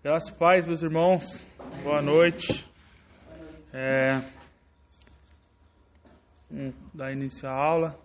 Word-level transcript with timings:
Graças 0.00 0.30
paz, 0.30 0.64
meus 0.64 0.80
irmãos. 0.80 1.44
Boa 1.82 2.00
noite. 2.00 2.64
É, 3.72 4.22
um, 6.48 6.72
dar 6.94 7.12
início 7.12 7.48
à 7.48 7.52
aula, 7.52 7.98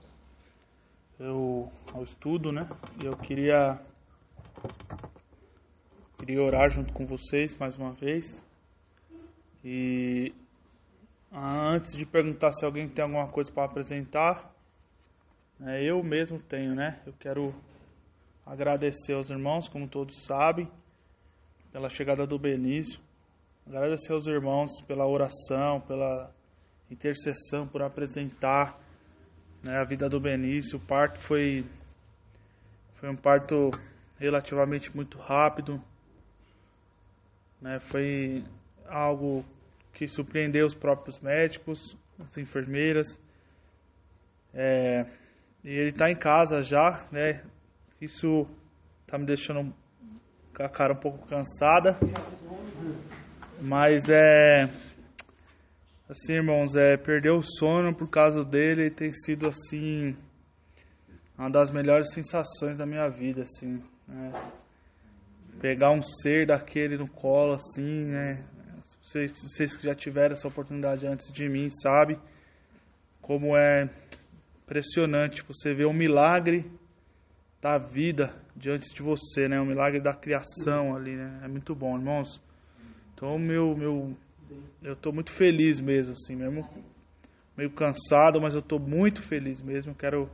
eu, 1.20 1.72
ao 1.94 2.04
estudo, 2.04 2.52
né? 2.52 2.68
Eu 3.02 3.16
queria 3.16 3.80
queria 6.18 6.42
orar 6.42 6.68
junto 6.68 6.92
com 6.94 7.06
vocês 7.06 7.56
mais 7.60 7.78
uma 7.78 7.92
vez. 7.92 8.44
E 9.64 10.34
antes 11.32 11.96
de 11.96 12.08
perguntar 12.08 12.52
se 12.54 12.66
alguém 12.66 12.90
tem 12.90 13.04
alguma 13.04 13.28
coisa 13.28 13.52
para 13.52 13.66
apresentar, 13.66 14.52
né, 15.60 15.84
eu 15.84 16.04
mesmo 16.04 16.40
tenho, 16.40 16.74
né? 16.74 17.00
Eu 17.06 17.14
quero 17.20 17.54
agradecer 18.44 19.14
aos 19.14 19.30
irmãos, 19.30 19.68
como 19.68 19.88
todos 19.88 20.26
sabem, 20.26 20.68
pela 21.74 21.90
chegada 21.90 22.28
do 22.28 22.38
Benício. 22.38 23.02
Agradecer 23.66 24.14
aos 24.14 24.28
irmãos 24.28 24.80
pela 24.88 25.08
oração, 25.08 25.82
pela 25.82 26.32
intercessão, 26.90 27.66
por 27.66 27.82
apresentar 27.82 28.80
né, 29.64 29.78
a 29.78 29.84
vida 29.84 30.08
do 30.08 30.20
Benício. 30.20 30.78
O 30.78 30.82
parto 30.82 31.18
foi, 31.18 31.66
foi 32.94 33.10
um 33.10 33.16
parto 33.16 33.72
relativamente 34.20 34.96
muito 34.96 35.18
rápido. 35.18 35.82
Né, 37.60 37.80
foi 37.80 38.44
algo 38.88 39.44
que 39.94 40.08
surpreendeu 40.08 40.68
os 40.68 40.76
próprios 40.76 41.20
médicos, 41.20 41.98
as 42.20 42.38
enfermeiras. 42.38 43.20
É, 44.54 45.08
e 45.64 45.70
ele 45.70 45.90
está 45.90 46.12
em 46.12 46.16
casa 46.16 46.62
já, 46.62 47.08
né? 47.12 47.44
Isso 48.00 48.46
está 49.06 49.18
me 49.18 49.26
deixando 49.26 49.74
com 50.56 50.64
a 50.64 50.70
cara 50.70 50.94
um 50.94 51.00
pouco 51.00 51.28
cansada. 51.28 51.98
Mas 53.60 54.08
é. 54.10 54.64
Assim, 56.10 56.34
irmãos, 56.34 56.76
é, 56.76 56.96
perder 56.98 57.32
o 57.32 57.42
sono 57.42 57.96
por 57.96 58.10
causa 58.10 58.44
dele 58.44 58.92
tem 58.92 59.12
sido, 59.12 59.48
assim, 59.48 60.16
uma 61.38 61.50
das 61.50 61.72
melhores 61.72 62.12
sensações 62.12 62.78
da 62.78 62.86
minha 62.86 63.10
vida, 63.10 63.42
assim. 63.42 63.82
Né? 64.08 64.32
Pegar 65.60 65.92
um 65.92 66.04
ser 66.04 66.46
daquele 66.46 66.98
no 66.98 67.10
colo, 67.10 67.54
assim, 67.54 68.06
né? 68.06 68.44
Vocês, 69.02 69.32
vocês 69.32 69.76
que 69.76 69.88
já 69.88 69.96
tiveram 69.96 70.34
essa 70.34 70.48
oportunidade 70.48 71.08
antes 71.08 71.32
de 71.32 71.48
mim, 71.48 71.70
sabe 71.70 72.20
como 73.22 73.58
é 73.58 73.90
impressionante 74.62 75.44
você 75.44 75.74
ver 75.74 75.88
um 75.88 75.94
milagre 75.94 76.70
da 77.62 77.78
vida 77.78 78.43
diante 78.56 78.94
de 78.94 79.02
você, 79.02 79.48
né? 79.48 79.60
O 79.60 79.66
milagre 79.66 80.02
da 80.02 80.14
criação 80.14 80.96
ali, 80.96 81.16
né? 81.16 81.42
É 81.44 81.48
muito 81.48 81.74
bom, 81.76 81.98
irmãos. 81.98 82.42
Então, 83.14 83.38
meu, 83.38 83.76
meu, 83.76 84.16
eu 84.82 84.94
estou 84.94 85.14
muito 85.14 85.32
feliz 85.32 85.80
mesmo, 85.80 86.14
assim, 86.14 86.36
mesmo 86.36 86.68
meio 87.56 87.72
cansado, 87.72 88.42
mas 88.42 88.54
eu 88.54 88.60
estou 88.60 88.80
muito 88.80 89.22
feliz 89.22 89.62
mesmo. 89.62 89.94
Quero, 89.96 90.30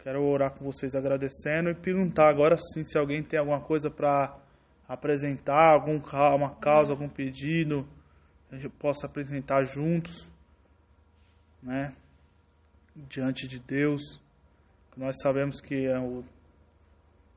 quero 0.00 0.22
orar 0.24 0.52
com 0.52 0.64
vocês 0.64 0.94
agradecendo 0.94 1.70
e 1.70 1.74
perguntar 1.74 2.28
agora 2.28 2.56
sim 2.56 2.82
se 2.82 2.98
alguém 2.98 3.22
tem 3.22 3.38
alguma 3.38 3.60
coisa 3.60 3.90
para 3.90 4.36
apresentar, 4.88 5.72
algum, 5.72 6.00
uma 6.34 6.54
causa, 6.56 6.92
algum 6.92 7.08
pedido, 7.08 7.86
a 8.50 8.56
gente 8.56 8.70
possa 8.70 9.06
apresentar 9.06 9.64
juntos, 9.64 10.30
né? 11.62 11.94
Diante 12.96 13.46
de 13.46 13.58
Deus. 13.58 14.20
Nós 14.96 15.16
sabemos 15.22 15.60
que 15.60 15.86
é 15.86 15.98
o, 15.98 16.24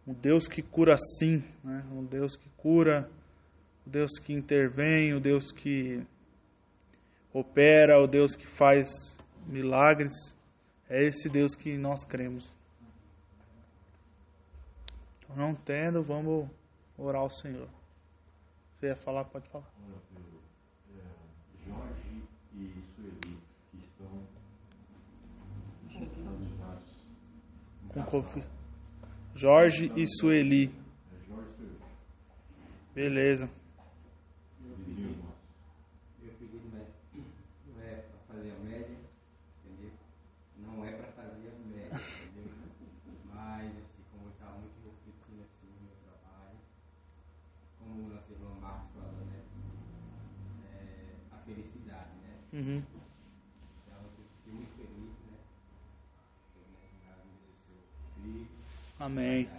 o 0.05 0.13
Deus 0.13 0.47
que 0.47 0.61
cura 0.61 0.95
sim, 1.19 1.44
né? 1.63 1.85
Um 1.91 2.03
Deus 2.03 2.35
que 2.35 2.49
cura 2.57 3.09
o 3.85 3.89
Deus 3.89 4.11
que 4.19 4.33
intervém, 4.33 5.13
o 5.13 5.19
Deus 5.19 5.52
que 5.52 6.05
opera, 7.33 8.02
o 8.02 8.08
Deus 8.08 8.35
que 8.35 8.45
faz 8.45 8.89
milagres. 9.45 10.14
É 10.89 11.03
esse 11.03 11.30
Deus 11.30 11.55
que 11.55 11.77
nós 11.77 12.03
cremos. 12.03 12.53
Então, 15.20 15.36
não 15.36 15.55
tendo, 15.55 16.03
vamos 16.03 16.49
orar 16.97 17.21
ao 17.21 17.30
Senhor. 17.30 17.70
Você 18.73 18.87
ia 18.87 18.95
falar? 18.95 19.26
Pode 19.26 19.47
falar. 19.49 19.70
Jorge 21.65 22.23
e 22.53 22.83
Sueli, 22.95 23.39
estão 23.73 24.27
hospitalizados. 25.87 27.05
Com 27.89 28.03
Covid. 28.03 28.61
Jorge 29.41 29.91
e 29.95 30.05
Sueli. 30.05 30.71
Beleza. 32.93 33.49
Vizinho 52.52 53.01
Amém. 59.02 59.50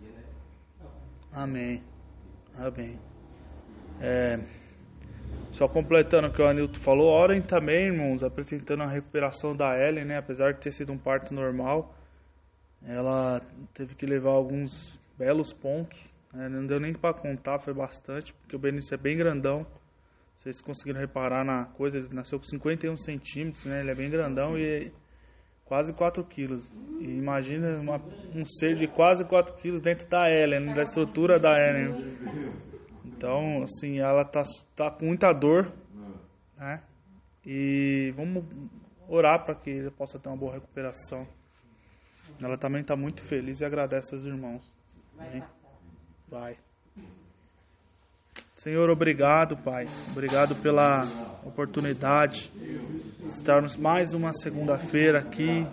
Dia, 0.00 0.10
né? 0.10 0.24
Amém. 1.32 1.82
Amém. 2.56 2.98
É, 4.00 4.38
só 5.50 5.68
completando 5.68 6.28
o 6.28 6.32
que 6.32 6.42
o 6.42 6.46
Anilton 6.46 6.80
falou, 6.80 7.08
orem 7.08 7.40
também, 7.40 7.86
irmãos, 7.86 8.22
apresentando 8.22 8.82
a 8.82 8.86
recuperação 8.86 9.56
da 9.56 9.76
Ellen, 9.78 10.04
né? 10.04 10.18
Apesar 10.18 10.52
de 10.52 10.60
ter 10.60 10.72
sido 10.72 10.92
um 10.92 10.98
parto 10.98 11.32
normal, 11.32 11.94
ela 12.84 13.40
teve 13.72 13.94
que 13.94 14.04
levar 14.04 14.30
alguns 14.30 15.00
belos 15.16 15.52
pontos. 15.52 15.98
né? 16.32 16.48
Não 16.48 16.66
deu 16.66 16.78
nem 16.80 16.92
para 16.92 17.14
contar, 17.14 17.60
foi 17.60 17.72
bastante, 17.72 18.34
porque 18.34 18.56
o 18.56 18.58
Benício 18.58 18.94
é 18.94 18.98
bem 18.98 19.16
grandão. 19.16 19.66
Vocês 20.36 20.60
conseguiram 20.60 21.00
reparar 21.00 21.44
na 21.44 21.64
coisa, 21.64 21.98
ele 21.98 22.08
nasceu 22.12 22.38
com 22.38 22.44
51 22.44 22.96
centímetros, 22.96 23.64
né? 23.64 23.80
Ele 23.80 23.90
é 23.90 23.94
bem 23.94 24.10
grandão 24.10 24.56
e 24.58 24.92
quase 25.68 25.92
4 25.92 26.24
quilos. 26.24 26.68
E 26.98 27.04
imagina 27.04 27.78
uma- 27.78 28.02
um 28.34 28.44
ser 28.44 28.74
de 28.74 28.88
quase 28.88 29.24
4 29.24 29.54
quilos 29.56 29.80
dentro 29.80 30.08
da 30.08 30.28
Ellen, 30.30 30.74
da 30.74 30.82
estrutura 30.82 31.38
da 31.38 31.50
Ellen. 31.58 31.94
Então, 33.04 33.62
assim, 33.62 33.98
ela 33.98 34.24
tá, 34.24 34.42
tá 34.74 34.90
com 34.90 35.04
muita 35.06 35.32
dor, 35.32 35.70
né? 36.56 36.82
E 37.44 38.12
vamos 38.16 38.44
orar 39.08 39.44
para 39.44 39.54
que 39.54 39.70
ele 39.70 39.90
possa 39.90 40.18
ter 40.18 40.28
uma 40.28 40.36
boa 40.36 40.54
recuperação. 40.54 41.26
Ela 42.40 42.56
também 42.56 42.80
está 42.80 42.96
muito 42.96 43.22
feliz 43.22 43.60
e 43.60 43.64
agradece 43.64 44.14
aos 44.14 44.24
irmãos. 44.24 44.72
Amém? 45.18 45.42
Vai. 46.28 46.56
Senhor, 48.58 48.90
obrigado, 48.90 49.56
Pai. 49.56 49.86
Obrigado 50.10 50.56
pela 50.56 51.02
oportunidade 51.46 52.50
de 52.52 53.28
estarmos 53.28 53.76
mais 53.76 54.12
uma 54.12 54.32
segunda-feira 54.32 55.20
aqui. 55.20 55.64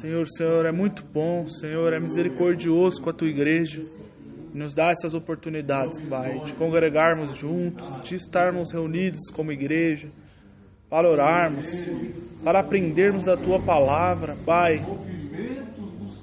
Senhor, 0.00 0.26
Senhor 0.26 0.66
é 0.66 0.72
muito 0.72 1.04
bom, 1.04 1.46
Senhor 1.46 1.92
é 1.92 2.00
misericordioso 2.00 3.00
com 3.00 3.10
a 3.10 3.12
tua 3.12 3.28
igreja. 3.28 3.80
E 4.52 4.58
nos 4.58 4.74
dá 4.74 4.88
essas 4.90 5.14
oportunidades, 5.14 6.00
Pai, 6.08 6.40
de 6.40 6.54
congregarmos 6.54 7.36
juntos, 7.36 8.02
de 8.02 8.16
estarmos 8.16 8.72
reunidos 8.72 9.30
como 9.32 9.52
igreja, 9.52 10.08
para 10.90 11.08
orarmos, 11.08 11.68
para 12.42 12.62
aprendermos 12.62 13.26
da 13.26 13.36
tua 13.36 13.64
palavra, 13.64 14.34
Pai. 14.44 14.84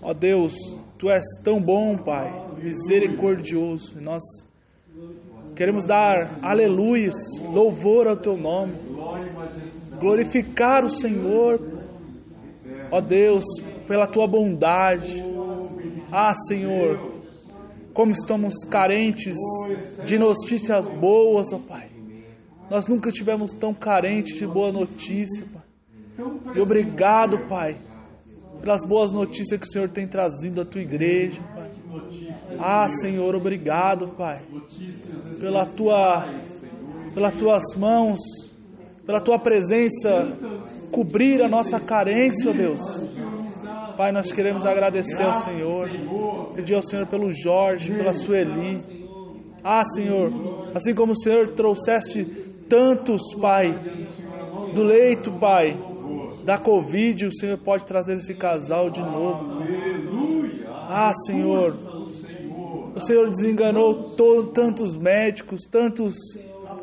Ó 0.01 0.13
Deus, 0.13 0.53
tu 0.99 1.09
és 1.09 1.23
tão 1.41 1.61
bom, 1.61 1.95
Pai, 1.95 2.29
misericordioso. 2.61 3.97
E 3.97 4.03
nós 4.03 4.21
queremos 5.55 5.85
dar 5.85 6.39
aleluias, 6.41 7.15
louvor 7.41 8.07
ao 8.07 8.17
teu 8.17 8.35
nome, 8.35 8.73
glorificar 9.99 10.83
o 10.83 10.89
Senhor 10.89 11.73
Ó 12.93 13.01
Deus, 13.01 13.43
pela 13.87 14.05
tua 14.05 14.27
bondade. 14.27 15.19
Ah, 16.11 16.31
Senhor, 16.47 17.23
como 17.91 18.11
estamos 18.11 18.53
carentes 18.69 19.35
de 20.05 20.19
notícias 20.19 20.87
boas, 20.87 21.51
ó 21.51 21.57
Pai. 21.57 21.89
Nós 22.69 22.87
nunca 22.87 23.09
estivemos 23.09 23.51
tão 23.51 23.73
carentes 23.73 24.37
de 24.37 24.45
boa 24.45 24.71
notícia, 24.71 25.43
Pai. 25.51 25.63
E 26.55 26.59
obrigado, 26.59 27.47
Pai, 27.47 27.81
pelas 28.61 28.85
boas 28.85 29.11
notícias 29.11 29.59
que 29.59 29.65
o 29.65 29.71
Senhor 29.71 29.89
tem 29.89 30.07
trazido 30.07 30.61
à 30.61 30.65
tua 30.65 30.81
igreja. 30.81 31.41
Ah, 32.59 32.87
Senhor, 32.87 33.35
obrigado, 33.35 34.09
Pai, 34.15 34.41
pela 35.39 35.65
tua, 35.65 36.25
pelas 37.13 37.33
tuas 37.33 37.63
mãos, 37.77 38.19
pela 39.05 39.21
tua 39.21 39.39
presença 39.39 40.09
cobrir 40.91 41.43
a 41.43 41.49
nossa 41.49 41.79
carência, 41.79 42.51
ó 42.51 42.53
Deus. 42.53 42.81
Pai, 43.97 44.11
nós 44.11 44.31
queremos 44.31 44.65
agradecer 44.65 45.23
ao 45.23 45.33
Senhor, 45.33 45.89
pedir 46.55 46.75
ao 46.75 46.81
Senhor 46.81 47.07
pelo 47.07 47.31
Jorge, 47.31 47.93
pela 47.93 48.13
Sueli. 48.13 48.79
Ah, 49.63 49.83
Senhor, 49.83 50.31
assim 50.75 50.93
como 50.93 51.13
o 51.13 51.17
Senhor 51.17 51.49
trouxeste 51.49 52.25
tantos, 52.69 53.21
Pai, 53.39 53.71
do 54.73 54.83
leito, 54.83 55.31
Pai, 55.39 55.77
da 56.43 56.57
Covid, 56.57 57.27
o 57.27 57.33
Senhor 57.33 57.57
pode 57.57 57.85
trazer 57.85 58.15
esse 58.15 58.33
casal 58.33 58.89
de 58.89 58.99
novo. 58.99 59.61
Ah, 60.89 61.11
Senhor, 61.25 61.75
o 62.95 62.99
Senhor 62.99 63.29
desenganou 63.29 64.15
to- 64.15 64.51
tantos 64.53 64.95
médicos, 64.95 65.61
tantos 65.69 66.13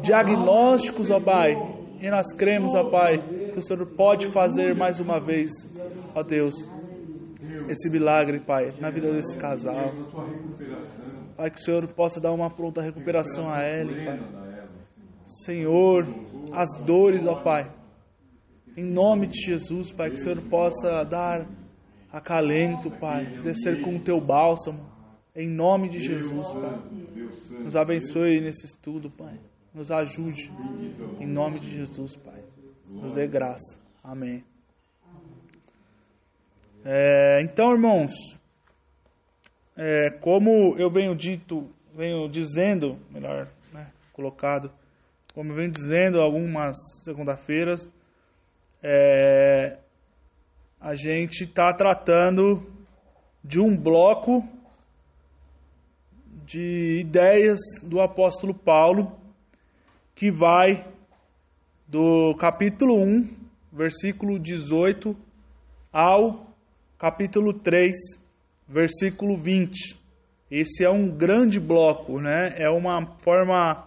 diagnósticos, 0.00 1.10
ó 1.10 1.20
Pai, 1.20 1.52
e 2.00 2.10
nós 2.10 2.32
cremos, 2.32 2.74
ó 2.74 2.90
Pai, 2.90 3.18
que 3.52 3.58
o 3.58 3.62
Senhor 3.62 3.86
pode 3.96 4.28
fazer 4.28 4.74
mais 4.74 4.98
uma 5.00 5.18
vez, 5.20 5.50
ó 6.14 6.22
Deus, 6.22 6.54
esse 7.68 7.88
milagre, 7.90 8.40
Pai, 8.40 8.72
na 8.80 8.90
vida 8.90 9.12
desse 9.12 9.36
casal. 9.36 9.90
Pai, 11.36 11.50
que 11.50 11.58
o 11.60 11.62
Senhor 11.62 11.86
possa 11.88 12.20
dar 12.20 12.32
uma 12.32 12.50
pronta 12.50 12.80
recuperação 12.82 13.48
a 13.50 13.60
ela, 13.62 13.92
Pai. 13.92 14.20
Senhor, 15.44 16.06
as 16.52 16.74
dores, 16.84 17.24
ó 17.26 17.36
Pai, 17.42 17.70
em 18.76 18.84
nome 18.84 19.26
de 19.28 19.38
Jesus, 19.40 19.92
Pai, 19.92 20.08
que 20.10 20.16
o 20.16 20.18
Senhor 20.18 20.40
possa 20.48 21.04
dar 21.04 21.46
acalento, 22.12 22.90
Pai, 22.90 23.24
descer 23.42 23.82
com 23.82 23.94
o 23.96 24.00
teu 24.00 24.20
bálsamo, 24.20 24.89
em 25.34 25.48
nome 25.48 25.88
de 25.88 26.00
Jesus, 26.00 26.52
Pai. 26.52 26.78
Nos 27.62 27.76
abençoe 27.76 28.40
nesse 28.40 28.66
estudo, 28.66 29.10
Pai. 29.10 29.38
Nos 29.72 29.90
ajude, 29.90 30.50
em 31.20 31.26
nome 31.26 31.60
de 31.60 31.70
Jesus, 31.70 32.16
Pai. 32.16 32.42
Nos 32.86 33.12
dê 33.12 33.26
graça. 33.26 33.78
Amém. 34.02 34.44
É, 36.84 37.42
então, 37.42 37.72
irmãos, 37.72 38.10
é, 39.76 40.10
como 40.20 40.74
eu 40.78 40.90
venho 40.90 41.14
dito, 41.14 41.70
venho 41.94 42.28
dizendo, 42.28 42.98
melhor 43.10 43.48
né, 43.72 43.92
colocado, 44.12 44.72
como 45.34 45.52
eu 45.52 45.56
venho 45.56 45.70
dizendo 45.70 46.20
algumas 46.20 46.76
segunda-feiras, 47.04 47.88
é, 48.82 49.78
a 50.80 50.94
gente 50.94 51.44
está 51.44 51.72
tratando 51.72 52.66
de 53.44 53.60
um 53.60 53.76
bloco 53.76 54.42
de 56.50 56.98
ideias 56.98 57.60
do 57.84 58.00
apóstolo 58.00 58.52
Paulo 58.52 59.12
que 60.16 60.32
vai 60.32 60.84
do 61.86 62.34
capítulo 62.34 63.00
1, 63.00 63.36
versículo 63.72 64.36
18 64.36 65.16
ao 65.92 66.48
capítulo 66.98 67.52
3, 67.52 67.96
versículo 68.66 69.36
20. 69.36 69.96
Esse 70.50 70.84
é 70.84 70.90
um 70.90 71.08
grande 71.08 71.60
bloco, 71.60 72.20
né? 72.20 72.52
É 72.56 72.68
uma 72.68 73.16
forma 73.18 73.86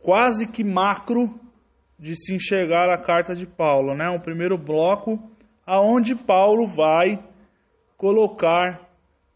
quase 0.00 0.48
que 0.48 0.64
macro 0.64 1.38
de 1.96 2.16
se 2.16 2.34
enxergar 2.34 2.92
a 2.92 3.00
carta 3.00 3.36
de 3.36 3.46
Paulo, 3.46 3.94
né? 3.94 4.10
Um 4.10 4.20
primeiro 4.20 4.58
bloco 4.58 5.16
aonde 5.64 6.16
Paulo 6.16 6.66
vai 6.66 7.22
colocar 7.96 8.87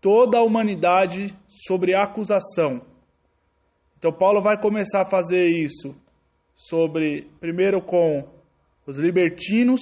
toda 0.03 0.37
a 0.37 0.43
humanidade 0.43 1.33
sobre 1.47 1.95
acusação. 1.95 2.83
Então 3.97 4.13
Paulo 4.13 4.43
vai 4.43 4.61
começar 4.61 5.03
a 5.03 5.09
fazer 5.09 5.47
isso 5.47 5.95
sobre 6.57 7.31
primeiro 7.39 7.81
com 7.81 8.29
os 8.85 8.99
libertinos, 8.99 9.81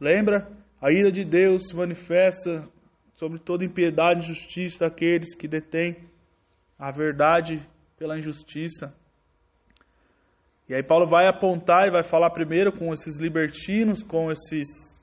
lembra? 0.00 0.50
A 0.80 0.90
ira 0.90 1.12
de 1.12 1.24
Deus 1.24 1.68
se 1.68 1.76
manifesta 1.76 2.66
sobre 3.16 3.38
toda 3.38 3.64
impiedade 3.64 4.20
e 4.20 4.30
injustiça 4.30 4.80
daqueles 4.80 5.34
que 5.34 5.46
detêm 5.46 5.96
a 6.78 6.90
verdade 6.90 7.60
pela 7.98 8.16
injustiça. 8.16 8.94
E 10.68 10.74
aí 10.74 10.82
Paulo 10.82 11.06
vai 11.06 11.28
apontar 11.28 11.86
e 11.86 11.90
vai 11.90 12.02
falar 12.02 12.30
primeiro 12.30 12.72
com 12.72 12.94
esses 12.94 13.20
libertinos, 13.20 14.02
com 14.02 14.30
esses 14.30 14.97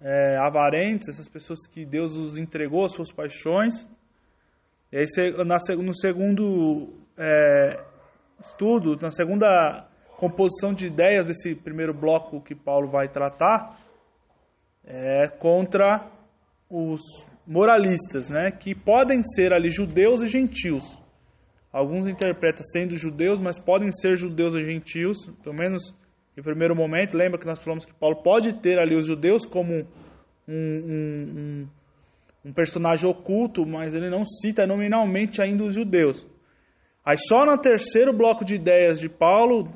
é, 0.00 0.36
avarentes, 0.38 1.08
essas 1.08 1.28
pessoas 1.28 1.66
que 1.66 1.84
Deus 1.84 2.16
os 2.16 2.36
entregou 2.36 2.84
às 2.84 2.92
suas 2.92 3.12
paixões. 3.12 3.86
E 4.92 4.98
aí 4.98 5.04
no 5.82 5.94
segundo 5.94 6.94
é, 7.18 7.84
estudo, 8.40 8.96
na 9.00 9.10
segunda 9.10 9.88
composição 10.16 10.72
de 10.72 10.86
ideias 10.86 11.26
desse 11.26 11.54
primeiro 11.54 11.92
bloco 11.92 12.40
que 12.40 12.54
Paulo 12.54 12.88
vai 12.88 13.08
tratar, 13.08 13.78
é 14.84 15.28
contra 15.28 16.08
os 16.70 17.00
moralistas, 17.46 18.30
né, 18.30 18.50
que 18.50 18.74
podem 18.74 19.22
ser 19.22 19.52
ali 19.52 19.70
judeus 19.70 20.20
e 20.20 20.26
gentios. 20.26 20.98
Alguns 21.72 22.06
interpretam 22.06 22.64
sendo 22.64 22.96
judeus, 22.96 23.38
mas 23.38 23.58
podem 23.58 23.92
ser 23.92 24.16
judeus 24.16 24.54
e 24.54 24.62
gentios, 24.62 25.18
pelo 25.42 25.54
menos 25.54 25.94
em 26.36 26.42
primeiro 26.42 26.74
momento. 26.74 27.16
Lembra 27.16 27.38
que 27.38 27.46
nós 27.46 27.58
falamos 27.58 27.84
que 27.84 27.94
Paulo 27.94 28.22
pode 28.22 28.54
ter 28.60 28.78
ali 28.78 28.94
os 28.94 29.06
judeus 29.06 29.46
como 29.46 29.72
um, 29.74 29.86
um, 30.48 31.26
um, 31.36 31.68
um 32.46 32.52
personagem 32.52 33.08
oculto, 33.08 33.66
mas 33.66 33.94
ele 33.94 34.10
não 34.10 34.24
cita 34.24 34.66
nominalmente 34.66 35.40
ainda 35.42 35.64
os 35.64 35.74
judeus. 35.74 36.26
Aí 37.04 37.16
só 37.16 37.46
no 37.46 37.56
terceiro 37.56 38.12
bloco 38.12 38.44
de 38.44 38.56
ideias 38.56 38.98
de 38.98 39.08
Paulo 39.08 39.72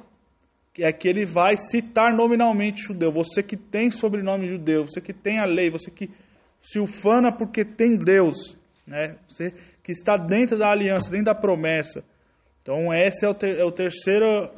é 0.79 0.93
que 0.93 1.09
ele 1.09 1.25
vai 1.25 1.57
citar 1.57 2.13
nominalmente 2.13 2.83
judeu. 2.83 3.13
Você 3.13 3.43
que 3.43 3.57
tem 3.57 3.91
sobrenome 3.91 4.49
judeu, 4.49 4.87
você 4.87 5.01
que 5.01 5.13
tem 5.13 5.39
a 5.39 5.45
lei, 5.45 5.71
você 5.71 5.91
que 5.91 6.11
se 6.61 6.79
ufana 6.79 7.33
porque 7.33 7.65
tem 7.65 7.97
Deus, 7.97 8.57
né? 8.87 9.17
Você 9.29 9.53
que 9.83 9.93
está 9.93 10.17
dentro 10.17 10.59
da 10.59 10.71
aliança, 10.71 11.11
dentro 11.11 11.27
da 11.27 11.35
promessa. 11.35 12.05
Então 12.63 12.93
esse 12.95 13.25
é 13.25 13.29
o, 13.29 13.35
ter, 13.35 13.59
é 13.59 13.65
o 13.65 13.73
terceiro, 13.73 14.51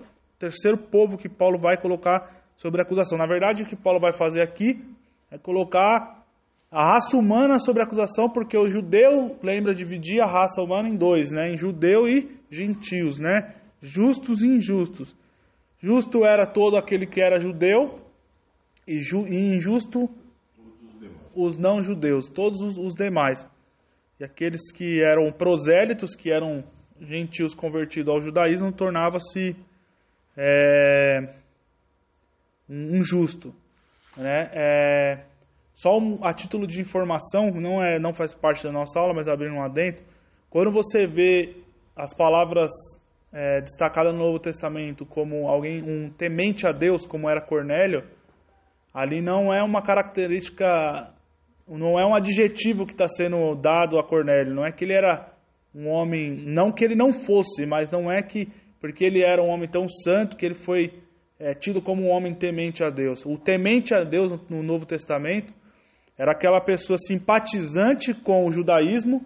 terceiro 0.43 0.77
povo 0.77 1.17
que 1.17 1.29
Paulo 1.29 1.57
vai 1.57 1.81
colocar 1.81 2.43
sobre 2.57 2.81
a 2.81 2.85
acusação. 2.85 3.17
Na 3.17 3.27
verdade, 3.27 3.63
o 3.63 3.67
que 3.67 3.77
Paulo 3.77 4.01
vai 4.01 4.13
fazer 4.13 4.43
aqui 4.43 4.83
é 5.31 5.39
colocar 5.39 6.25
a 6.69 6.93
raça 6.93 7.17
humana 7.17 7.61
sobre 7.61 7.81
a 7.81 7.85
acusação, 7.85 8.29
porque 8.29 8.59
o 8.59 8.69
judeu, 8.69 9.37
lembra, 9.43 9.73
dividir 9.73 10.21
a 10.21 10.27
raça 10.27 10.61
humana 10.61 10.89
em 10.89 10.97
dois, 10.97 11.31
né? 11.31 11.53
Em 11.53 11.57
judeu 11.57 12.09
e 12.09 12.37
gentios, 12.51 13.19
né? 13.19 13.55
Justos 13.81 14.43
e 14.43 14.49
injustos. 14.49 15.15
Justo 15.79 16.25
era 16.25 16.45
todo 16.45 16.77
aquele 16.77 17.07
que 17.07 17.21
era 17.21 17.39
judeu 17.39 18.01
e, 18.87 19.01
ju, 19.01 19.27
e 19.29 19.57
injusto 19.57 20.09
os 21.35 21.57
não 21.57 21.81
judeus, 21.81 22.29
todos 22.29 22.61
os, 22.61 22.77
os, 22.79 22.95
demais. 22.95 23.49
E 24.19 24.25
aqueles 24.25 24.73
que 24.73 25.03
eram 25.03 25.31
prosélitos, 25.33 26.15
que 26.15 26.33
eram 26.33 26.65
gentios 27.01 27.55
convertidos 27.55 28.13
ao 28.13 28.21
judaísmo, 28.21 28.73
tornava-se 28.73 29.57
é, 30.37 31.35
um 32.69 33.03
justo. 33.03 33.55
Né? 34.17 34.51
É, 34.53 35.25
só 35.75 35.91
a 36.23 36.33
título 36.33 36.67
de 36.67 36.81
informação, 36.81 37.51
não, 37.51 37.83
é, 37.83 37.99
não 37.99 38.12
faz 38.12 38.35
parte 38.35 38.62
da 38.62 38.73
nossa 38.73 38.99
aula, 38.99 39.15
mas 39.15 39.29
abrindo 39.29 39.57
lá 39.57 39.69
dentro, 39.69 40.05
quando 40.51 40.71
você 40.71 41.07
vê 41.07 41.57
as 41.97 42.15
palavras 42.15 42.71
é, 43.33 43.61
destacadas 43.61 44.12
no 44.12 44.19
Novo 44.19 44.39
Testamento 44.39 45.07
como 45.07 45.49
alguém, 45.49 45.83
um 45.83 46.11
temente 46.11 46.67
a 46.67 46.73
Deus, 46.73 47.07
como 47.07 47.29
era 47.29 47.41
Cornélio, 47.41 48.05
ali 48.93 49.23
não 49.23 49.53
é 49.53 49.62
uma 49.62 49.83
característica, 49.83 50.67
não 51.67 51.99
é 51.99 52.07
um 52.07 52.15
adjetivo 52.15 52.85
que 52.85 52.93
está 52.93 53.09
sendo 53.09 53.55
dado 53.55 53.99
a 53.99 54.07
Cornélio, 54.07 54.55
não 54.55 54.67
é 54.67 54.73
que 54.73 54.85
ele 54.85 54.95
era 54.95 55.33
um 55.75 55.89
homem, 55.89 56.37
não 56.47 56.71
que 56.71 56.85
ele 56.85 56.95
não 56.95 57.12
fosse, 57.12 57.65
mas 57.65 57.91
não 57.91 58.12
é 58.12 58.23
que, 58.23 58.49
porque 58.83 59.05
ele 59.05 59.23
era 59.23 59.41
um 59.41 59.49
homem 59.49 59.69
tão 59.69 59.89
santo, 59.89 60.37
que 60.37 60.45
ele 60.45 60.57
foi 60.57 60.93
é, 61.39 61.55
tido 61.55 61.81
como 61.81 62.03
um 62.03 62.11
homem 62.11 62.35
temente 62.35 62.83
a 62.83 62.91
Deus. 62.91 63.25
O 63.25 63.39
temente 63.39 63.95
a 63.95 64.03
Deus 64.03 64.33
no 64.51 64.61
Novo 64.61 64.85
Testamento 64.85 65.55
era 66.19 66.33
aquela 66.33 66.61
pessoa 66.61 66.99
simpatizante 66.99 68.12
com 68.12 68.45
o 68.45 68.51
judaísmo, 68.51 69.25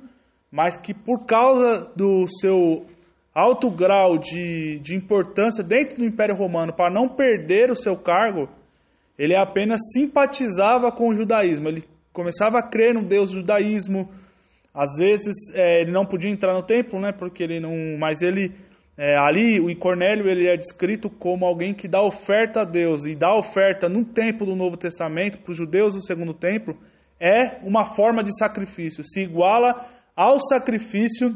mas 0.52 0.76
que 0.76 0.92
por 0.92 1.25
causa 1.25 1.90
do 1.96 2.28
seu 2.38 2.86
alto 3.34 3.70
grau 3.70 4.18
de, 4.18 4.78
de 4.80 4.94
importância 4.94 5.64
dentro 5.64 5.96
do 5.96 6.04
Império 6.04 6.36
Romano, 6.36 6.75
para 6.75 6.92
não 6.92 7.08
perder 7.08 7.70
o 7.70 7.75
seu 7.75 7.96
cargo, 7.96 8.50
ele 9.18 9.34
apenas 9.34 9.80
simpatizava 9.94 10.92
com 10.92 11.08
o 11.08 11.14
judaísmo. 11.14 11.68
Ele 11.68 11.82
começava 12.12 12.58
a 12.58 12.62
crer 12.62 12.92
no 12.92 13.02
Deus 13.02 13.30
do 13.30 13.38
judaísmo. 13.38 14.10
Às 14.75 14.98
vezes 14.98 15.34
é, 15.54 15.80
ele 15.80 15.92
não 15.92 16.04
podia 16.04 16.30
entrar 16.30 16.52
no 16.52 16.62
templo, 16.62 17.00
né? 17.00 17.10
Porque 17.10 17.42
ele 17.42 17.58
não. 17.58 17.98
Mas 17.98 18.20
ele 18.20 18.52
é, 18.98 19.14
ali 19.18 19.60
o 19.60 19.76
Cornélio 19.78 20.26
ele 20.26 20.48
é 20.48 20.56
descrito 20.56 21.10
como 21.10 21.44
alguém 21.44 21.74
que 21.74 21.86
dá 21.86 22.02
oferta 22.02 22.62
a 22.62 22.64
Deus 22.64 23.04
e 23.04 23.14
dá 23.14 23.36
oferta 23.36 23.88
no 23.88 24.04
templo 24.04 24.46
do 24.46 24.56
Novo 24.56 24.76
Testamento 24.76 25.38
para 25.38 25.50
os 25.50 25.56
judeus 25.56 25.94
do 25.94 26.02
Segundo 26.02 26.32
Templo 26.32 26.76
é 27.20 27.58
uma 27.62 27.84
forma 27.84 28.22
de 28.22 28.36
sacrifício, 28.38 29.04
se 29.04 29.20
iguala 29.20 29.86
ao 30.14 30.38
sacrifício 30.38 31.34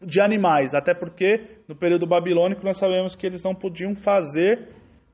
de 0.00 0.20
animais, 0.20 0.74
até 0.74 0.94
porque 0.94 1.60
no 1.68 1.76
período 1.76 2.06
babilônico 2.06 2.64
nós 2.64 2.78
sabemos 2.78 3.14
que 3.14 3.26
eles 3.26 3.42
não 3.44 3.54
podiam 3.54 3.94
fazer 3.94 4.68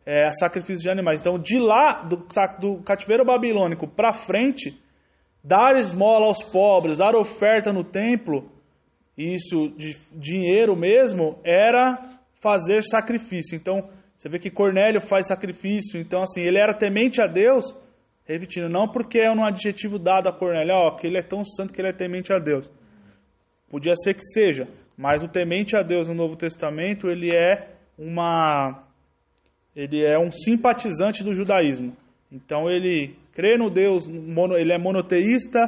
é, 0.06 0.28
sacrifício 0.30 0.84
de 0.84 0.90
animais. 0.90 1.20
Então, 1.20 1.38
de 1.38 1.58
lá, 1.58 2.02
do, 2.02 2.26
do 2.60 2.82
cativeiro 2.82 3.24
babilônico 3.24 3.86
para 3.86 4.12
frente, 4.12 4.80
dar 5.44 5.76
esmola 5.76 6.26
aos 6.26 6.42
pobres, 6.42 6.98
dar 6.98 7.14
oferta 7.14 7.72
no 7.72 7.84
templo, 7.84 8.50
isso 9.18 9.68
de 9.76 9.96
dinheiro 10.12 10.76
mesmo, 10.76 11.38
era 11.44 12.18
fazer 12.40 12.82
sacrifício. 12.82 13.56
Então, 13.56 13.88
você 14.16 14.28
vê 14.28 14.38
que 14.38 14.50
Cornélio 14.50 15.00
faz 15.00 15.26
sacrifício. 15.26 16.00
Então, 16.00 16.22
assim, 16.22 16.40
ele 16.40 16.58
era 16.58 16.72
temente 16.72 17.20
a 17.20 17.26
Deus, 17.26 17.74
repetindo, 18.24 18.68
não 18.68 18.88
porque 18.88 19.18
é 19.18 19.30
um 19.30 19.44
adjetivo 19.44 19.98
dado 19.98 20.28
a 20.28 20.32
Cornélio, 20.32 20.74
ó, 20.74 20.96
que 20.96 21.06
ele 21.06 21.18
é 21.18 21.22
tão 21.22 21.44
santo 21.44 21.72
que 21.72 21.80
ele 21.80 21.88
é 21.88 21.92
temente 21.92 22.32
a 22.32 22.38
Deus. 22.38 22.70
Podia 23.68 23.94
ser 23.96 24.14
que 24.14 24.24
seja, 24.24 24.68
mas 24.96 25.22
o 25.22 25.28
temente 25.28 25.76
a 25.76 25.82
Deus 25.82 26.08
no 26.08 26.14
Novo 26.14 26.36
Testamento, 26.36 27.08
ele 27.08 27.34
é 27.34 27.74
uma 27.98 28.84
ele 29.74 30.04
é 30.04 30.18
um 30.18 30.30
simpatizante 30.30 31.22
do 31.22 31.32
judaísmo. 31.32 31.96
Então 32.32 32.68
ele 32.68 33.16
crê 33.32 33.56
no 33.56 33.70
Deus, 33.70 34.08
ele 34.08 34.72
é 34.72 34.78
monoteísta, 34.78 35.60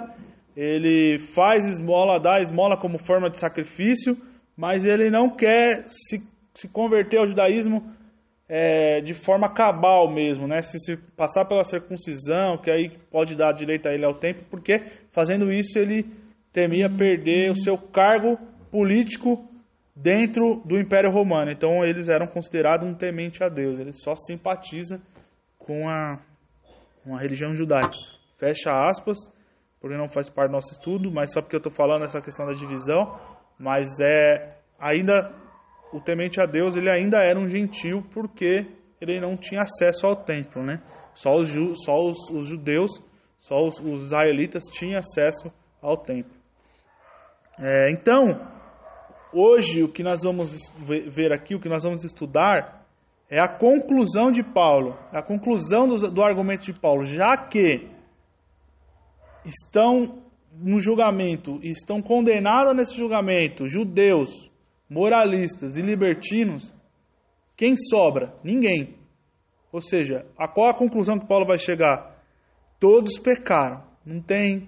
ele 0.57 1.19
faz 1.19 1.67
esmola, 1.67 2.21
dá 2.21 2.41
esmola 2.41 2.77
como 2.77 2.99
forma 2.99 3.31
de 3.31 3.39
sacrifício, 3.39 4.17
mas 4.57 4.85
ele 4.85 5.11
não 5.11 5.29
quer 5.29 5.85
se, 5.87 6.23
se 6.55 6.69
converter 6.69 7.19
ao 7.19 7.27
judaísmo 7.27 7.83
é, 8.49 9.01
de 9.01 9.15
forma 9.15 9.49
cabal 9.49 10.13
mesmo, 10.13 10.49
né? 10.49 10.61
Se, 10.61 10.79
se 10.81 10.97
passar 11.17 11.45
pela 11.45 11.63
circuncisão, 11.63 12.59
que 12.59 12.71
aí 12.71 12.91
pode 13.11 13.37
dar 13.37 13.53
direito 13.53 13.89
a 13.89 13.93
ele 13.93 14.05
ao 14.05 14.19
tempo, 14.19 14.45
porque 14.51 14.75
fazendo 15.13 15.53
isso 15.53 15.79
ele 15.79 16.05
temia 16.53 16.89
perder 16.91 17.51
o 17.51 17.55
seu 17.55 17.79
cargo 17.79 18.37
político 18.71 19.49
dentro 19.95 20.63
do 20.65 20.79
Império 20.79 21.13
Romano. 21.13 21.51
Então 21.51 21.85
eles 21.85 22.09
eram 22.09 22.27
considerados 22.27 22.89
um 22.89 22.95
temente 22.95 23.43
a 23.45 23.49
Deus. 23.49 23.79
Ele 23.79 23.93
só 23.93 24.15
simpatiza 24.17 25.01
com 25.59 25.89
a, 25.89 26.19
com 27.05 27.15
a 27.15 27.21
religião 27.21 27.55
judaica. 27.55 27.93
Fecha 28.37 28.73
aspas, 28.73 29.17
porque 29.81 29.97
não 29.97 30.09
faz 30.09 30.29
parte 30.29 30.51
do 30.51 30.55
nosso 30.55 30.73
estudo, 30.73 31.11
mas 31.11 31.33
só 31.33 31.41
porque 31.41 31.57
eu 31.57 31.61
estou 31.61 31.73
falando 31.73 32.05
essa 32.05 32.21
questão 32.21 32.47
da 32.47 32.53
divisão. 32.53 33.19
Mas 33.59 33.89
é 34.01 34.59
ainda 34.79 35.33
o 35.93 36.01
temente 36.01 36.41
a 36.41 36.47
Deus 36.47 36.77
ele 36.77 36.91
ainda 36.91 37.19
era 37.19 37.39
um 37.39 37.49
gentil 37.49 38.03
porque 38.13 38.67
ele 39.01 39.21
não 39.21 39.37
tinha 39.37 39.63
acesso 39.63 40.07
ao 40.07 40.17
templo, 40.17 40.63
né? 40.63 40.83
Só 41.15 41.33
os, 41.33 41.51
só 41.85 41.97
os, 41.97 42.31
os 42.31 42.47
judeus, 42.47 42.91
só 43.39 43.59
os, 43.59 43.81
os 43.81 44.05
israelitas 44.05 44.65
tinham 44.65 44.99
acesso 44.99 45.53
ao 45.83 45.97
templo. 45.97 46.39
É, 47.59 47.91
então, 47.91 48.41
hoje 49.33 49.83
o 49.83 49.93
que 49.93 50.03
nós 50.03 50.23
vamos 50.23 50.55
ver 50.79 51.33
aqui, 51.33 51.55
o 51.55 51.61
que 51.61 51.69
nós 51.69 51.83
vamos 51.83 52.05
estudar, 52.05 52.87
é 53.29 53.41
a 53.41 53.49
conclusão 53.49 54.31
de 54.31 54.43
Paulo, 54.43 54.97
a 55.13 55.23
conclusão 55.23 55.87
do, 55.87 56.11
do 56.11 56.23
argumento 56.23 56.65
de 56.65 56.79
Paulo, 56.79 57.05
já 57.05 57.37
que 57.49 57.89
estão 59.45 60.23
no 60.53 60.81
julgamento 60.81 61.59
estão 61.63 62.03
condenados 62.03 62.75
nesse 62.77 62.97
julgamento 62.97 63.69
judeus, 63.69 64.51
moralistas 64.89 65.77
e 65.77 65.83
libertinos, 65.83 66.75
quem 67.57 67.77
sobra? 67.77 68.35
Ninguém. 68.43 68.97
Ou 69.71 69.81
seja, 69.81 70.27
a 70.39 70.49
qual 70.49 70.71
a 70.71 70.79
conclusão 70.79 71.19
que 71.19 71.27
Paulo 71.27 71.47
vai 71.47 71.59
chegar? 71.59 72.17
Todos 72.81 73.19
pecaram. 73.19 73.85
Não 74.05 74.21
tem 74.21 74.67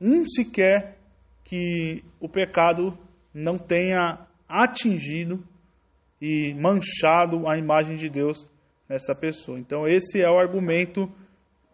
um 0.00 0.24
sequer 0.26 0.98
que 1.42 2.04
o 2.20 2.28
pecado 2.28 2.96
não 3.32 3.56
tenha 3.56 4.26
atingido 4.46 5.42
e 6.20 6.54
manchado 6.54 7.48
a 7.48 7.56
imagem 7.56 7.96
de 7.96 8.08
Deus 8.08 8.46
nessa 8.88 9.14
pessoa. 9.14 9.58
Então, 9.58 9.88
esse 9.88 10.20
é 10.20 10.28
o 10.28 10.38
argumento, 10.38 11.10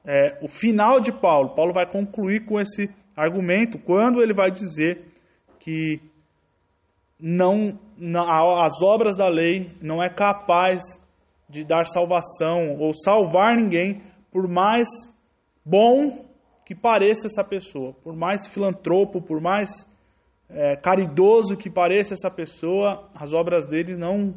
é, 0.05 0.39
o 0.43 0.49
final 0.49 1.01
de 1.01 1.13
Paulo. 1.13 1.55
Paulo 1.55 1.73
vai 1.73 1.87
concluir 1.87 2.45
com 2.45 2.59
esse 2.61 2.89
argumento 3.17 3.79
quando 3.79 4.23
ele 4.23 4.33
vai 4.33 4.51
dizer 4.51 5.05
que 5.59 6.01
não, 7.19 7.79
não 7.97 8.29
as 8.63 8.81
obras 8.83 9.17
da 9.17 9.29
lei 9.29 9.69
não 9.81 10.03
é 10.03 10.09
capaz 10.09 10.83
de 11.49 11.65
dar 11.65 11.85
salvação 11.85 12.77
ou 12.79 12.95
salvar 12.95 13.57
ninguém, 13.57 14.01
por 14.31 14.49
mais 14.49 14.89
bom 15.65 16.25
que 16.65 16.75
pareça 16.75 17.27
essa 17.27 17.45
pessoa, 17.45 17.93
por 18.05 18.17
mais 18.17 18.47
filantropo, 18.47 19.21
por 19.21 19.41
mais 19.41 19.69
é, 20.49 20.77
caridoso 20.77 21.57
que 21.57 21.69
pareça 21.69 22.15
essa 22.15 22.31
pessoa, 22.31 23.11
as 23.15 23.33
obras 23.33 23.67
dele 23.67 23.97
não, 23.97 24.35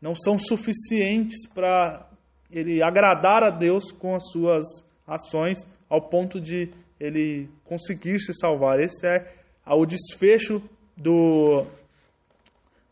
não 0.00 0.14
são 0.14 0.38
suficientes 0.38 1.48
para 1.48 2.06
ele 2.50 2.82
agradar 2.82 3.42
a 3.42 3.50
Deus 3.50 3.90
com 3.90 4.14
as 4.14 4.30
suas 4.30 4.66
ações, 5.10 5.66
ao 5.88 6.00
ponto 6.00 6.40
de 6.40 6.70
ele 6.98 7.48
conseguir 7.64 8.20
se 8.20 8.32
salvar. 8.32 8.78
Esse 8.78 9.06
é 9.06 9.34
o 9.66 9.84
desfecho 9.84 10.62
do, 10.96 11.66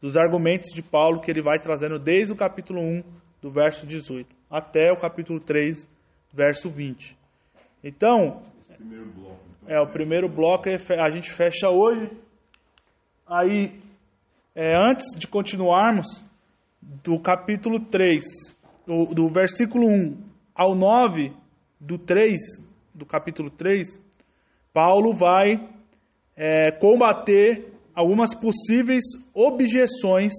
dos 0.01 0.17
argumentos 0.17 0.71
de 0.75 0.83
Paulo 0.83 1.21
que 1.21 1.31
ele 1.31 1.43
vai 1.43 1.59
trazendo 1.59 1.99
desde 1.99 2.33
o 2.33 2.37
capítulo 2.37 2.81
1, 2.81 3.03
do 3.41 3.51
verso 3.51 3.87
18, 3.87 4.35
até 4.51 4.91
o 4.91 5.01
capítulo 5.01 5.39
3, 5.39 5.87
verso 6.33 6.69
20. 6.69 7.17
Então, 7.85 8.43
é 9.67 9.79
o 9.81 9.87
primeiro 9.87 10.29
bloco, 10.29 10.69
a 10.69 11.11
gente 11.11 11.31
fecha 11.31 11.69
hoje. 11.69 12.11
Aí, 13.25 13.81
é, 14.57 14.73
antes 14.91 15.17
de 15.17 15.29
continuarmos, 15.29 16.25
do 16.81 17.21
capítulo 17.21 17.79
3, 17.79 18.25
do, 18.87 19.15
do 19.15 19.29
versículo 19.29 19.87
1 19.87 20.17
ao 20.55 20.75
9 20.75 21.33
do 21.81 21.99
3, 21.99 22.41
do 22.95 23.07
capítulo 23.07 23.51
3, 23.51 24.01
Paulo 24.73 25.13
vai 25.15 25.69
é, 26.37 26.73
combater 26.79 27.73
algumas 27.95 28.35
possíveis 28.35 29.03
objeções 29.35 30.33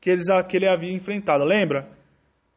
que, 0.00 0.10
eles, 0.10 0.26
que 0.48 0.56
ele 0.56 0.68
havia 0.68 0.92
enfrentado. 0.92 1.44
Lembra 1.44 1.88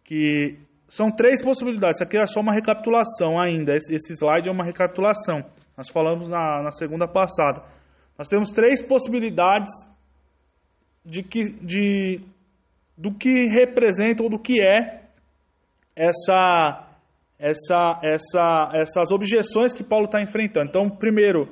que 0.03 0.57
são 0.87 1.09
três 1.09 1.41
possibilidades. 1.41 1.97
Isso 1.97 2.03
aqui 2.03 2.17
é 2.17 2.25
só 2.25 2.39
uma 2.39 2.53
recapitulação 2.53 3.39
ainda. 3.39 3.73
Esse, 3.73 3.95
esse 3.95 4.13
slide 4.13 4.49
é 4.49 4.51
uma 4.51 4.63
recapitulação. 4.63 5.43
Nós 5.75 5.89
falamos 5.89 6.27
na, 6.27 6.61
na 6.61 6.71
segunda 6.71 7.07
passada. 7.07 7.63
Nós 8.17 8.27
temos 8.27 8.51
três 8.51 8.81
possibilidades 8.81 9.71
de 11.03 11.23
que, 11.23 11.41
de, 11.61 12.21
do 12.97 13.13
que 13.13 13.47
representa 13.47 14.21
ou 14.23 14.29
do 14.29 14.37
que 14.37 14.61
é 14.61 15.01
essa, 15.95 16.87
essa, 17.41 17.99
essa, 18.03 18.71
essas 18.75 19.11
objeções 19.11 19.73
que 19.73 19.83
Paulo 19.83 20.05
está 20.05 20.21
enfrentando. 20.21 20.67
Então, 20.69 20.87
primeiro, 20.87 21.49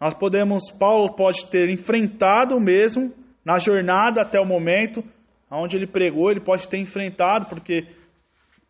nós 0.00 0.12
podemos, 0.12 0.68
Paulo 0.72 1.14
pode 1.14 1.46
ter 1.46 1.70
enfrentado 1.70 2.58
mesmo 2.58 3.12
na 3.44 3.58
jornada 3.58 4.22
até 4.22 4.40
o 4.40 4.44
momento 4.44 5.02
onde 5.50 5.76
ele 5.76 5.86
pregou, 5.86 6.30
ele 6.30 6.40
pode 6.40 6.68
ter 6.68 6.78
enfrentado, 6.78 7.46
porque 7.46 7.86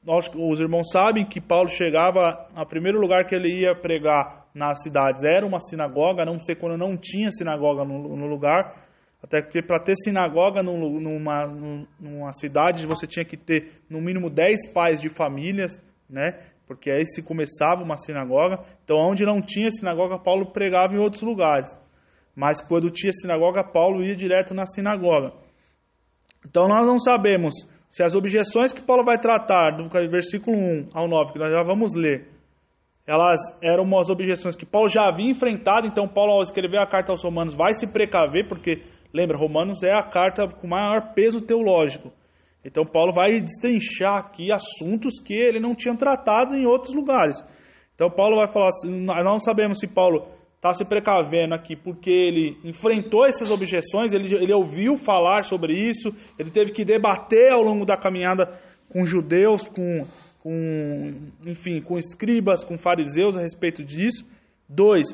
nós, 0.05 0.31
os 0.33 0.61
irmãos 0.61 0.91
sabem 0.93 1.27
que 1.27 1.41
Paulo 1.41 1.69
chegava, 1.69 2.47
a 2.55 2.65
primeiro 2.65 3.01
lugar 3.01 3.25
que 3.25 3.35
ele 3.35 3.63
ia 3.63 3.75
pregar 3.75 4.47
nas 4.55 4.83
cidades 4.83 5.25
era 5.25 5.47
uma 5.47 5.59
sinagoga, 5.59 6.25
não 6.25 6.39
sei 6.39 6.55
quando 6.55 6.77
não 6.77 6.97
tinha 6.97 7.31
sinagoga 7.31 7.85
no, 7.85 8.17
no 8.17 8.27
lugar, 8.27 8.87
até 9.23 9.43
porque 9.43 9.61
para 9.61 9.83
ter 9.83 9.97
sinagoga 9.97 10.63
numa, 10.63 11.47
numa 11.99 12.33
cidade 12.33 12.87
você 12.87 13.07
tinha 13.07 13.25
que 13.25 13.37
ter 13.37 13.73
no 13.91 14.01
mínimo 14.01 14.31
10 14.31 14.73
pais 14.73 15.01
de 15.01 15.09
famílias, 15.09 15.83
né? 16.09 16.39
Porque 16.69 16.91
aí 16.91 17.07
se 17.07 17.23
começava 17.23 17.83
uma 17.83 17.97
sinagoga. 17.97 18.61
Então, 18.85 18.99
onde 18.99 19.25
não 19.25 19.41
tinha 19.41 19.71
sinagoga, 19.71 20.19
Paulo 20.19 20.53
pregava 20.53 20.95
em 20.95 20.99
outros 20.99 21.23
lugares. 21.23 21.77
Mas 22.37 22.61
quando 22.61 22.91
tinha 22.91 23.11
sinagoga, 23.11 23.65
Paulo 23.65 24.05
ia 24.05 24.15
direto 24.15 24.55
na 24.55 24.67
sinagoga. 24.67 25.33
Então, 26.47 26.69
nós 26.69 26.87
não 26.87 26.99
sabemos 26.99 27.55
se 27.89 28.03
as 28.03 28.15
objeções 28.15 28.73
que 28.73 28.83
Paulo 28.83 29.03
vai 29.03 29.19
tratar, 29.19 29.77
do 29.77 29.89
versículo 30.11 30.57
1 30.57 30.91
ao 30.93 31.09
9, 31.09 31.33
que 31.33 31.39
nós 31.39 31.51
já 31.51 31.63
vamos 31.63 31.95
ler, 31.95 32.29
elas 33.07 33.41
eram 33.63 33.85
umas 33.85 34.11
objeções 34.11 34.55
que 34.55 34.67
Paulo 34.67 34.89
já 34.89 35.09
havia 35.09 35.31
enfrentado, 35.31 35.87
então 35.87 36.07
Paulo 36.07 36.33
ao 36.33 36.43
escrever 36.43 36.79
a 36.79 36.87
carta 36.87 37.11
aos 37.11 37.25
Romanos 37.25 37.55
vai 37.55 37.73
se 37.73 37.91
precaver, 37.91 38.47
porque 38.47 38.83
lembra, 39.15 39.39
Romanos 39.39 39.83
é 39.83 39.91
a 39.91 40.03
carta 40.03 40.47
com 40.47 40.69
maior 40.69 41.15
peso 41.15 41.41
teológico. 41.41 42.13
Então 42.65 42.85
Paulo 42.85 43.13
vai 43.13 43.41
destrinchar 43.41 44.17
aqui 44.17 44.53
assuntos 44.53 45.21
que 45.21 45.35
ele 45.35 45.61
não 45.61 45.75
tinha 45.75 45.97
tratado 45.97 46.57
em 46.57 46.67
outros 46.67 46.95
lugares. 46.95 47.43
Então 47.95 48.11
Paulo 48.11 48.37
vai 48.37 48.47
falar 48.53 48.69
assim, 48.69 49.05
nós 49.05 49.25
não 49.25 49.39
sabemos 49.39 49.79
se 49.79 49.87
Paulo 49.87 50.27
está 50.57 50.75
se 50.75 50.85
precavendo 50.85 51.55
aqui 51.55 51.77
porque 51.77 52.11
ele 52.11 52.59
enfrentou 52.65 53.25
essas 53.25 53.51
objeções, 53.51 54.13
ele, 54.13 54.35
ele 54.35 54.53
ouviu 54.53 54.99
falar 54.99 55.45
sobre 55.45 55.73
isso, 55.73 56.15
ele 56.39 56.51
teve 56.51 56.73
que 56.73 56.85
debater 56.85 57.53
ao 57.53 57.63
longo 57.63 57.85
da 57.85 57.97
caminhada 57.97 58.59
com 58.93 59.05
judeus, 59.05 59.69
com, 59.69 60.05
com 60.43 61.11
enfim, 61.47 61.81
com 61.81 61.97
escribas, 61.97 62.65
com 62.65 62.77
fariseus 62.77 63.37
a 63.37 63.41
respeito 63.41 63.85
disso. 63.85 64.27
Dois, 64.69 65.09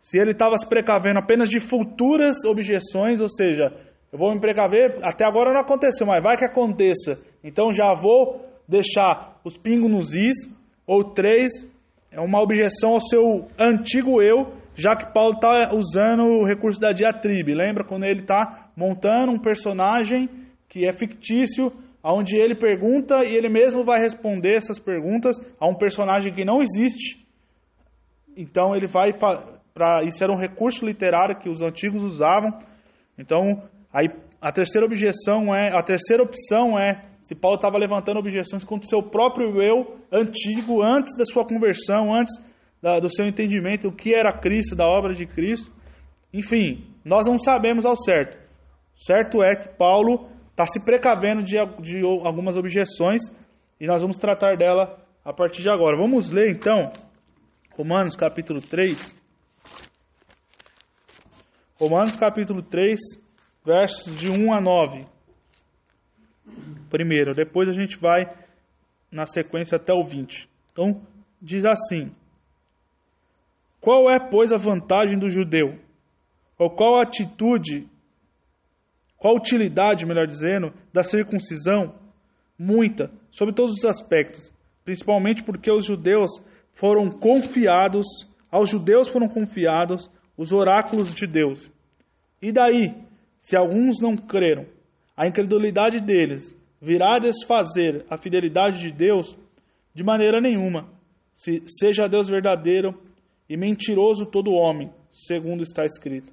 se 0.00 0.18
ele 0.18 0.32
estava 0.32 0.56
se 0.56 0.66
precavendo 0.66 1.18
apenas 1.18 1.48
de 1.48 1.60
futuras 1.60 2.44
objeções, 2.44 3.20
ou 3.20 3.28
seja, 3.28 3.72
eu 4.10 4.18
vou 4.18 4.32
me 4.32 4.40
precaver, 4.40 4.98
até 5.02 5.24
agora 5.24 5.52
não 5.52 5.60
aconteceu, 5.60 6.06
mas 6.06 6.22
vai 6.22 6.36
que 6.36 6.44
aconteça. 6.44 7.20
Então 7.44 7.72
já 7.72 7.92
vou 7.92 8.44
deixar 8.66 9.38
os 9.44 9.56
pingos 9.56 9.90
nos 9.90 10.14
is. 10.14 10.48
Ou 10.86 11.04
três, 11.04 11.52
é 12.10 12.18
uma 12.18 12.42
objeção 12.42 12.92
ao 12.92 13.00
seu 13.00 13.46
antigo 13.58 14.22
eu, 14.22 14.54
já 14.74 14.96
que 14.96 15.12
Paulo 15.12 15.34
está 15.34 15.74
usando 15.74 16.22
o 16.22 16.46
recurso 16.46 16.80
da 16.80 16.92
diatribe. 16.92 17.52
Lembra 17.52 17.84
quando 17.84 18.04
ele 18.04 18.20
está 18.20 18.70
montando 18.74 19.32
um 19.32 19.38
personagem 19.38 20.30
que 20.66 20.88
é 20.88 20.92
fictício, 20.92 21.70
onde 22.02 22.36
ele 22.36 22.54
pergunta 22.54 23.24
e 23.24 23.34
ele 23.34 23.50
mesmo 23.50 23.84
vai 23.84 24.00
responder 24.00 24.56
essas 24.56 24.78
perguntas 24.78 25.36
a 25.60 25.68
um 25.68 25.74
personagem 25.74 26.32
que 26.32 26.44
não 26.44 26.62
existe. 26.62 27.26
Então 28.34 28.74
ele 28.74 28.86
vai 28.86 29.10
para 29.12 30.02
isso 30.04 30.24
era 30.24 30.32
um 30.32 30.38
recurso 30.38 30.86
literário 30.86 31.38
que 31.38 31.50
os 31.50 31.60
antigos 31.60 32.02
usavam. 32.02 32.56
Então 33.18 33.62
Aí 33.92 34.08
a 34.40 34.52
terceira 34.52 34.86
objeção 34.86 35.54
é, 35.54 35.70
a 35.76 35.82
terceira 35.82 36.22
opção 36.22 36.78
é 36.78 37.08
se 37.20 37.34
Paulo 37.34 37.56
estava 37.56 37.78
levantando 37.78 38.18
objeções 38.18 38.64
contra 38.64 38.86
o 38.86 38.88
seu 38.88 39.02
próprio 39.02 39.60
eu 39.60 39.96
antigo, 40.12 40.82
antes 40.82 41.16
da 41.16 41.24
sua 41.24 41.44
conversão, 41.44 42.14
antes 42.14 42.32
da, 42.80 43.00
do 43.00 43.12
seu 43.12 43.26
entendimento 43.26 43.90
do 43.90 43.96
que 43.96 44.14
era 44.14 44.32
Cristo, 44.32 44.76
da 44.76 44.86
obra 44.86 45.14
de 45.14 45.26
Cristo. 45.26 45.72
Enfim, 46.32 46.86
nós 47.04 47.26
não 47.26 47.38
sabemos 47.38 47.84
ao 47.84 47.96
certo. 47.96 48.38
Certo 48.94 49.42
é 49.42 49.56
que 49.56 49.76
Paulo 49.76 50.28
está 50.50 50.66
se 50.66 50.84
precavendo 50.84 51.42
de, 51.42 51.56
de 51.80 52.00
algumas 52.02 52.56
objeções 52.56 53.22
e 53.80 53.86
nós 53.86 54.02
vamos 54.02 54.18
tratar 54.18 54.56
dela 54.56 54.98
a 55.24 55.32
partir 55.32 55.62
de 55.62 55.70
agora. 55.70 55.96
Vamos 55.96 56.30
ler 56.30 56.50
então 56.50 56.90
Romanos 57.76 58.16
capítulo 58.16 58.60
3. 58.60 59.16
Romanos 61.80 62.16
capítulo 62.16 62.62
3 62.62 63.27
versos 63.68 64.16
de 64.16 64.30
1 64.30 64.54
a 64.54 64.62
9. 64.62 65.06
Primeiro, 66.88 67.34
depois 67.34 67.68
a 67.68 67.72
gente 67.72 67.98
vai 67.98 68.24
na 69.12 69.26
sequência 69.26 69.76
até 69.76 69.92
o 69.92 70.02
20. 70.02 70.48
Então, 70.72 71.02
diz 71.40 71.66
assim: 71.66 72.10
Qual 73.78 74.08
é, 74.08 74.18
pois, 74.18 74.52
a 74.52 74.56
vantagem 74.56 75.18
do 75.18 75.28
judeu? 75.28 75.78
Ou 76.58 76.70
qual 76.70 76.96
a 76.96 77.02
atitude, 77.02 77.86
qual 79.18 79.34
a 79.34 79.38
utilidade, 79.38 80.06
melhor 80.06 80.26
dizendo, 80.26 80.72
da 80.90 81.02
circuncisão? 81.02 81.94
Muita, 82.58 83.12
sobre 83.30 83.54
todos 83.54 83.76
os 83.76 83.84
aspectos, 83.84 84.52
principalmente 84.82 85.44
porque 85.44 85.70
os 85.70 85.84
judeus 85.84 86.30
foram 86.72 87.08
confiados, 87.08 88.06
aos 88.50 88.70
judeus 88.70 89.08
foram 89.08 89.28
confiados 89.28 90.10
os 90.36 90.52
oráculos 90.52 91.14
de 91.14 91.26
Deus. 91.26 91.70
E 92.42 92.50
daí? 92.50 93.07
Se 93.40 93.56
alguns 93.56 94.00
não 94.00 94.16
creram, 94.16 94.66
a 95.16 95.26
incredulidade 95.26 96.00
deles 96.00 96.56
virá 96.80 97.18
desfazer 97.18 98.04
a 98.08 98.16
fidelidade 98.16 98.78
de 98.78 98.90
Deus 98.90 99.36
de 99.94 100.04
maneira 100.04 100.40
nenhuma. 100.40 100.88
Se 101.34 101.62
seja 101.66 102.08
Deus 102.08 102.28
verdadeiro 102.28 103.00
e 103.48 103.56
mentiroso 103.56 104.26
todo 104.26 104.52
homem, 104.52 104.92
segundo 105.10 105.62
está 105.62 105.84
escrito. 105.84 106.32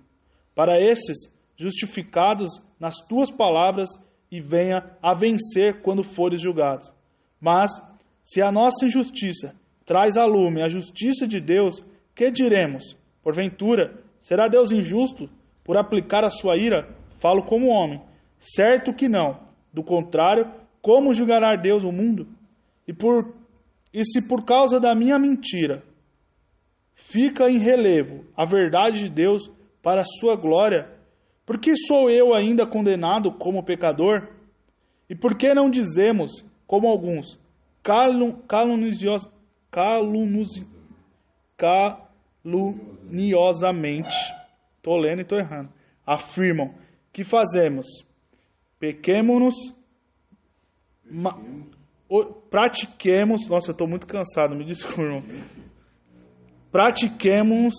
Para 0.53 0.79
esses, 0.79 1.33
justificados 1.57 2.49
nas 2.79 2.95
tuas 3.07 3.31
palavras 3.31 3.89
e 4.31 4.41
venha 4.41 4.83
a 5.01 5.13
vencer 5.13 5.81
quando 5.81 6.03
fores 6.03 6.41
julgados. 6.41 6.91
Mas, 7.39 7.71
se 8.23 8.41
a 8.41 8.51
nossa 8.51 8.85
injustiça 8.85 9.55
traz 9.85 10.17
a 10.17 10.25
lume 10.25 10.61
a 10.61 10.67
justiça 10.67 11.27
de 11.27 11.39
Deus, 11.39 11.83
que 12.13 12.31
diremos? 12.31 12.97
Porventura, 13.21 14.03
será 14.19 14.47
Deus 14.47 14.71
injusto 14.71 15.29
por 15.63 15.77
aplicar 15.77 16.23
a 16.23 16.29
sua 16.29 16.57
ira? 16.57 16.87
Falo 17.19 17.43
como 17.43 17.69
homem. 17.69 18.01
Certo 18.37 18.93
que 18.93 19.07
não. 19.07 19.39
Do 19.73 19.83
contrário, 19.83 20.51
como 20.81 21.13
julgará 21.13 21.55
Deus 21.55 21.83
o 21.83 21.91
mundo? 21.91 22.27
E, 22.87 22.93
por, 22.93 23.33
e 23.93 24.05
se 24.05 24.27
por 24.27 24.45
causa 24.45 24.79
da 24.79 24.93
minha 24.93 25.17
mentira 25.17 25.83
fica 26.93 27.49
em 27.49 27.57
relevo 27.57 28.25
a 28.35 28.45
verdade 28.45 28.99
de 28.99 29.09
Deus 29.09 29.51
para 29.81 30.01
a 30.01 30.05
sua 30.19 30.35
glória, 30.35 30.95
por 31.45 31.59
que 31.59 31.75
sou 31.75 32.09
eu 32.09 32.33
ainda 32.33 32.65
condenado 32.65 33.31
como 33.31 33.63
pecador? 33.63 34.29
E 35.09 35.15
por 35.15 35.37
que 35.37 35.53
não 35.53 35.69
dizemos, 35.69 36.43
como 36.65 36.87
alguns, 36.87 37.39
calun, 37.83 38.31
calunios, 38.47 39.29
calunios, 39.69 40.49
caluniosamente, 41.55 44.09
estou 44.77 44.97
lendo 44.97 45.19
e 45.19 45.21
estou 45.21 45.37
errando, 45.37 45.69
afirmam, 46.05 46.73
que 47.15 47.23
fazemos? 47.23 47.87
Pequemos-nos, 48.77 49.55
pratiquemos, 52.49 53.47
nossa, 53.47 53.69
eu 53.69 53.71
estou 53.71 53.87
muito 53.87 54.05
cansado, 54.05 54.53
me 54.53 54.65
desculpem. 54.65 55.23
Pratiquemos 56.69 57.73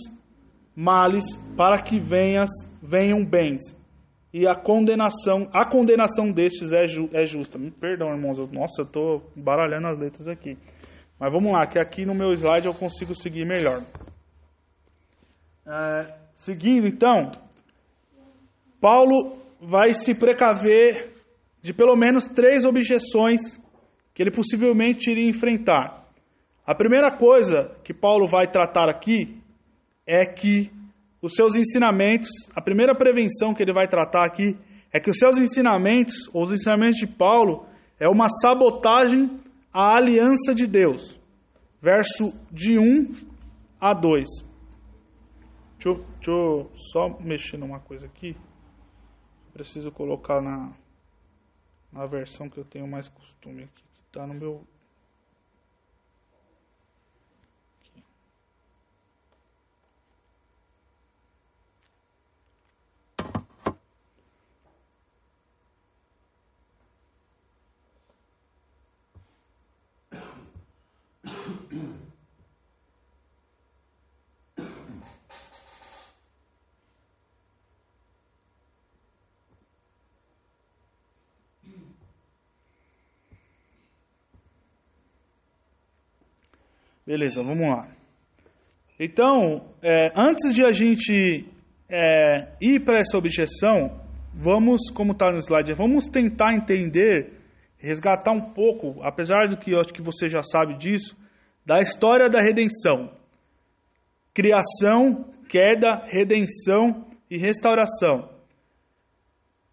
males 0.74 1.36
para 1.54 1.82
que 1.82 2.00
venhas, 2.00 2.48
venham 2.82 3.22
bens. 3.26 3.76
E 4.32 4.48
a 4.48 4.54
condenação, 4.54 5.50
a 5.52 5.68
condenação 5.68 6.32
destes 6.32 6.72
é, 6.72 6.86
ju, 6.86 7.10
é 7.12 7.26
justa. 7.26 7.58
Me 7.58 7.70
perdão, 7.70 8.08
irmãos, 8.14 8.38
eu, 8.38 8.46
nossa, 8.46 8.80
eu 8.80 8.86
estou 8.86 9.30
baralhando 9.36 9.88
as 9.88 9.98
letras 9.98 10.28
aqui. 10.28 10.56
Mas 11.20 11.30
vamos 11.30 11.52
lá, 11.52 11.66
que 11.66 11.78
aqui 11.78 12.06
no 12.06 12.14
meu 12.14 12.32
slide 12.32 12.66
eu 12.66 12.74
consigo 12.74 13.14
seguir 13.14 13.44
melhor. 13.44 13.82
É, 15.66 16.14
seguindo, 16.34 16.86
então, 16.86 17.30
Paulo 18.80 19.38
vai 19.60 19.94
se 19.94 20.14
precaver 20.14 21.14
de 21.62 21.72
pelo 21.72 21.96
menos 21.96 22.26
três 22.26 22.64
objeções 22.64 23.60
que 24.14 24.22
ele 24.22 24.30
possivelmente 24.30 25.10
iria 25.10 25.28
enfrentar. 25.28 26.06
A 26.64 26.74
primeira 26.74 27.16
coisa 27.16 27.76
que 27.84 27.92
Paulo 27.92 28.26
vai 28.26 28.50
tratar 28.50 28.88
aqui 28.88 29.40
é 30.06 30.24
que 30.24 30.70
os 31.20 31.34
seus 31.34 31.56
ensinamentos, 31.56 32.28
a 32.54 32.62
primeira 32.62 32.94
prevenção 32.94 33.54
que 33.54 33.62
ele 33.62 33.72
vai 33.72 33.88
tratar 33.88 34.24
aqui 34.24 34.56
é 34.92 35.00
que 35.00 35.10
os 35.10 35.18
seus 35.18 35.36
ensinamentos, 35.36 36.28
ou 36.32 36.42
os 36.42 36.52
ensinamentos 36.52 36.96
de 36.96 37.06
Paulo, 37.06 37.66
é 37.98 38.08
uma 38.08 38.28
sabotagem 38.28 39.36
à 39.72 39.96
aliança 39.96 40.54
de 40.54 40.66
Deus. 40.66 41.20
Verso 41.82 42.32
de 42.50 42.78
1 42.78 43.08
a 43.80 43.92
2. 43.92 44.24
Deixa 45.78 45.88
eu, 45.88 46.06
deixa 46.14 46.30
eu 46.30 46.70
só 46.74 47.18
mexer 47.20 47.58
numa 47.58 47.80
coisa 47.80 48.06
aqui 48.06 48.36
preciso 49.56 49.90
colocar 49.90 50.42
na, 50.42 50.70
na 51.90 52.04
versão 52.04 52.50
que 52.50 52.58
eu 52.58 52.64
tenho 52.64 52.86
mais 52.86 53.08
costume 53.08 53.62
aqui, 53.62 53.82
que 53.94 54.00
está 54.02 54.26
no 54.26 54.34
meu 54.34 54.66
Beleza, 87.06 87.40
vamos 87.40 87.68
lá. 87.68 87.88
Então, 88.98 89.62
é, 89.80 90.06
antes 90.16 90.52
de 90.52 90.64
a 90.64 90.72
gente 90.72 91.46
é, 91.88 92.48
ir 92.60 92.80
para 92.80 92.98
essa 92.98 93.16
objeção, 93.16 94.00
vamos, 94.34 94.90
como 94.90 95.12
está 95.12 95.30
no 95.30 95.38
slide, 95.38 95.72
vamos 95.74 96.08
tentar 96.08 96.54
entender, 96.54 97.34
resgatar 97.78 98.32
um 98.32 98.40
pouco, 98.40 99.00
apesar 99.02 99.48
do 99.48 99.56
que 99.56 99.70
eu 99.70 99.78
acho 99.78 99.92
que 99.92 100.02
você 100.02 100.28
já 100.28 100.42
sabe 100.42 100.76
disso, 100.78 101.16
da 101.64 101.78
história 101.78 102.28
da 102.28 102.40
redenção. 102.40 103.12
Criação, 104.34 105.30
queda, 105.48 106.04
redenção 106.08 107.06
e 107.30 107.38
restauração. 107.38 108.30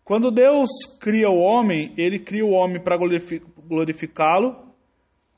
Quando 0.03 0.29
Deus 0.29 0.69
cria 0.99 1.29
o 1.29 1.39
homem, 1.39 1.95
ele 1.97 2.19
cria 2.19 2.45
o 2.45 2.51
homem 2.51 2.79
para 2.79 2.97
glorificá-lo. 2.97 4.72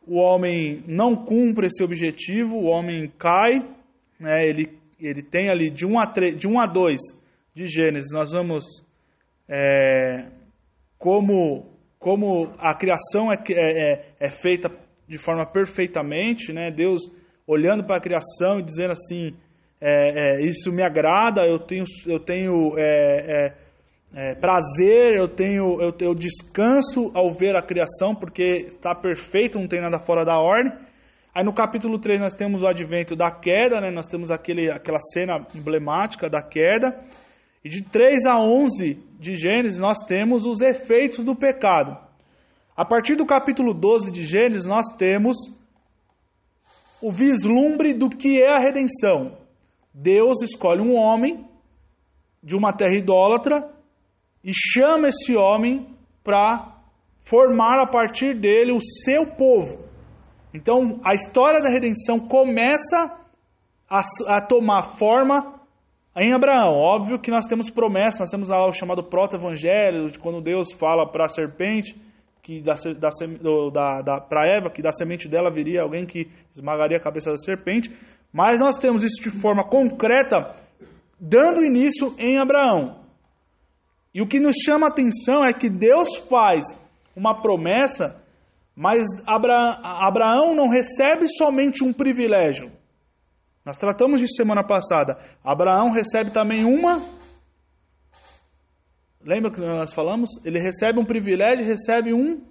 O 0.07 0.17
homem 0.17 0.83
não 0.87 1.15
cumpre 1.15 1.67
esse 1.67 1.83
objetivo, 1.83 2.55
o 2.55 2.65
homem 2.65 3.11
cai, 3.17 3.59
né? 4.19 4.47
ele, 4.47 4.77
ele 4.99 5.23
tem 5.23 5.49
ali 5.49 5.69
de 5.69 5.85
1 5.85 5.99
a, 5.99 6.07
3, 6.07 6.37
de 6.37 6.47
1 6.47 6.59
a 6.59 6.65
2 6.65 7.01
de 7.55 7.65
Gênesis, 7.65 8.11
nós 8.11 8.31
vamos 8.31 8.65
é, 9.49 10.27
como, 10.97 11.71
como 11.99 12.53
a 12.59 12.75
criação 12.75 13.31
é, 13.31 13.37
é, 13.49 14.05
é 14.19 14.29
feita 14.29 14.71
de 15.07 15.17
forma 15.17 15.45
perfeitamente, 15.45 16.51
né? 16.51 16.71
Deus 16.71 17.01
olhando 17.47 17.83
para 17.83 17.97
a 17.97 18.01
criação 18.01 18.59
e 18.59 18.63
dizendo 18.63 18.91
assim, 18.91 19.35
é, 19.79 20.39
é, 20.39 20.41
isso 20.41 20.71
me 20.71 20.81
agrada, 20.81 21.45
eu 21.45 21.59
tenho, 21.59 21.85
eu 22.07 22.19
tenho 22.19 22.77
é, 22.77 23.53
é, 24.13 24.35
prazer, 24.35 25.15
eu 25.15 25.27
tenho 25.27 25.81
eu, 25.81 25.93
eu 25.99 26.15
descanso 26.15 27.11
ao 27.13 27.33
ver 27.33 27.55
a 27.55 27.61
criação, 27.61 28.15
porque 28.15 28.65
está 28.67 28.95
perfeito, 28.95 29.59
não 29.59 29.67
tem 29.67 29.81
nada 29.81 29.99
fora 29.99 30.23
da 30.23 30.37
ordem. 30.39 30.71
Aí 31.33 31.43
no 31.43 31.53
capítulo 31.53 31.99
3 31.99 32.21
nós 32.21 32.33
temos 32.33 32.61
o 32.61 32.67
advento 32.67 33.13
da 33.13 33.29
queda, 33.29 33.81
né? 33.81 33.91
nós 33.91 34.07
temos 34.07 34.31
aquele, 34.31 34.71
aquela 34.71 34.99
cena 34.99 35.45
emblemática 35.53 36.29
da 36.29 36.41
queda. 36.41 36.97
E 37.61 37.67
de 37.67 37.81
3 37.81 38.25
a 38.25 38.39
11 38.39 39.03
de 39.19 39.35
Gênesis 39.35 39.77
nós 39.77 39.97
temos 40.07 40.45
os 40.45 40.61
efeitos 40.61 41.25
do 41.25 41.35
pecado. 41.35 41.97
A 42.73 42.85
partir 42.85 43.17
do 43.17 43.25
capítulo 43.25 43.73
12 43.73 44.11
de 44.11 44.23
Gênesis 44.23 44.65
nós 44.65 44.85
temos 44.97 45.35
o 47.01 47.11
vislumbre 47.11 47.93
do 47.93 48.07
que 48.07 48.41
é 48.41 48.49
a 48.49 48.59
redenção. 48.59 49.37
Deus 49.93 50.41
escolhe 50.41 50.81
um 50.81 50.95
homem 50.95 51.45
de 52.41 52.55
uma 52.55 52.71
terra 52.71 52.95
idólatra 52.95 53.74
e 54.45 54.51
chama 54.53 55.07
esse 55.07 55.35
homem 55.35 55.87
para 56.23 56.75
formar 57.23 57.81
a 57.81 57.87
partir 57.87 58.39
dele 58.39 58.71
o 58.71 58.79
seu 58.79 59.25
povo. 59.35 59.83
Então, 60.53 61.01
a 61.03 61.15
história 61.15 61.61
da 61.61 61.69
redenção 61.69 62.19
começa 62.19 63.17
a, 63.89 64.01
a 64.27 64.41
tomar 64.41 64.83
forma 64.97 65.59
em 66.15 66.31
Abraão. 66.31 66.73
Óbvio 66.73 67.19
que 67.19 67.31
nós 67.31 67.47
temos 67.47 67.71
promessa, 67.71 68.19
nós 68.19 68.29
temos 68.29 68.49
o 68.51 68.71
chamado 68.71 69.03
proto-evangelho, 69.03 70.11
de 70.11 70.19
quando 70.19 70.39
Deus 70.41 70.71
fala 70.71 71.11
para 71.11 71.25
a 71.25 71.29
serpente, 71.29 71.99
que 72.43 72.61
da, 72.61 72.73
da, 72.73 73.09
da, 73.73 74.01
da 74.01 74.21
para 74.21 74.47
Eva, 74.47 74.69
que 74.69 74.81
da 74.81 74.91
semente 74.91 75.27
dela 75.27 75.51
viria 75.51 75.81
alguém 75.81 76.05
que 76.05 76.29
esmagaria 76.53 76.97
a 76.97 77.01
cabeça 77.01 77.31
da 77.31 77.37
serpente. 77.37 77.91
Mas 78.31 78.59
nós 78.59 78.77
temos 78.77 79.03
isso 79.03 79.21
de 79.23 79.31
forma 79.31 79.67
concreta, 79.67 80.55
dando 81.19 81.65
início 81.65 82.13
em 82.19 82.37
Abraão. 82.37 83.04
E 84.15 84.21
o 84.21 84.27
que 84.27 84.39
nos 84.39 84.55
chama 84.65 84.87
a 84.87 84.89
atenção 84.89 85.43
é 85.43 85.51
que 85.51 85.69
Deus 85.69 86.15
faz 86.29 86.63
uma 87.13 87.41
promessa, 87.41 88.15
mas 88.73 89.05
Abraão 89.27 90.55
não 90.55 90.69
recebe 90.69 91.27
somente 91.27 91.83
um 91.83 91.91
privilégio. 91.91 92.71
Nós 93.65 93.77
tratamos 93.77 94.21
de 94.21 94.33
semana 94.33 94.63
passada. 94.65 95.17
Abraão 95.43 95.91
recebe 95.91 96.31
também 96.31 96.63
uma 96.63 97.01
Lembra 99.25 99.51
que 99.51 99.59
nós 99.59 99.91
falamos? 99.91 100.29
Ele 100.45 100.59
recebe 100.59 100.99
um 100.99 101.05
privilégio, 101.05 101.65
recebe 101.65 102.13
um, 102.13 102.43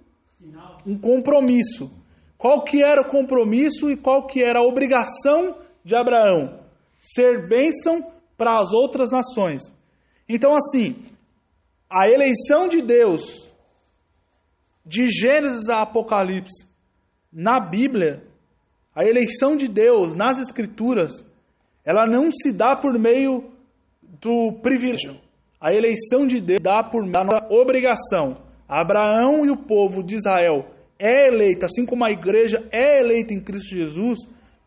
um 0.85 0.99
compromisso. 0.99 1.89
Qual 2.37 2.65
que 2.65 2.83
era 2.83 3.01
o 3.01 3.09
compromisso 3.09 3.89
e 3.89 3.95
qual 3.95 4.27
que 4.27 4.43
era 4.43 4.59
a 4.59 4.67
obrigação 4.67 5.55
de 5.85 5.95
Abraão? 5.95 6.59
Ser 6.99 7.47
bênção 7.47 8.05
para 8.37 8.59
as 8.59 8.73
outras 8.73 9.09
nações. 9.09 9.61
Então, 10.27 10.53
assim, 10.53 11.14
a 11.89 12.09
eleição 12.09 12.67
de 12.67 12.81
Deus, 12.81 13.49
de 14.85 15.09
Gênesis 15.09 15.69
a 15.69 15.81
Apocalipse, 15.81 16.67
na 17.31 17.59
Bíblia, 17.59 18.23
a 18.95 19.03
eleição 19.03 19.55
de 19.55 19.67
Deus 19.67 20.15
nas 20.15 20.39
Escrituras, 20.39 21.11
ela 21.83 22.05
não 22.05 22.31
se 22.31 22.51
dá 22.51 22.75
por 22.75 22.97
meio 22.97 23.51
do 24.01 24.53
privilégio. 24.61 25.19
A 25.59 25.73
eleição 25.73 26.25
de 26.25 26.39
Deus 26.39 26.61
dá 26.61 26.83
por 26.83 27.05
nossa 27.05 27.47
obrigação. 27.49 28.37
Abraão 28.67 29.45
e 29.45 29.49
o 29.49 29.57
povo 29.57 30.03
de 30.03 30.15
Israel 30.15 30.65
é 30.97 31.27
eleita, 31.27 31.65
assim 31.65 31.85
como 31.85 32.05
a 32.05 32.11
igreja 32.11 32.67
é 32.71 32.99
eleita 32.99 33.33
em 33.33 33.39
Cristo 33.39 33.75
Jesus, 33.75 34.19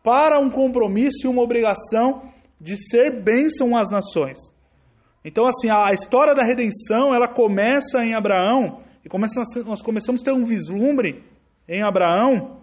para 0.03 0.39
um 0.39 0.49
compromisso 0.49 1.25
e 1.25 1.27
uma 1.27 1.41
obrigação 1.41 2.31
de 2.59 2.77
ser 2.77 3.21
bênção 3.23 3.75
às 3.75 3.89
nações. 3.89 4.37
Então, 5.23 5.45
assim, 5.45 5.69
a 5.69 5.91
história 5.91 6.33
da 6.33 6.43
redenção, 6.43 7.13
ela 7.13 7.27
começa 7.27 8.03
em 8.05 8.13
Abraão, 8.13 8.81
e 9.03 9.09
começa, 9.09 9.41
nós 9.65 9.81
começamos 9.81 10.21
a 10.21 10.25
ter 10.25 10.33
um 10.33 10.45
vislumbre 10.45 11.23
em 11.67 11.83
Abraão, 11.83 12.61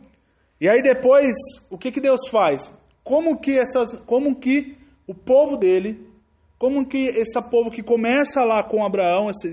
e 0.60 0.68
aí 0.68 0.82
depois, 0.82 1.34
o 1.70 1.76
que, 1.76 1.92
que 1.92 2.00
Deus 2.00 2.28
faz? 2.28 2.72
Como 3.04 3.38
que, 3.38 3.58
essas, 3.58 4.00
como 4.00 4.34
que 4.36 4.76
o 5.06 5.14
povo 5.14 5.56
dele 5.56 6.06
como 6.58 6.86
que 6.86 7.08
esse 7.08 7.40
povo 7.50 7.70
que 7.70 7.82
começa 7.82 8.42
lá 8.42 8.62
com 8.62 8.84
Abraão, 8.84 9.28
esse, 9.28 9.48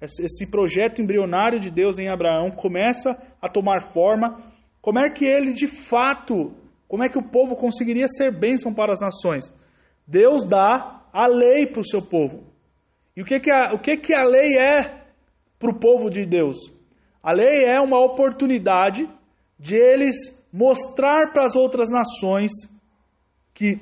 esse, 0.00 0.24
esse 0.24 0.46
projeto 0.46 1.00
embrionário 1.00 1.60
de 1.60 1.70
Deus 1.70 1.98
em 1.98 2.08
Abraão, 2.08 2.50
começa 2.50 3.16
a 3.40 3.48
tomar 3.48 3.92
forma, 3.92 4.40
como 4.80 4.98
é 4.98 5.08
que 5.08 5.24
ele 5.24 5.52
de 5.52 5.68
fato, 5.68 6.52
como 6.88 7.04
é 7.04 7.08
que 7.08 7.18
o 7.18 7.22
povo 7.22 7.56
conseguiria 7.56 8.06
ser 8.08 8.36
bênção 8.36 8.74
para 8.74 8.92
as 8.92 9.00
nações? 9.00 9.52
Deus 10.06 10.44
dá 10.44 11.01
a 11.12 11.26
lei 11.26 11.66
para 11.66 11.80
o 11.80 11.86
seu 11.86 12.00
povo. 12.00 12.44
E 13.16 13.22
o 13.22 13.24
que, 13.24 13.38
que, 13.38 13.50
a, 13.50 13.74
o 13.74 13.78
que, 13.78 13.96
que 13.96 14.14
a 14.14 14.24
lei 14.24 14.56
é 14.56 15.04
para 15.58 15.70
o 15.70 15.78
povo 15.78 16.08
de 16.08 16.24
Deus? 16.24 16.56
A 17.22 17.32
lei 17.32 17.66
é 17.66 17.78
uma 17.80 18.00
oportunidade 18.00 19.08
de 19.58 19.76
eles 19.76 20.16
mostrar 20.52 21.32
para 21.32 21.44
as 21.44 21.54
outras 21.54 21.90
nações 21.90 22.50
que 23.54 23.78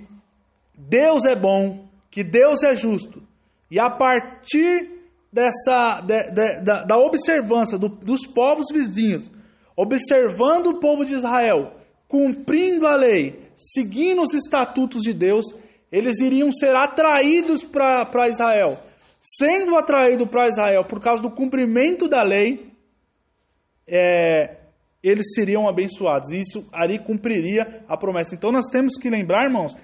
Deus 0.76 1.24
é 1.24 1.34
bom, 1.34 1.88
que 2.10 2.24
Deus 2.24 2.62
é 2.62 2.74
justo. 2.74 3.22
E 3.70 3.78
a 3.78 3.88
partir 3.88 5.00
dessa 5.32 6.00
de, 6.00 6.30
de, 6.32 6.64
da, 6.64 6.84
da, 6.84 6.98
observância 6.98 7.78
do, 7.78 7.88
dos 7.88 8.26
povos 8.26 8.66
vizinhos, 8.72 9.30
observando 9.76 10.68
o 10.68 10.80
povo 10.80 11.04
de 11.04 11.14
Israel, 11.14 11.72
cumprindo 12.08 12.86
a 12.86 12.96
lei, 12.96 13.48
seguindo 13.54 14.22
os 14.22 14.34
estatutos 14.34 15.02
de 15.02 15.12
Deus, 15.12 15.44
eles 15.90 16.20
iriam 16.20 16.52
ser 16.52 16.74
atraídos 16.74 17.64
para 17.64 18.28
Israel. 18.28 18.78
Sendo 19.20 19.76
atraído 19.76 20.26
para 20.26 20.48
Israel 20.48 20.84
por 20.84 21.00
causa 21.00 21.22
do 21.22 21.30
cumprimento 21.30 22.08
da 22.08 22.22
lei, 22.22 22.70
é, 23.86 24.58
eles 25.02 25.34
seriam 25.34 25.68
abençoados. 25.68 26.30
Isso 26.30 26.66
ali 26.72 26.98
cumpriria 26.98 27.84
a 27.88 27.96
promessa. 27.96 28.34
Então 28.34 28.52
nós 28.52 28.66
temos 28.70 28.94
que 28.96 29.10
lembrar, 29.10 29.44
irmãos, 29.44 29.74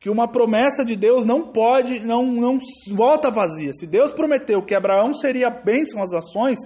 que 0.00 0.08
uma 0.08 0.26
promessa 0.26 0.82
de 0.82 0.96
Deus 0.96 1.26
não 1.26 1.52
pode, 1.52 2.00
não, 2.00 2.24
não 2.24 2.58
volta 2.92 3.30
vazia. 3.30 3.72
Se 3.72 3.86
Deus 3.86 4.10
prometeu 4.10 4.64
que 4.64 4.74
Abraão 4.74 5.12
seria 5.12 5.50
bênção 5.50 6.02
às 6.02 6.12
ações, 6.12 6.58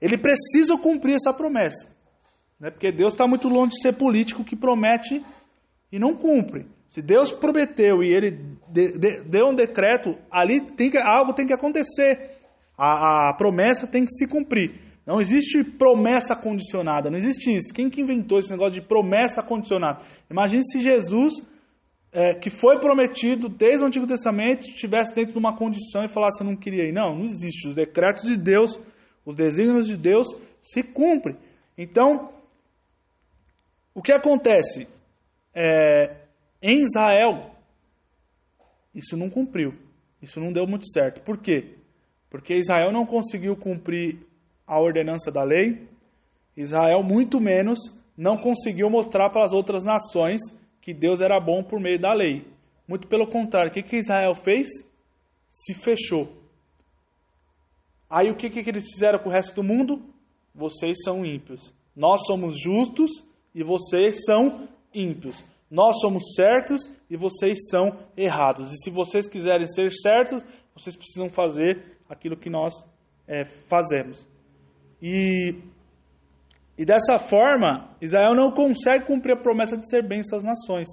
ele 0.00 0.16
precisa 0.16 0.76
cumprir 0.78 1.16
essa 1.16 1.34
promessa. 1.34 1.88
Né? 2.58 2.70
Porque 2.70 2.90
Deus 2.90 3.12
está 3.12 3.26
muito 3.26 3.48
longe 3.48 3.72
de 3.72 3.82
ser 3.82 3.92
político 3.92 4.42
que 4.42 4.56
promete 4.56 5.22
e 5.92 5.98
não 5.98 6.14
cumpre. 6.14 6.66
Se 6.92 7.00
Deus 7.00 7.32
prometeu 7.32 8.02
e 8.02 8.12
ele 8.12 8.32
de, 8.68 8.98
de, 8.98 9.22
deu 9.22 9.48
um 9.48 9.54
decreto, 9.54 10.14
ali 10.30 10.60
tem 10.60 10.90
que, 10.90 10.98
algo 10.98 11.32
tem 11.32 11.46
que 11.46 11.54
acontecer. 11.54 12.32
A, 12.76 13.30
a 13.30 13.34
promessa 13.34 13.86
tem 13.86 14.04
que 14.04 14.12
se 14.12 14.26
cumprir. 14.26 14.78
Não 15.06 15.18
existe 15.18 15.64
promessa 15.64 16.34
condicionada, 16.36 17.08
não 17.08 17.16
existe 17.16 17.50
isso. 17.50 17.72
Quem 17.72 17.88
que 17.88 18.02
inventou 18.02 18.38
esse 18.38 18.50
negócio 18.50 18.74
de 18.74 18.86
promessa 18.86 19.42
condicionada? 19.42 20.00
Imagine 20.30 20.62
se 20.66 20.82
Jesus 20.82 21.32
é, 22.12 22.34
que 22.34 22.50
foi 22.50 22.78
prometido 22.78 23.48
desde 23.48 23.82
o 23.82 23.86
Antigo 23.86 24.06
Testamento 24.06 24.66
estivesse 24.66 25.14
dentro 25.14 25.32
de 25.32 25.38
uma 25.38 25.56
condição 25.56 26.04
e 26.04 26.08
falasse 26.08 26.40
que 26.40 26.44
não 26.44 26.54
queria 26.54 26.86
ir. 26.86 26.92
Não, 26.92 27.16
não 27.16 27.24
existe. 27.24 27.68
Os 27.68 27.74
decretos 27.74 28.24
de 28.24 28.36
Deus, 28.36 28.78
os 29.24 29.34
desígnios 29.34 29.86
de 29.86 29.96
Deus 29.96 30.26
se 30.60 30.82
cumprem. 30.82 31.38
Então, 31.78 32.34
o 33.94 34.02
que 34.02 34.12
acontece? 34.12 34.86
É, 35.54 36.21
em 36.62 36.82
Israel, 36.82 37.50
isso 38.94 39.16
não 39.16 39.28
cumpriu. 39.28 39.74
Isso 40.20 40.38
não 40.38 40.52
deu 40.52 40.66
muito 40.66 40.88
certo. 40.88 41.20
Por 41.22 41.38
quê? 41.38 41.78
Porque 42.30 42.54
Israel 42.54 42.92
não 42.92 43.04
conseguiu 43.04 43.56
cumprir 43.56 44.18
a 44.66 44.80
ordenança 44.80 45.30
da 45.32 45.42
lei. 45.42 45.88
Israel, 46.56 47.02
muito 47.02 47.40
menos, 47.40 47.78
não 48.16 48.36
conseguiu 48.36 48.88
mostrar 48.88 49.30
para 49.30 49.44
as 49.44 49.52
outras 49.52 49.82
nações 49.84 50.40
que 50.80 50.94
Deus 50.94 51.20
era 51.20 51.40
bom 51.40 51.62
por 51.64 51.80
meio 51.80 51.98
da 51.98 52.14
lei. 52.14 52.46
Muito 52.86 53.08
pelo 53.08 53.26
contrário, 53.26 53.70
o 53.70 53.74
que, 53.74 53.82
que 53.82 53.96
Israel 53.96 54.34
fez? 54.34 54.68
Se 55.48 55.74
fechou. 55.74 56.32
Aí 58.08 58.30
o 58.30 58.36
que, 58.36 58.50
que 58.50 58.68
eles 58.68 58.90
fizeram 58.92 59.18
com 59.18 59.28
o 59.28 59.32
resto 59.32 59.54
do 59.54 59.62
mundo? 59.62 60.02
Vocês 60.54 60.98
são 61.02 61.24
ímpios. 61.24 61.72
Nós 61.96 62.24
somos 62.26 62.60
justos 62.60 63.10
e 63.54 63.64
vocês 63.64 64.24
são 64.24 64.68
ímpios. 64.94 65.42
Nós 65.72 66.00
somos 66.02 66.34
certos 66.36 66.82
e 67.08 67.16
vocês 67.16 67.58
são 67.70 67.98
errados. 68.14 68.70
E 68.74 68.76
se 68.76 68.90
vocês 68.90 69.26
quiserem 69.26 69.66
ser 69.66 69.90
certos, 69.90 70.44
vocês 70.76 70.94
precisam 70.94 71.30
fazer 71.30 71.96
aquilo 72.10 72.36
que 72.36 72.50
nós 72.50 72.74
é, 73.26 73.46
fazemos. 73.70 74.28
E, 75.00 75.54
e 76.76 76.84
dessa 76.84 77.18
forma, 77.18 77.88
Israel 78.02 78.34
não 78.34 78.52
consegue 78.52 79.06
cumprir 79.06 79.32
a 79.32 79.40
promessa 79.40 79.74
de 79.74 79.88
ser 79.88 80.06
bênção 80.06 80.36
às 80.36 80.44
nações. 80.44 80.88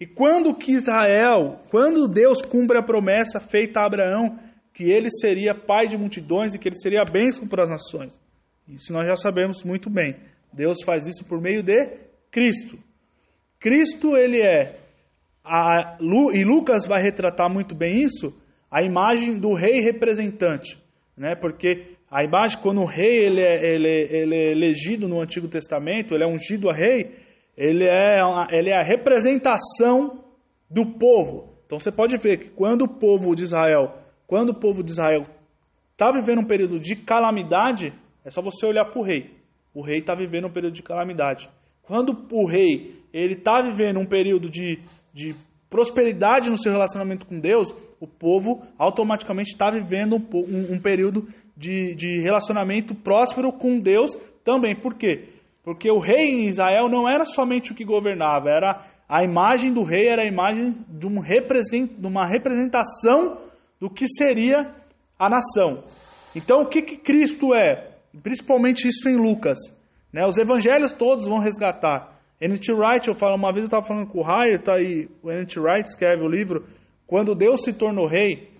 E 0.00 0.06
quando 0.06 0.54
que 0.54 0.72
Israel, 0.72 1.60
quando 1.70 2.08
Deus 2.08 2.40
cumpre 2.40 2.78
a 2.78 2.82
promessa 2.82 3.38
feita 3.38 3.80
a 3.80 3.86
Abraão, 3.86 4.38
que 4.72 4.84
ele 4.84 5.10
seria 5.10 5.54
pai 5.54 5.88
de 5.88 5.98
multidões 5.98 6.54
e 6.54 6.58
que 6.58 6.70
ele 6.70 6.78
seria 6.78 7.04
bênção 7.04 7.46
para 7.46 7.64
as 7.64 7.68
nações? 7.68 8.18
Isso 8.66 8.94
nós 8.94 9.06
já 9.06 9.16
sabemos 9.16 9.62
muito 9.62 9.90
bem. 9.90 10.16
Deus 10.50 10.78
faz 10.86 11.06
isso 11.06 11.22
por 11.26 11.38
meio 11.38 11.62
de 11.62 11.98
Cristo. 12.30 12.78
Cristo, 13.60 14.16
ele 14.16 14.40
é, 14.40 14.78
a, 15.44 15.98
e 16.32 16.44
Lucas 16.44 16.86
vai 16.86 17.02
retratar 17.02 17.52
muito 17.52 17.74
bem 17.74 18.00
isso, 18.00 18.34
a 18.70 18.82
imagem 18.82 19.38
do 19.38 19.54
rei 19.54 19.80
representante. 19.80 20.78
Né? 21.16 21.34
Porque 21.34 21.96
a 22.10 22.24
imagem, 22.24 22.58
quando 22.60 22.80
o 22.80 22.86
rei 22.86 23.24
ele 23.24 23.40
é, 23.40 23.74
ele, 23.74 23.88
ele 23.88 24.36
é 24.36 24.50
elegido 24.50 25.08
no 25.08 25.20
Antigo 25.20 25.48
Testamento, 25.48 26.14
ele 26.14 26.24
é 26.24 26.26
ungido 26.26 26.68
a 26.70 26.74
rei, 26.74 27.16
ele 27.56 27.84
é, 27.84 28.20
ele 28.50 28.70
é 28.70 28.76
a 28.76 28.84
representação 28.84 30.24
do 30.70 30.98
povo. 30.98 31.54
Então 31.66 31.78
você 31.78 31.92
pode 31.92 32.16
ver 32.16 32.38
que 32.38 32.50
quando 32.50 32.82
o 32.82 32.88
povo 32.88 33.34
de 33.34 33.44
Israel, 33.44 33.98
quando 34.26 34.50
o 34.50 34.58
povo 34.58 34.82
de 34.82 34.90
Israel 34.90 35.26
está 35.92 36.10
vivendo 36.10 36.40
um 36.40 36.46
período 36.46 36.78
de 36.78 36.96
calamidade, 36.96 37.92
é 38.24 38.30
só 38.30 38.42
você 38.42 38.66
olhar 38.66 38.86
para 38.86 39.00
o 39.00 39.04
rei. 39.04 39.30
O 39.72 39.82
rei 39.82 39.98
está 39.98 40.14
vivendo 40.14 40.46
um 40.46 40.52
período 40.52 40.74
de 40.74 40.82
calamidade. 40.82 41.48
Quando 41.82 42.26
o 42.30 42.46
rei 42.46 43.03
ele 43.14 43.34
está 43.34 43.62
vivendo 43.62 44.00
um 44.00 44.06
período 44.06 44.50
de, 44.50 44.80
de 45.12 45.34
prosperidade 45.70 46.50
no 46.50 46.58
seu 46.58 46.72
relacionamento 46.72 47.26
com 47.26 47.38
Deus, 47.38 47.72
o 48.00 48.06
povo 48.06 48.62
automaticamente 48.76 49.52
está 49.52 49.70
vivendo 49.70 50.16
um, 50.16 50.38
um, 50.38 50.74
um 50.74 50.80
período 50.80 51.28
de, 51.56 51.94
de 51.94 52.20
relacionamento 52.20 52.94
próspero 52.94 53.52
com 53.52 53.78
Deus 53.78 54.18
também. 54.42 54.74
Por 54.74 54.94
quê? 54.94 55.28
Porque 55.62 55.90
o 55.90 56.00
rei 56.00 56.28
em 56.28 56.46
Israel 56.48 56.88
não 56.88 57.08
era 57.08 57.24
somente 57.24 57.72
o 57.72 57.74
que 57.74 57.84
governava, 57.84 58.50
era 58.50 58.84
a 59.08 59.22
imagem 59.22 59.72
do 59.72 59.84
rei 59.84 60.08
era 60.08 60.22
a 60.22 60.28
imagem 60.28 60.74
de, 60.88 61.06
um 61.06 61.20
represent, 61.20 61.92
de 61.96 62.06
uma 62.06 62.26
representação 62.26 63.38
do 63.78 63.88
que 63.88 64.06
seria 64.08 64.74
a 65.18 65.28
nação. 65.28 65.84
Então, 66.34 66.62
o 66.62 66.66
que, 66.66 66.82
que 66.82 66.96
Cristo 66.96 67.54
é? 67.54 67.86
Principalmente 68.22 68.88
isso 68.88 69.08
em 69.08 69.16
Lucas. 69.16 69.58
Né? 70.12 70.26
Os 70.26 70.38
evangelhos 70.38 70.92
todos 70.92 71.26
vão 71.26 71.38
resgatar. 71.38 72.13
N.T. 72.40 72.72
Wright, 72.72 73.08
eu 73.08 73.14
falo, 73.14 73.36
uma 73.36 73.52
vez 73.52 73.62
eu 73.62 73.66
estava 73.66 73.86
falando 73.86 74.08
com 74.08 74.20
o 74.20 74.22
Hire, 74.22 74.62
tá 74.62 74.74
aí, 74.74 75.08
o 75.22 75.30
N.T. 75.30 75.60
Wright 75.60 75.88
escreve 75.88 76.22
o 76.22 76.28
livro 76.28 76.66
Quando 77.06 77.34
Deus 77.34 77.62
se 77.62 77.72
tornou 77.72 78.06
rei, 78.06 78.50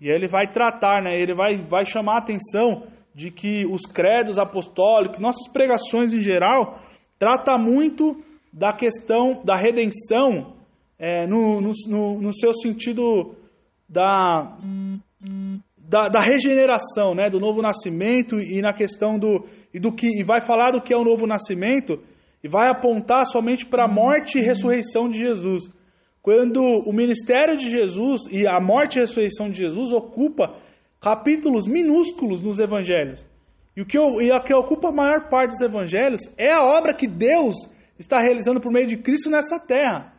e 0.00 0.08
ele 0.08 0.28
vai 0.28 0.50
tratar, 0.50 1.02
né, 1.02 1.14
ele 1.14 1.34
vai, 1.34 1.56
vai 1.56 1.84
chamar 1.84 2.14
a 2.14 2.18
atenção 2.18 2.84
de 3.14 3.30
que 3.30 3.64
os 3.66 3.82
credos 3.82 4.38
apostólicos, 4.38 5.18
nossas 5.18 5.48
pregações 5.52 6.12
em 6.12 6.20
geral, 6.20 6.80
trata 7.18 7.56
muito 7.56 8.20
da 8.52 8.72
questão 8.72 9.40
da 9.44 9.56
redenção 9.56 10.54
é, 10.98 11.26
no, 11.26 11.60
no, 11.60 11.70
no, 11.88 12.20
no 12.20 12.34
seu 12.34 12.52
sentido 12.52 13.34
da 13.88 14.56
da, 15.76 16.08
da, 16.08 16.20
regeneração, 16.20 17.14
né, 17.14 17.28
do 17.28 17.38
novo 17.38 17.60
nascimento 17.60 18.40
e 18.40 18.62
na 18.62 18.72
questão 18.72 19.18
do 19.18 19.44
e 19.72 19.78
do 19.78 19.92
que 19.92 20.06
e 20.06 20.22
vai 20.22 20.40
falar 20.40 20.70
do 20.70 20.80
que 20.80 20.94
é 20.94 20.96
o 20.96 21.04
novo 21.04 21.26
nascimento 21.26 22.00
e 22.44 22.48
vai 22.48 22.68
apontar 22.68 23.24
somente 23.24 23.64
para 23.64 23.84
a 23.84 23.88
morte 23.88 24.38
e 24.38 24.42
ressurreição 24.42 25.08
de 25.08 25.18
Jesus. 25.18 25.64
Quando 26.20 26.62
o 26.62 26.92
ministério 26.92 27.56
de 27.56 27.70
Jesus 27.70 28.20
e 28.30 28.46
a 28.46 28.60
morte 28.60 28.98
e 28.98 29.00
ressurreição 29.00 29.48
de 29.48 29.56
Jesus 29.56 29.90
ocupa 29.90 30.54
capítulos 31.00 31.66
minúsculos 31.66 32.42
nos 32.42 32.58
evangelhos. 32.58 33.24
E 33.74 33.80
o 33.80 33.86
que, 33.86 33.98
e 33.98 34.30
a 34.30 34.40
que 34.40 34.54
ocupa 34.54 34.88
a 34.88 34.92
maior 34.92 35.28
parte 35.30 35.52
dos 35.52 35.60
evangelhos 35.62 36.20
é 36.36 36.52
a 36.52 36.62
obra 36.62 36.92
que 36.92 37.08
Deus 37.08 37.54
está 37.98 38.20
realizando 38.20 38.60
por 38.60 38.70
meio 38.70 38.86
de 38.86 38.98
Cristo 38.98 39.30
nessa 39.30 39.58
terra. 39.58 40.12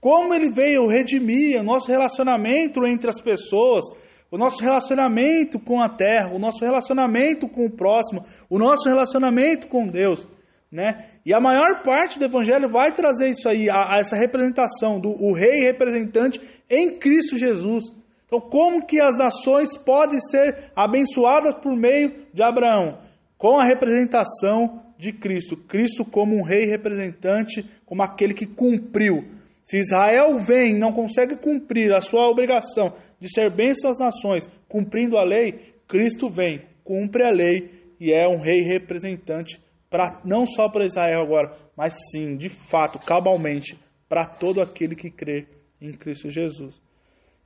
Como 0.00 0.32
ele 0.32 0.50
veio 0.50 0.86
redimir 0.86 1.60
o 1.60 1.64
nosso 1.64 1.90
relacionamento 1.90 2.86
entre 2.86 3.10
as 3.10 3.20
pessoas, 3.20 3.84
o 4.30 4.38
nosso 4.38 4.62
relacionamento 4.62 5.58
com 5.58 5.80
a 5.80 5.88
terra, 5.88 6.32
o 6.32 6.38
nosso 6.38 6.64
relacionamento 6.64 7.48
com 7.48 7.66
o 7.66 7.70
próximo, 7.70 8.24
o 8.48 8.58
nosso 8.58 8.88
relacionamento 8.88 9.66
com 9.68 9.86
Deus, 9.86 10.26
né? 10.72 11.04
E 11.24 11.34
a 11.34 11.40
maior 11.40 11.82
parte 11.84 12.18
do 12.18 12.24
evangelho 12.24 12.68
vai 12.70 12.92
trazer 12.92 13.28
isso 13.28 13.46
aí, 13.46 13.68
a, 13.68 13.94
a 13.94 13.98
essa 14.00 14.16
representação 14.16 14.98
do 14.98 15.10
o 15.10 15.34
rei 15.34 15.60
representante 15.60 16.40
em 16.70 16.98
Cristo 16.98 17.36
Jesus. 17.36 17.84
Então, 18.26 18.40
como 18.40 18.86
que 18.86 18.98
as 18.98 19.18
nações 19.18 19.76
podem 19.76 20.18
ser 20.18 20.72
abençoadas 20.74 21.56
por 21.56 21.76
meio 21.76 22.26
de 22.32 22.42
Abraão? 22.42 22.98
Com 23.36 23.60
a 23.60 23.66
representação 23.66 24.80
de 24.96 25.12
Cristo. 25.12 25.56
Cristo 25.56 26.04
como 26.04 26.34
um 26.34 26.42
rei 26.42 26.64
representante, 26.64 27.68
como 27.84 28.02
aquele 28.02 28.32
que 28.32 28.46
cumpriu. 28.46 29.24
Se 29.62 29.78
Israel 29.78 30.38
vem 30.38 30.70
e 30.70 30.78
não 30.78 30.92
consegue 30.92 31.36
cumprir 31.36 31.92
a 31.94 32.00
sua 32.00 32.26
obrigação 32.28 32.94
de 33.20 33.28
ser 33.30 33.54
bênção 33.54 33.90
às 33.90 33.98
nações, 33.98 34.48
cumprindo 34.66 35.18
a 35.18 35.24
lei, 35.24 35.74
Cristo 35.86 36.30
vem, 36.30 36.62
cumpre 36.82 37.24
a 37.24 37.30
lei 37.30 37.70
e 38.00 38.12
é 38.12 38.26
um 38.26 38.40
rei 38.40 38.62
representante 38.62 39.60
para 39.92 40.20
não 40.24 40.46
só 40.46 40.70
para 40.70 40.86
Israel 40.86 41.20
agora, 41.22 41.54
mas 41.76 41.94
sim, 42.10 42.36
de 42.36 42.48
fato, 42.48 42.98
cabalmente, 42.98 43.78
para 44.08 44.24
todo 44.24 44.62
aquele 44.62 44.96
que 44.96 45.10
crê 45.10 45.46
em 45.80 45.92
Cristo 45.92 46.30
Jesus. 46.30 46.80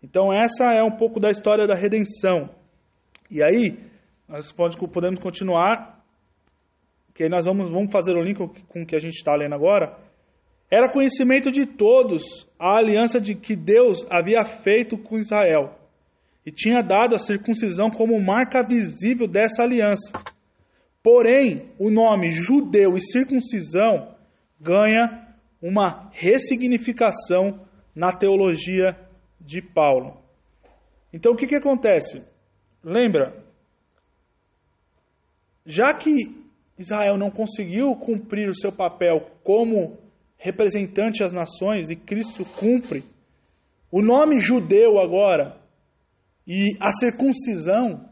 Então 0.02 0.32
essa 0.32 0.72
é 0.72 0.82
um 0.82 0.92
pouco 0.92 1.18
da 1.18 1.28
história 1.28 1.66
da 1.66 1.74
redenção. 1.74 2.48
E 3.28 3.42
aí, 3.42 3.76
nós 4.28 4.52
podemos 4.52 5.18
continuar, 5.18 6.00
que 7.12 7.24
aí 7.24 7.28
nós 7.28 7.44
vamos, 7.44 7.68
vamos 7.68 7.90
fazer 7.90 8.16
o 8.16 8.22
link 8.22 8.38
com 8.68 8.82
o 8.82 8.86
que 8.86 8.94
a 8.94 9.00
gente 9.00 9.16
está 9.16 9.34
lendo 9.34 9.54
agora. 9.54 9.98
Era 10.70 10.90
conhecimento 10.90 11.50
de 11.50 11.66
todos 11.66 12.22
a 12.58 12.76
aliança 12.78 13.20
de 13.20 13.34
que 13.34 13.56
Deus 13.56 14.06
havia 14.08 14.44
feito 14.44 14.96
com 14.96 15.18
Israel 15.18 15.74
e 16.44 16.52
tinha 16.52 16.80
dado 16.80 17.16
a 17.16 17.18
circuncisão 17.18 17.90
como 17.90 18.20
marca 18.20 18.62
visível 18.62 19.26
dessa 19.26 19.64
aliança. 19.64 20.12
Porém, 21.06 21.72
o 21.78 21.88
nome 21.88 22.30
judeu 22.30 22.96
e 22.96 23.00
circuncisão 23.00 24.16
ganha 24.60 25.36
uma 25.62 26.10
ressignificação 26.12 27.64
na 27.94 28.12
teologia 28.12 28.98
de 29.40 29.62
Paulo. 29.62 30.20
Então, 31.12 31.30
o 31.30 31.36
que, 31.36 31.46
que 31.46 31.54
acontece? 31.54 32.26
Lembra, 32.82 33.40
já 35.64 35.94
que 35.94 36.44
Israel 36.76 37.16
não 37.16 37.30
conseguiu 37.30 37.94
cumprir 37.94 38.48
o 38.48 38.56
seu 38.56 38.72
papel 38.72 39.30
como 39.44 39.96
representante 40.36 41.22
às 41.22 41.32
nações 41.32 41.88
e 41.88 41.94
Cristo 41.94 42.44
cumpre. 42.44 43.04
O 43.92 44.02
nome 44.02 44.40
judeu 44.40 44.98
agora 44.98 45.56
e 46.44 46.76
a 46.80 46.90
circuncisão, 46.90 48.10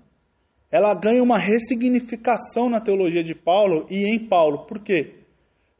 ela 0.74 0.92
ganha 0.92 1.22
uma 1.22 1.38
ressignificação 1.38 2.68
na 2.68 2.80
teologia 2.80 3.22
de 3.22 3.32
Paulo 3.32 3.86
e 3.88 4.12
em 4.12 4.18
Paulo. 4.18 4.66
Por 4.66 4.80
quê? 4.80 5.20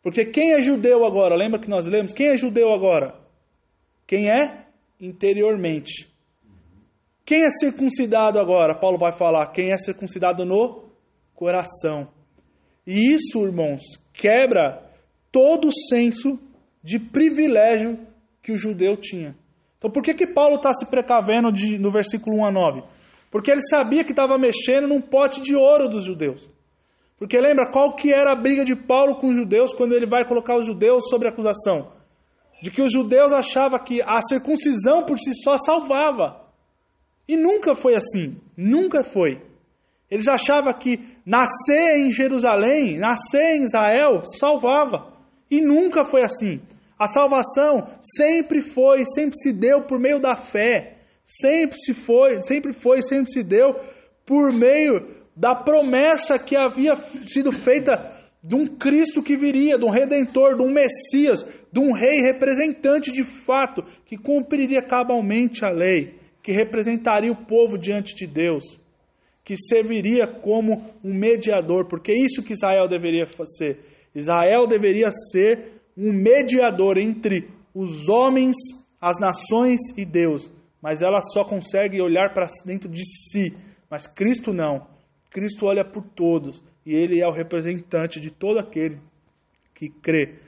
Porque 0.01 0.25
quem 0.25 0.53
é 0.53 0.63
judeu 0.63 1.05
agora? 1.05 1.35
Lembra 1.35 1.59
que 1.59 1.69
nós 1.69 1.85
lemos? 1.85 2.13
Quem 2.13 2.29
é 2.29 2.37
judeu 2.37 2.73
agora? 2.73 3.13
Quem 4.07 4.31
é? 4.31 4.67
Interiormente. 5.01 6.09
Quem 7.27 7.43
é 7.43 7.51
circuncidado 7.51 8.39
agora? 8.39 8.79
Paulo 8.79 8.97
vai 8.97 9.11
falar. 9.11 9.49
Quem 9.49 9.73
é 9.73 9.79
circuncidado 9.79 10.45
no 10.45 10.85
coração. 11.35 12.07
E 12.87 13.17
isso, 13.17 13.45
irmãos, 13.45 13.81
quebra 14.13 14.81
todo 15.33 15.67
o 15.67 15.73
senso 15.89 16.39
de 16.85 17.01
privilégio 17.01 17.99
que 18.41 18.53
o 18.53 18.57
judeu 18.57 18.97
tinha. 18.97 19.35
Então 19.77 19.91
por 19.91 20.05
que, 20.05 20.15
que 20.15 20.29
Paulo 20.29 20.55
está 20.55 20.73
se 20.73 20.87
precavendo 20.87 21.51
de, 21.51 21.81
no 21.81 21.91
versículo 21.91 22.39
1 22.39 22.45
a 22.45 22.53
9? 22.53 22.94
Porque 23.35 23.51
ele 23.51 23.63
sabia 23.63 24.05
que 24.05 24.13
estava 24.13 24.39
mexendo 24.39 24.87
num 24.87 25.01
pote 25.01 25.43
de 25.43 25.57
ouro 25.57 25.89
dos 25.89 26.05
judeus. 26.05 26.49
Porque 27.19 27.37
lembra 27.37 27.69
qual 27.73 27.97
que 27.97 28.15
era 28.15 28.31
a 28.31 28.37
briga 28.37 28.65
de 28.65 28.77
Paulo 28.77 29.17
com 29.17 29.31
os 29.31 29.35
judeus 29.35 29.75
quando 29.75 29.93
ele 29.93 30.07
vai 30.07 30.25
colocar 30.25 30.57
os 30.57 30.65
judeus 30.65 31.09
sobre 31.09 31.27
acusação? 31.27 31.91
De 32.63 32.71
que 32.71 32.81
os 32.81 32.93
judeus 32.93 33.33
achavam 33.33 33.81
que 33.81 34.01
a 34.03 34.23
circuncisão 34.23 35.03
por 35.03 35.19
si 35.19 35.35
só 35.35 35.59
salvava. 35.59 36.45
E 37.27 37.37
nunca 37.37 37.75
foi 37.75 37.97
assim. 37.97 38.37
Nunca 38.57 39.03
foi. 39.03 39.43
Eles 40.09 40.29
achavam 40.29 40.73
que 40.73 41.01
nascer 41.27 41.97
em 41.97 42.13
Jerusalém, 42.13 42.99
nascer 42.99 43.57
em 43.57 43.65
Israel, 43.65 44.23
salvava. 44.39 45.13
E 45.51 45.61
nunca 45.61 46.05
foi 46.05 46.23
assim. 46.23 46.61
A 46.97 47.09
salvação 47.09 47.85
sempre 48.01 48.61
foi, 48.61 49.05
sempre 49.05 49.37
se 49.37 49.53
deu 49.53 49.83
por 49.83 49.99
meio 49.99 50.21
da 50.21 50.37
fé. 50.37 50.94
Sempre 51.25 51.79
se 51.79 51.95
foi, 51.95 52.43
sempre 52.43 52.73
foi, 52.73 53.03
sempre 53.03 53.31
se 53.33 53.43
deu 53.43 53.75
por 54.27 54.53
meio 54.53 55.25
da 55.35 55.55
promessa 55.55 56.39
que 56.39 56.55
havia 56.55 56.95
sido 56.97 57.51
feita 57.51 58.13
de 58.47 58.55
um 58.55 58.67
Cristo 58.67 59.23
que 59.23 59.37
viria, 59.37 59.79
de 59.79 59.85
um 59.85 59.91
redentor, 59.91 60.57
de 60.57 60.63
um 60.63 60.71
Messias, 60.71 61.45
de 61.73 61.81
um 61.81 61.93
rei 61.93 62.21
representante 62.21 63.11
de 63.11 63.25
fato, 63.25 63.83
que 64.05 64.19
cumpriria 64.19 64.83
cabalmente 64.83 65.65
a 65.65 65.71
lei, 65.71 66.19
que 66.43 66.53
representaria 66.53 67.33
o 67.33 67.47
povo 67.47 67.79
diante 67.79 68.15
de 68.15 68.27
Deus. 68.27 68.79
que 69.45 69.57
serviria 69.59 70.27
como 70.27 70.83
um 71.05 71.13
mediador, 71.13 71.87
porque 71.87 72.13
é 72.13 72.19
isso 72.19 72.43
que 72.43 72.55
Israel 72.55 72.89
deveria 72.89 73.27
ser. 73.45 73.79
Israel 74.15 74.67
deveria 74.67 75.11
ser 75.31 75.83
um 75.97 76.13
mediador 76.13 76.97
entre 76.97 77.51
os 77.75 78.09
homens, 78.09 78.57
as 79.01 79.21
nações 79.21 79.79
e 79.99 80.05
Deus. 80.05 80.51
Mas 80.85 81.01
ela 81.01 81.23
só 81.23 81.47
consegue 81.47 81.99
olhar 82.03 82.35
para 82.35 82.47
dentro 82.67 82.91
de 82.91 83.03
si. 83.07 83.57
Mas 83.89 84.07
Cristo 84.07 84.53
não. 84.53 84.87
Cristo 85.31 85.65
olha 85.65 85.83
por 85.83 86.05
todos. 86.05 86.63
E 86.85 86.95
ele 86.95 87.23
é 87.23 87.27
o 87.27 87.33
representante 87.33 88.21
de 88.21 88.31
todo 88.31 88.59
aquele 88.59 89.01
que 89.75 89.89
crê. 89.89 90.41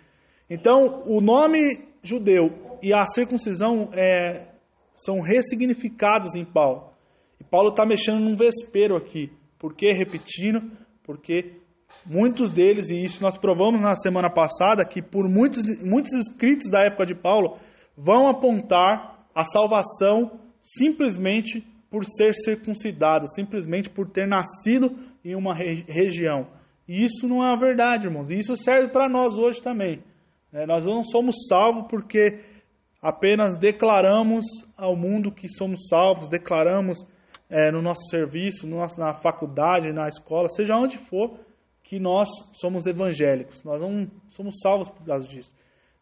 Então, 0.51 1.03
o 1.07 1.22
nome 1.22 1.88
judeu 2.03 2.79
e 2.83 2.92
a 2.92 3.05
circuncisão 3.05 3.88
é, 3.94 4.49
são 4.92 5.22
ressignificados 5.22 6.35
em 6.35 6.44
Paulo. 6.44 6.90
E 7.40 7.44
Paulo 7.44 7.70
está 7.70 7.87
mexendo 7.87 8.20
num 8.20 8.37
vespeiro 8.37 8.94
aqui. 8.94 9.33
Por 9.59 9.75
que 9.75 9.88
repetindo? 9.88 10.70
Porque 11.03 11.62
muitos 12.05 12.51
deles, 12.51 12.90
e 12.90 13.03
isso 13.03 13.22
nós 13.22 13.38
provamos 13.38 13.81
na 13.81 13.96
semana 13.96 14.29
passada, 14.29 14.85
que 14.85 15.01
por 15.01 15.27
muitos, 15.31 15.83
muitos 15.83 16.12
escritos 16.12 16.70
da 16.70 16.85
época 16.85 17.07
de 17.07 17.14
Paulo 17.14 17.57
vão 17.96 18.29
apontar 18.29 19.15
a 19.37 19.44
salvação 19.44 20.40
simplesmente 20.62 21.61
por 21.90 22.07
ser 22.07 22.33
circuncidado, 22.33 23.29
simplesmente 23.29 23.90
por 23.90 24.09
ter 24.09 24.27
nascido 24.27 24.99
em 25.22 25.37
uma 25.37 25.55
re 25.55 25.85
região. 25.87 26.46
E 26.88 27.05
isso 27.05 27.29
não 27.29 27.44
é 27.44 27.53
a 27.53 27.57
verdade, 27.57 28.07
irmãos. 28.07 28.31
E 28.31 28.38
isso 28.40 28.57
serve 28.57 28.88
para 28.88 29.11
nós 29.11 29.37
hoje 29.37 29.61
também. 29.61 30.03
É, 30.51 30.64
nós 30.64 30.87
não 30.87 31.05
somos 31.05 31.46
salvos 31.49 31.85
porque 31.90 32.40
apenas 33.03 33.59
declaramos 33.59 34.46
ao 34.75 34.96
mundo 34.96 35.31
que 35.31 35.49
somos 35.49 35.87
salvos, 35.87 36.31
declaramos 36.31 37.07
é, 37.51 37.70
no 37.70 37.83
nosso 37.83 38.09
serviço, 38.09 38.66
no 38.66 38.77
nosso, 38.77 38.99
na 38.99 39.12
faculdade, 39.12 39.92
na 39.92 40.09
escola, 40.09 40.49
seja 40.49 40.75
onde 40.75 40.96
for, 40.96 41.38
que 41.83 42.01
nós 42.01 42.29
somos 42.53 42.87
evangélicos. 42.87 43.62
Nós 43.64 43.83
não 43.83 44.11
somos 44.31 44.55
salvos 44.62 44.88
por 44.88 45.05
causa 45.05 45.29
disso. 45.29 45.53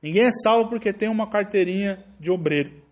Ninguém 0.00 0.26
é 0.26 0.30
salvo 0.30 0.70
porque 0.70 0.92
tem 0.92 1.08
uma 1.08 1.28
carteirinha 1.28 2.04
de 2.20 2.30
obreiro. 2.30 2.83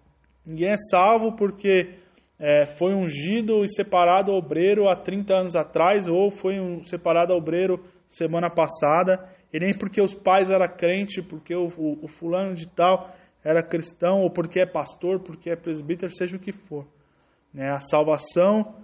Ninguém 0.44 0.70
é 0.70 0.76
salvo 0.90 1.36
porque 1.36 1.94
é, 2.38 2.66
foi 2.66 2.92
ungido 2.92 3.64
e 3.64 3.68
separado 3.68 4.32
obreiro 4.32 4.88
há 4.88 4.96
30 4.96 5.34
anos 5.34 5.56
atrás, 5.56 6.08
ou 6.08 6.30
foi 6.30 6.58
um, 6.58 6.82
separado 6.82 7.32
obreiro 7.34 7.84
semana 8.08 8.50
passada, 8.50 9.24
e 9.52 9.60
nem 9.60 9.72
porque 9.78 10.00
os 10.00 10.12
pais 10.12 10.50
eram 10.50 10.66
crentes, 10.76 11.24
porque 11.24 11.54
o, 11.54 11.68
o, 11.76 12.04
o 12.04 12.08
fulano 12.08 12.54
de 12.54 12.68
tal 12.68 13.14
era 13.44 13.62
cristão, 13.62 14.22
ou 14.22 14.30
porque 14.30 14.60
é 14.60 14.66
pastor, 14.66 15.20
porque 15.20 15.50
é 15.50 15.56
presbítero, 15.56 16.12
seja 16.12 16.36
o 16.36 16.40
que 16.40 16.52
for. 16.52 16.84
Né? 17.54 17.70
A 17.70 17.78
salvação, 17.78 18.74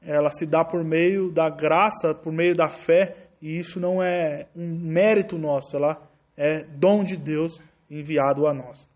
ela 0.00 0.28
se 0.30 0.46
dá 0.46 0.64
por 0.64 0.84
meio 0.84 1.32
da 1.32 1.50
graça, 1.50 2.14
por 2.14 2.32
meio 2.32 2.54
da 2.54 2.68
fé, 2.68 3.16
e 3.42 3.58
isso 3.58 3.80
não 3.80 4.02
é 4.02 4.46
um 4.54 4.66
mérito 4.66 5.36
nosso, 5.36 5.76
ela 5.76 6.00
é 6.36 6.62
dom 6.62 7.02
de 7.02 7.16
Deus 7.16 7.60
enviado 7.90 8.46
a 8.46 8.54
nós. 8.54 8.88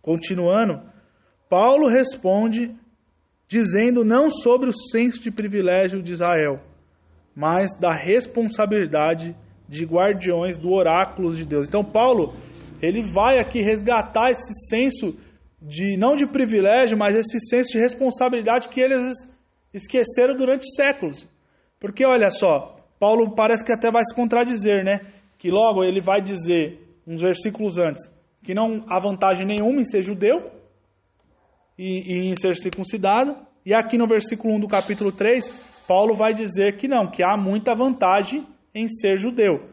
Continuando, 0.00 0.82
Paulo 1.50 1.88
responde 1.88 2.72
dizendo 3.48 4.04
não 4.04 4.30
sobre 4.30 4.70
o 4.70 4.72
senso 4.72 5.20
de 5.20 5.32
privilégio 5.32 6.00
de 6.00 6.12
Israel, 6.12 6.60
mas 7.34 7.76
da 7.76 7.92
responsabilidade 7.92 9.34
de 9.68 9.84
guardiões 9.84 10.56
do 10.56 10.70
oráculo 10.70 11.34
de 11.34 11.44
Deus. 11.44 11.66
Então 11.66 11.82
Paulo, 11.82 12.36
ele 12.80 13.02
vai 13.02 13.40
aqui 13.40 13.60
resgatar 13.60 14.30
esse 14.30 14.68
senso 14.68 15.18
de 15.60 15.96
não 15.96 16.14
de 16.14 16.24
privilégio, 16.24 16.96
mas 16.96 17.16
esse 17.16 17.40
senso 17.40 17.72
de 17.72 17.78
responsabilidade 17.78 18.68
que 18.68 18.80
eles 18.80 19.28
esqueceram 19.74 20.36
durante 20.36 20.72
séculos. 20.76 21.28
Porque 21.80 22.06
olha 22.06 22.28
só, 22.28 22.76
Paulo 23.00 23.34
parece 23.34 23.64
que 23.64 23.72
até 23.72 23.90
vai 23.90 24.04
se 24.04 24.14
contradizer, 24.14 24.84
né? 24.84 25.00
Que 25.36 25.50
logo 25.50 25.82
ele 25.82 26.00
vai 26.00 26.22
dizer, 26.22 26.78
uns 27.04 27.20
versículos 27.20 27.76
antes, 27.76 28.08
que 28.40 28.54
não 28.54 28.82
há 28.86 29.00
vantagem 29.00 29.44
nenhuma 29.44 29.80
em 29.80 29.84
ser 29.84 30.02
judeu 30.02 30.59
e, 31.80 32.02
e 32.12 32.30
em 32.30 32.34
ser 32.34 32.54
circuncidado. 32.56 33.34
E 33.64 33.72
aqui 33.72 33.96
no 33.96 34.06
versículo 34.06 34.54
1 34.54 34.60
do 34.60 34.68
capítulo 34.68 35.10
3, 35.10 35.48
Paulo 35.88 36.14
vai 36.14 36.34
dizer 36.34 36.76
que 36.76 36.86
não, 36.86 37.06
que 37.06 37.22
há 37.24 37.38
muita 37.38 37.74
vantagem 37.74 38.46
em 38.74 38.86
ser 38.86 39.16
judeu. 39.16 39.66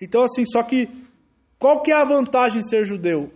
Então, 0.00 0.22
assim, 0.22 0.44
só 0.44 0.62
que 0.62 0.88
qual 1.58 1.82
que 1.82 1.90
é 1.90 1.96
a 1.96 2.04
vantagem 2.04 2.58
em 2.58 2.62
ser 2.62 2.84
judeu? 2.84 3.32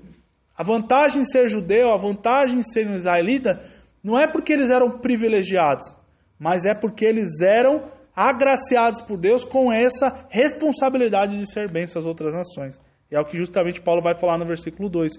A 0.57 0.63
vantagem 0.63 1.23
em 1.23 1.25
ser 1.25 1.49
judeu, 1.49 1.93
a 1.93 1.97
vantagem 1.97 2.61
em 2.61 2.63
ser 2.63 2.87
israelita, 2.87 3.61
não 4.05 4.19
é 4.19 4.31
porque 4.31 4.53
eles 4.53 4.71
eram 4.71 5.01
privilegiados, 5.01 5.85
mas 6.39 6.65
é 6.65 6.75
porque 6.75 7.05
eles 7.05 7.41
eram 7.41 7.91
agraciados 8.15 9.01
por 9.01 9.19
Deus 9.19 9.45
com 9.45 9.73
essa 9.73 10.27
responsabilidade 10.31 11.37
de 11.37 11.51
ser 11.51 11.71
bênção 11.71 11.99
às 11.99 12.07
outras 12.07 12.33
nações. 12.33 12.79
E 13.11 13.17
é 13.17 13.21
o 13.21 13.25
que 13.25 13.37
justamente 13.37 13.81
Paulo 13.81 14.03
vai 14.03 14.15
falar 14.15 14.39
no 14.39 14.47
versículo 14.47 14.89
2. 14.89 15.19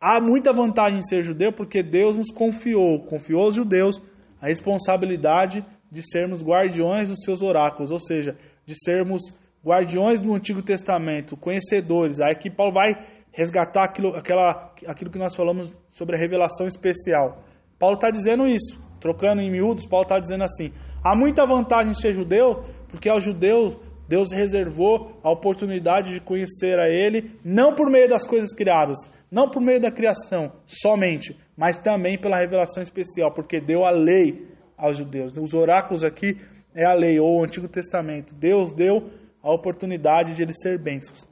Há 0.00 0.20
muita 0.20 0.52
vantagem 0.52 1.00
em 1.00 1.02
ser 1.02 1.22
judeu 1.22 1.52
porque 1.52 1.82
Deus 1.82 2.14
nos 2.14 2.30
confiou, 2.30 3.02
confiou 3.04 3.42
aos 3.42 3.56
judeus 3.56 4.00
a 4.40 4.46
responsabilidade 4.46 5.64
de 5.90 6.02
sermos 6.08 6.40
guardiões 6.40 7.08
dos 7.08 7.22
seus 7.24 7.42
oráculos, 7.42 7.90
ou 7.90 7.98
seja, 7.98 8.36
de 8.64 8.74
sermos 8.84 9.22
guardiões 9.64 10.20
do 10.20 10.32
Antigo 10.32 10.62
Testamento, 10.62 11.36
conhecedores. 11.36 12.20
Aí 12.20 12.36
que 12.36 12.48
Paulo 12.48 12.74
vai 12.74 12.94
resgatar 13.32 13.84
aquilo, 13.84 14.14
aquela, 14.14 14.72
aquilo 14.86 15.10
que 15.10 15.18
nós 15.18 15.34
falamos 15.34 15.74
sobre 15.90 16.14
a 16.14 16.18
revelação 16.18 16.68
especial. 16.68 17.42
Paulo 17.76 17.96
está 17.96 18.08
dizendo 18.10 18.46
isso, 18.46 18.80
trocando 19.00 19.40
em 19.40 19.50
miúdos, 19.50 19.84
Paulo 19.84 20.04
está 20.04 20.20
dizendo 20.20 20.44
assim: 20.44 20.72
há 21.02 21.16
muita 21.16 21.44
vantagem 21.44 21.90
em 21.90 21.94
ser 21.94 22.14
judeu, 22.14 22.64
porque 22.88 23.08
aos 23.08 23.24
judeus 23.24 23.76
Deus 24.08 24.30
reservou 24.30 25.18
a 25.24 25.30
oportunidade 25.30 26.14
de 26.14 26.20
conhecer 26.20 26.78
a 26.78 26.88
Ele, 26.88 27.32
não 27.44 27.74
por 27.74 27.90
meio 27.90 28.08
das 28.08 28.26
coisas 28.26 28.54
criadas, 28.54 28.96
não 29.30 29.48
por 29.48 29.60
meio 29.60 29.80
da 29.80 29.90
criação 29.90 30.52
somente, 30.66 31.36
mas 31.56 31.78
também 31.78 32.18
pela 32.18 32.38
revelação 32.38 32.82
especial, 32.82 33.32
porque 33.32 33.60
deu 33.60 33.84
a 33.84 33.90
lei 33.90 34.46
aos 34.76 34.96
judeus. 34.96 35.32
Os 35.36 35.54
oráculos 35.54 36.04
aqui 36.04 36.38
é 36.74 36.84
a 36.84 36.94
lei, 36.94 37.18
ou 37.18 37.40
o 37.40 37.44
Antigo 37.44 37.68
Testamento. 37.68 38.34
Deus 38.34 38.72
deu 38.72 39.10
a 39.42 39.52
oportunidade 39.52 40.34
de 40.34 40.42
eles 40.42 40.56
ser 40.60 40.78
bênçãos, 40.78 41.28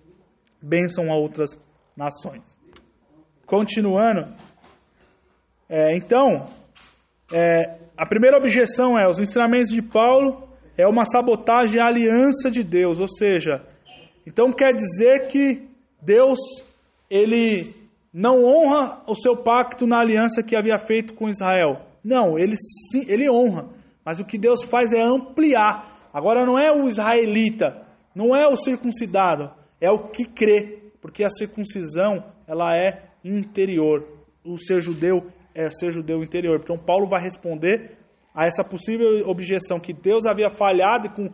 bênção 0.60 1.10
a 1.10 1.16
outras 1.16 1.58
nações. 1.96 2.56
Continuando, 3.46 4.26
é, 5.68 5.96
então, 5.96 6.48
é, 7.32 7.78
a 7.96 8.06
primeira 8.06 8.36
objeção 8.36 8.98
é: 8.98 9.08
os 9.08 9.18
ensinamentos 9.18 9.70
de 9.70 9.80
Paulo 9.80 10.48
é 10.76 10.86
uma 10.86 11.04
sabotagem 11.04 11.80
à 11.80 11.86
aliança 11.86 12.50
de 12.50 12.62
Deus, 12.62 12.98
ou 12.98 13.08
seja, 13.08 13.64
então 14.26 14.50
quer 14.50 14.72
dizer 14.72 15.28
que 15.28 15.68
Deus 16.02 16.38
ele 17.08 17.72
não 18.18 18.42
honra 18.42 19.02
o 19.06 19.14
seu 19.14 19.36
pacto 19.36 19.86
na 19.86 20.00
aliança 20.00 20.42
que 20.42 20.56
havia 20.56 20.78
feito 20.78 21.12
com 21.12 21.28
Israel. 21.28 21.82
Não, 22.02 22.38
ele 22.38 22.56
ele 23.06 23.28
honra, 23.28 23.68
mas 24.02 24.18
o 24.18 24.24
que 24.24 24.38
Deus 24.38 24.62
faz 24.62 24.94
é 24.94 25.02
ampliar. 25.02 26.08
Agora 26.14 26.46
não 26.46 26.58
é 26.58 26.72
o 26.72 26.88
israelita, 26.88 27.86
não 28.14 28.34
é 28.34 28.48
o 28.48 28.56
circuncidado, 28.56 29.50
é 29.78 29.90
o 29.90 30.08
que 30.08 30.24
crê, 30.24 30.78
porque 30.98 31.22
a 31.22 31.28
circuncisão 31.28 32.24
ela 32.48 32.74
é 32.74 33.02
interior. 33.22 34.08
O 34.42 34.56
ser 34.56 34.80
judeu 34.80 35.26
é 35.54 35.68
ser 35.68 35.90
judeu 35.90 36.22
interior. 36.22 36.58
Então 36.62 36.78
Paulo 36.78 37.06
vai 37.06 37.22
responder 37.22 37.98
a 38.34 38.44
essa 38.46 38.64
possível 38.64 39.28
objeção 39.28 39.78
que 39.78 39.92
Deus 39.92 40.24
havia 40.24 40.48
falhado 40.48 41.10
com, 41.10 41.28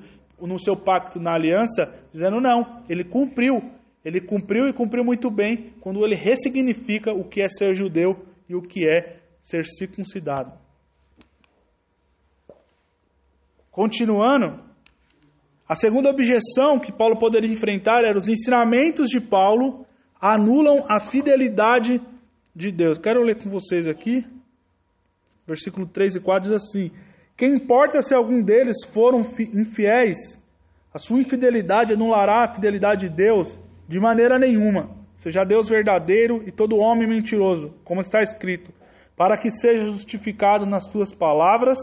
no 0.45 0.59
seu 0.59 0.77
pacto 0.77 1.21
na 1.21 1.33
aliança, 1.33 1.95
dizendo 2.11 2.40
não, 2.40 2.83
ele 2.88 3.05
cumpriu. 3.05 3.71
Ele 4.05 4.21
cumpriu 4.21 4.69
e 4.69 4.73
cumpriu 4.73 5.05
muito 5.05 5.31
bem 5.31 5.73
quando 5.81 6.05
ele 6.05 6.17
ressignifica 6.17 7.12
o 7.12 7.25
que 7.25 7.41
é 7.41 7.49
ser 7.49 7.75
judeu 7.75 8.27
e 8.49 8.55
o 8.55 8.62
que 8.62 8.88
é 8.88 9.21
ser 9.41 9.65
circuncidado. 9.65 10.53
Continuando, 13.71 14.61
a 15.69 15.75
segunda 15.75 16.11
objeção 16.11 16.79
que 16.79 16.92
Paulo 16.92 17.19
poderia 17.19 17.50
enfrentar 17.50 18.05
era 18.05 18.19
os 18.19 18.29
ensinamentos 18.29 19.09
de 19.09 19.21
Paulo 19.21 19.87
anulam 20.21 20.85
a 20.88 21.00
fidelidade 21.00 22.00
de 22.55 22.71
Deus. 22.71 22.98
Quero 22.98 23.23
ler 23.23 23.42
com 23.42 23.48
vocês 23.48 23.88
aqui. 23.88 24.27
Versículo 25.46 25.87
3 25.87 26.17
e 26.17 26.21
4 26.21 26.50
diz 26.50 26.63
assim: 26.63 26.90
Quem 27.37 27.55
importa 27.55 28.03
se 28.03 28.15
algum 28.15 28.42
deles 28.42 28.85
foram 28.92 29.23
infiéis? 29.55 30.19
A 30.92 30.98
sua 30.98 31.21
infidelidade 31.21 31.94
anulará 31.94 32.44
a 32.44 32.55
fidelidade 32.55 33.09
de 33.09 33.17
Deus 33.17 33.59
de 33.88 34.00
maneira 34.00 34.38
nenhuma. 34.38 34.90
Seja 35.16 35.44
Deus 35.44 35.68
verdadeiro 35.68 36.42
e 36.46 36.50
todo 36.50 36.78
homem 36.78 37.06
mentiroso, 37.06 37.74
como 37.85 38.00
está 38.00 38.20
escrito, 38.22 38.72
para 39.16 39.37
que 39.38 39.50
seja 39.50 39.85
justificado 39.85 40.66
nas 40.66 40.87
tuas 40.88 41.14
palavras 41.14 41.78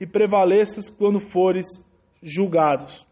e 0.00 0.06
prevaleças 0.06 0.88
quando 0.88 1.18
fores 1.18 1.66
julgados. 2.22 3.06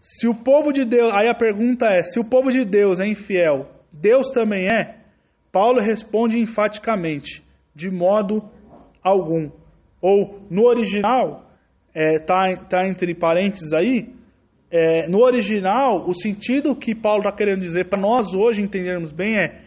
Se 0.00 0.26
o 0.26 0.34
povo 0.34 0.72
de 0.72 0.84
Deus, 0.84 1.12
aí 1.12 1.28
a 1.28 1.34
pergunta 1.34 1.88
é: 1.92 2.02
se 2.02 2.18
o 2.18 2.24
povo 2.24 2.48
de 2.48 2.64
Deus 2.64 3.00
é 3.00 3.06
infiel, 3.06 3.68
Deus 3.92 4.30
também 4.30 4.66
é? 4.66 5.00
Paulo 5.52 5.80
responde 5.80 6.38
enfaticamente: 6.38 7.44
de 7.74 7.90
modo 7.90 8.48
algum. 9.02 9.50
ou 10.00 10.40
no 10.50 10.64
original, 10.64 11.50
está 11.94 12.56
tá 12.68 12.88
entre 12.88 13.14
parênteses 13.14 13.72
aí, 13.74 14.14
é, 14.70 15.08
no 15.08 15.18
original, 15.22 16.04
o 16.06 16.14
sentido 16.14 16.76
que 16.76 16.94
Paulo 16.94 17.20
está 17.20 17.32
querendo 17.32 17.60
dizer 17.60 17.88
para 17.88 18.00
nós 18.00 18.32
hoje 18.32 18.62
entendermos 18.62 19.10
bem 19.10 19.36
é: 19.36 19.62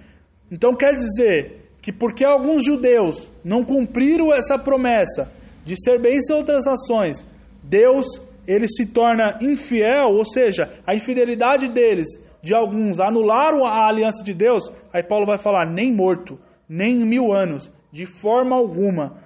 então 0.51 0.75
quer 0.75 0.95
dizer 0.95 1.69
que 1.81 1.91
porque 1.91 2.23
alguns 2.23 2.65
judeus 2.65 3.29
não 3.43 3.63
cumpriram 3.63 4.33
essa 4.33 4.57
promessa 4.57 5.29
de 5.65 5.75
ser 5.75 5.99
bênção 6.01 6.37
em 6.37 6.39
outras 6.39 6.65
nações, 6.65 7.25
Deus 7.61 8.05
ele 8.47 8.67
se 8.67 8.85
torna 8.85 9.37
infiel, 9.41 10.09
ou 10.09 10.25
seja, 10.25 10.69
a 10.85 10.95
infidelidade 10.95 11.69
deles, 11.69 12.07
de 12.41 12.53
alguns, 12.53 12.99
anularam 12.99 13.65
a 13.65 13.87
aliança 13.87 14.23
de 14.23 14.33
Deus, 14.33 14.63
aí 14.93 15.03
Paulo 15.03 15.25
vai 15.25 15.37
falar: 15.37 15.69
nem 15.69 15.93
morto, 15.93 16.39
nem 16.67 17.01
em 17.01 17.05
mil 17.05 17.33
anos, 17.33 17.71
de 17.91 18.05
forma 18.05 18.55
alguma. 18.55 19.21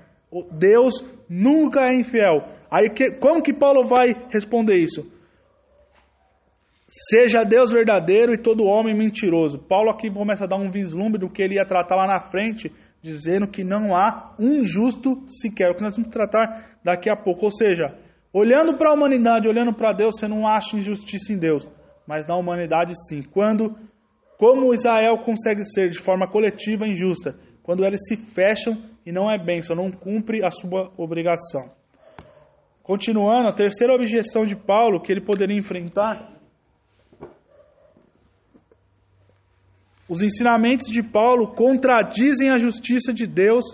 Deus 0.51 1.05
nunca 1.30 1.88
é 1.88 1.95
infiel. 1.95 2.43
Aí 2.69 2.89
que, 2.89 3.11
como 3.11 3.41
que 3.41 3.53
Paulo 3.53 3.86
vai 3.86 4.13
responder 4.30 4.75
isso? 4.75 5.16
Seja 6.88 7.43
Deus 7.43 7.69
verdadeiro 7.69 8.33
e 8.33 8.41
todo 8.41 8.63
homem 8.63 8.95
mentiroso. 8.95 9.59
Paulo 9.59 9.89
aqui 9.89 10.09
começa 10.09 10.45
a 10.45 10.47
dar 10.47 10.55
um 10.55 10.71
vislumbre 10.71 11.19
do 11.19 11.29
que 11.29 11.41
ele 11.41 11.55
ia 11.55 11.65
tratar 11.65 11.97
lá 11.97 12.07
na 12.07 12.21
frente, 12.31 12.71
dizendo 13.01 13.45
que 13.45 13.61
não 13.61 13.93
há 13.93 14.33
um 14.39 14.63
justo 14.63 15.21
sequer. 15.27 15.69
O 15.69 15.75
que 15.75 15.83
nós 15.83 15.97
vamos 15.97 16.11
tratar 16.11 16.79
daqui 16.81 17.09
a 17.09 17.15
pouco. 17.15 17.43
Ou 17.43 17.51
seja, 17.51 17.93
olhando 18.31 18.77
para 18.77 18.89
a 18.89 18.93
humanidade, 18.93 19.49
olhando 19.49 19.73
para 19.73 19.91
Deus, 19.91 20.17
você 20.17 20.29
não 20.29 20.47
acha 20.47 20.77
injustiça 20.77 21.33
em 21.33 21.38
Deus, 21.38 21.69
mas 22.07 22.25
na 22.25 22.38
humanidade 22.38 22.93
sim. 23.09 23.21
Quando, 23.21 23.75
como 24.38 24.73
Israel 24.73 25.17
consegue 25.17 25.65
ser 25.65 25.89
de 25.89 25.99
forma 25.99 26.25
coletiva 26.29 26.88
injusta, 26.88 27.38
quando 27.63 27.83
eles 27.83 27.99
se 28.07 28.15
fecham 28.15 28.77
e 29.05 29.11
não 29.11 29.29
é 29.29 29.38
bênção, 29.38 29.75
não 29.75 29.91
cumpre 29.91 30.39
a 30.41 30.49
sua 30.49 30.89
obrigação. 30.95 31.69
Continuando, 32.81 33.49
a 33.49 33.53
terceira 33.53 33.93
objeção 33.93 34.45
de 34.45 34.55
Paulo 34.55 35.01
que 35.01 35.11
ele 35.11 35.19
poderia 35.19 35.57
enfrentar 35.57 36.36
Os 40.10 40.22
ensinamentos 40.22 40.88
de 40.88 41.03
Paulo 41.03 41.53
contradizem 41.53 42.49
a 42.49 42.58
justiça 42.58 43.14
de 43.14 43.28
Deus 43.28 43.66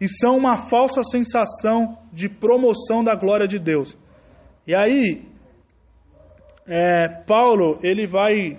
e 0.00 0.08
são 0.08 0.36
uma 0.36 0.56
falsa 0.56 1.02
sensação 1.04 1.98
de 2.12 2.28
promoção 2.28 3.04
da 3.04 3.14
glória 3.14 3.46
de 3.46 3.58
Deus. 3.58 3.96
E 4.66 4.74
aí, 4.74 5.28
é, 6.66 7.08
Paulo 7.26 7.78
ele 7.82 8.06
vai 8.06 8.58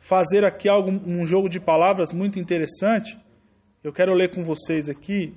fazer 0.00 0.44
aqui 0.44 0.68
algo, 0.68 0.90
um 0.90 1.24
jogo 1.24 1.48
de 1.48 1.60
palavras 1.60 2.12
muito 2.12 2.38
interessante. 2.38 3.16
Eu 3.84 3.92
quero 3.92 4.14
ler 4.14 4.34
com 4.34 4.42
vocês 4.42 4.88
aqui, 4.88 5.36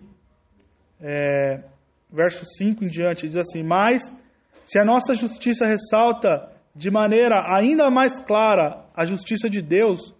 é, 1.00 1.64
verso 2.12 2.44
5 2.46 2.84
em 2.84 2.88
diante, 2.88 3.28
diz 3.28 3.38
assim: 3.38 3.64
Mas 3.64 4.12
se 4.64 4.80
a 4.80 4.86
nossa 4.86 5.14
justiça 5.14 5.68
ressalta 5.68 6.51
de 6.76 6.90
maneira 6.90 7.44
ainda 7.48 7.90
mais 7.90 8.20
clara 8.20 8.86
a 8.96 9.06
justiça 9.06 9.50
de 9.50 9.62
Deus, 9.62 10.14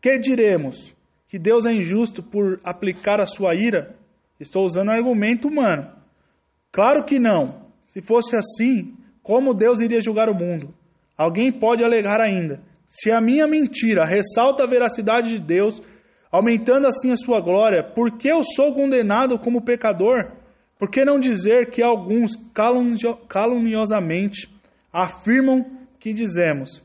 que 0.00 0.18
diremos? 0.18 0.94
Que 1.28 1.38
Deus 1.38 1.66
é 1.66 1.72
injusto 1.72 2.22
por 2.22 2.60
aplicar 2.64 3.20
a 3.20 3.26
sua 3.26 3.54
ira? 3.54 3.96
Estou 4.40 4.64
usando 4.64 4.88
um 4.88 4.92
argumento 4.92 5.48
humano. 5.48 5.90
Claro 6.70 7.04
que 7.04 7.18
não. 7.18 7.66
Se 7.88 8.00
fosse 8.00 8.36
assim, 8.36 8.94
como 9.22 9.54
Deus 9.54 9.80
iria 9.80 10.00
julgar 10.00 10.28
o 10.28 10.34
mundo? 10.34 10.72
Alguém 11.16 11.50
pode 11.50 11.82
alegar 11.82 12.20
ainda: 12.20 12.62
se 12.86 13.10
a 13.10 13.20
minha 13.20 13.46
mentira 13.46 14.06
ressalta 14.06 14.62
a 14.62 14.66
veracidade 14.66 15.30
de 15.30 15.40
Deus, 15.40 15.82
aumentando 16.30 16.86
assim 16.86 17.10
a 17.10 17.16
sua 17.16 17.40
glória, 17.40 17.82
por 17.82 18.16
que 18.16 18.28
eu 18.28 18.42
sou 18.44 18.72
condenado 18.72 19.38
como 19.38 19.64
pecador? 19.64 20.32
Por 20.78 20.88
que 20.88 21.04
não 21.04 21.18
dizer 21.18 21.70
que 21.70 21.82
alguns 21.82 22.32
caluniosamente 23.28 24.48
afirmam 24.92 25.77
que 25.98 26.12
dizemos: 26.12 26.82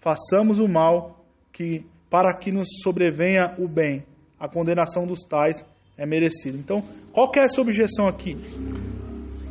façamos 0.00 0.58
o 0.58 0.68
mal 0.68 1.24
que 1.52 1.84
para 2.10 2.36
que 2.36 2.52
nos 2.52 2.68
sobrevenha 2.82 3.54
o 3.58 3.68
bem. 3.68 4.04
A 4.38 4.48
condenação 4.48 5.06
dos 5.06 5.20
tais 5.24 5.64
é 5.96 6.06
merecida. 6.06 6.56
Então, 6.56 6.82
qual 7.12 7.30
que 7.30 7.38
é 7.38 7.44
essa 7.44 7.60
objeção 7.60 8.06
aqui? 8.06 8.36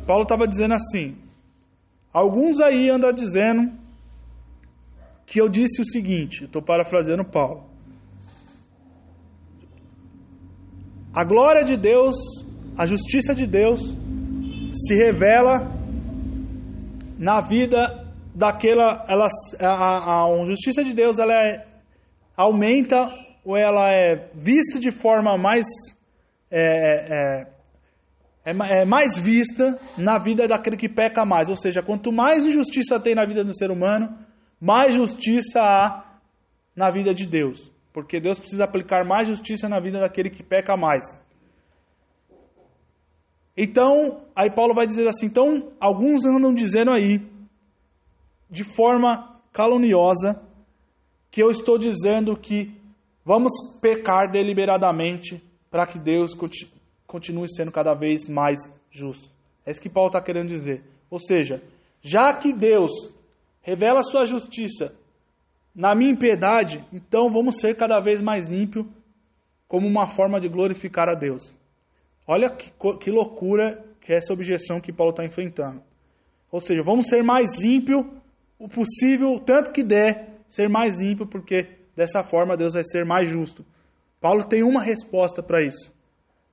Paulo 0.06 0.22
estava 0.22 0.46
dizendo 0.46 0.74
assim: 0.74 1.16
alguns 2.12 2.60
aí 2.60 2.88
andam 2.88 3.12
dizendo 3.12 3.72
que 5.26 5.40
eu 5.40 5.48
disse 5.48 5.82
o 5.82 5.84
seguinte, 5.84 6.44
estou 6.44 6.62
parafraseando 6.62 7.24
Paulo. 7.24 7.64
A 11.12 11.24
glória 11.24 11.64
de 11.64 11.76
Deus, 11.76 12.14
a 12.78 12.86
justiça 12.86 13.34
de 13.34 13.46
Deus 13.46 13.80
se 14.72 14.94
revela 14.94 15.74
na 17.18 17.40
vida 17.40 18.05
daquela, 18.36 19.04
ela, 19.08 19.28
a, 19.60 19.66
a, 19.66 20.24
a 20.24 20.46
justiça 20.46 20.84
de 20.84 20.92
Deus, 20.92 21.18
ela 21.18 21.32
é, 21.32 21.66
aumenta 22.36 23.10
ou 23.42 23.56
ela 23.56 23.90
é 23.90 24.28
vista 24.34 24.78
de 24.78 24.90
forma 24.90 25.38
mais 25.38 25.66
é, 26.50 26.60
é, 26.60 27.46
é, 28.44 28.82
é, 28.82 28.84
mais 28.84 29.18
vista 29.18 29.78
na 29.96 30.18
vida 30.18 30.46
daquele 30.46 30.76
que 30.76 30.88
peca 30.88 31.24
mais. 31.24 31.48
Ou 31.48 31.56
seja, 31.56 31.82
quanto 31.82 32.12
mais 32.12 32.44
injustiça 32.44 33.00
tem 33.00 33.14
na 33.14 33.24
vida 33.24 33.42
do 33.42 33.56
ser 33.56 33.70
humano, 33.70 34.18
mais 34.60 34.94
justiça 34.94 35.60
há 35.60 36.04
na 36.74 36.90
vida 36.90 37.14
de 37.14 37.26
Deus. 37.26 37.72
Porque 37.90 38.20
Deus 38.20 38.38
precisa 38.38 38.64
aplicar 38.64 39.02
mais 39.06 39.28
justiça 39.28 39.66
na 39.66 39.80
vida 39.80 39.98
daquele 39.98 40.28
que 40.28 40.42
peca 40.42 40.76
mais. 40.76 41.04
Então, 43.56 44.20
aí 44.36 44.50
Paulo 44.50 44.74
vai 44.74 44.86
dizer 44.86 45.08
assim: 45.08 45.24
então, 45.24 45.72
alguns 45.80 46.26
andam 46.26 46.52
dizendo 46.52 46.92
aí 46.92 47.34
de 48.50 48.64
forma 48.64 49.40
caluniosa 49.52 50.42
que 51.30 51.42
eu 51.42 51.50
estou 51.50 51.78
dizendo 51.78 52.36
que 52.36 52.74
vamos 53.24 53.52
pecar 53.80 54.30
deliberadamente 54.30 55.42
para 55.70 55.86
que 55.86 55.98
Deus 55.98 56.32
continue 57.06 57.48
sendo 57.52 57.72
cada 57.72 57.94
vez 57.94 58.28
mais 58.28 58.58
justo. 58.90 59.30
É 59.64 59.70
isso 59.70 59.80
que 59.80 59.90
Paulo 59.90 60.08
está 60.08 60.20
querendo 60.20 60.48
dizer. 60.48 60.82
Ou 61.10 61.18
seja, 61.18 61.62
já 62.00 62.32
que 62.34 62.52
Deus 62.52 62.90
revela 63.60 64.00
a 64.00 64.04
sua 64.04 64.24
justiça 64.24 64.94
na 65.74 65.94
minha 65.94 66.12
impiedade, 66.12 66.82
então 66.92 67.28
vamos 67.28 67.58
ser 67.60 67.76
cada 67.76 68.00
vez 68.00 68.22
mais 68.22 68.50
ímpio 68.50 68.88
como 69.68 69.86
uma 69.86 70.06
forma 70.06 70.40
de 70.40 70.48
glorificar 70.48 71.08
a 71.08 71.14
Deus. 71.14 71.54
Olha 72.26 72.48
que, 72.48 72.72
que 73.00 73.10
loucura 73.10 73.84
que 74.00 74.12
é 74.12 74.16
essa 74.16 74.32
objeção 74.32 74.80
que 74.80 74.92
Paulo 74.92 75.10
está 75.10 75.24
enfrentando. 75.24 75.82
Ou 76.50 76.60
seja, 76.60 76.82
vamos 76.84 77.08
ser 77.08 77.22
mais 77.22 77.62
ímpio 77.64 78.08
o 78.58 78.68
possível, 78.68 79.38
tanto 79.40 79.72
que 79.72 79.82
der, 79.82 80.36
ser 80.48 80.68
mais 80.68 81.00
ímpio, 81.00 81.26
porque 81.26 81.68
dessa 81.94 82.22
forma 82.22 82.56
Deus 82.56 82.74
vai 82.74 82.84
ser 82.84 83.04
mais 83.04 83.28
justo. 83.28 83.64
Paulo 84.20 84.44
tem 84.44 84.62
uma 84.62 84.82
resposta 84.82 85.42
para 85.42 85.64
isso. 85.64 85.92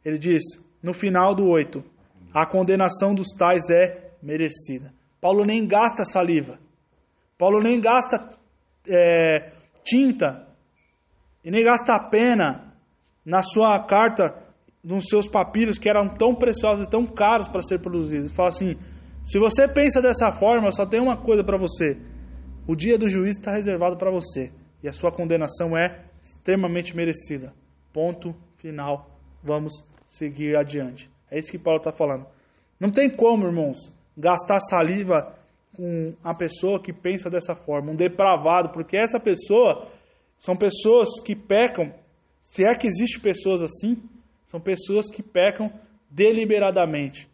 Ele 0.04 0.18
diz, 0.18 0.44
no 0.82 0.94
final 0.94 1.34
do 1.34 1.48
8, 1.48 1.84
a 2.34 2.46
condenação 2.46 3.14
dos 3.14 3.30
tais 3.38 3.70
é 3.70 4.12
merecida. 4.22 4.94
Paulo 5.22 5.46
nem 5.46 5.66
gasta 5.66 6.04
saliva. 6.04 6.60
Paulo 7.38 7.62
nem 7.62 7.80
gasta 7.80 8.32
é, 8.88 9.54
tinta 9.84 10.48
e 11.44 11.52
nem 11.52 11.64
gasta 11.64 11.98
pena 12.10 12.74
na 13.26 13.42
sua 13.42 13.80
carta, 13.86 14.44
nos 14.84 15.06
seus 15.08 15.30
papiros 15.30 15.78
que 15.78 15.90
eram 15.90 16.10
tão 16.10 16.36
preciosos 16.36 16.86
e 16.86 16.90
tão 16.90 17.06
caros 17.06 17.48
para 17.48 17.62
ser 17.62 17.80
produzidos. 17.80 18.28
Ele 18.28 18.36
fala 18.36 18.50
assim: 18.50 18.78
se 19.24 19.40
você 19.40 19.68
pensa 19.68 20.02
dessa 20.02 20.32
forma, 20.32 20.70
só 20.72 20.86
tem 20.86 21.00
uma 21.00 21.16
coisa 21.16 21.44
para 21.44 21.58
você: 21.58 21.98
o 22.68 22.76
dia 22.76 22.98
do 22.98 23.08
juízo 23.08 23.40
está 23.40 23.54
reservado 23.54 23.96
para 23.98 24.12
você 24.12 24.52
e 24.84 24.88
a 24.88 24.92
sua 24.92 25.12
condenação 25.12 25.78
é 25.78 26.04
extremamente 26.22 26.96
merecida. 26.96 27.54
Ponto 27.94 28.36
final. 28.58 29.10
Vamos 29.42 29.74
seguir 30.06 30.58
adiante. 30.58 31.10
É 31.32 31.40
isso 31.40 31.52
que 31.52 31.58
Paulo 31.58 31.80
está 31.80 31.92
falando. 31.92 32.26
Não 32.80 32.90
tem 32.90 33.10
como, 33.10 33.46
irmãos, 33.46 33.78
gastar 34.18 34.60
saliva 34.60 35.38
com 35.76 36.14
a 36.24 36.36
pessoa 36.36 36.82
que 36.82 36.94
pensa 36.94 37.30
dessa 37.30 37.56
forma, 37.56 37.92
um 37.92 37.96
depravado, 37.96 38.70
porque 38.72 38.98
essa 38.98 39.20
pessoa 39.20 39.88
são 40.38 40.56
pessoas 40.56 41.10
que 41.24 41.36
pecam. 41.36 41.94
Se 42.40 42.64
é 42.64 42.76
que 42.76 42.88
existe 42.88 43.20
pessoas 43.20 43.62
assim, 43.62 44.04
são 44.44 44.60
pessoas 44.60 45.10
que 45.10 45.24
pecam 45.24 45.72
deliberadamente 46.10 47.33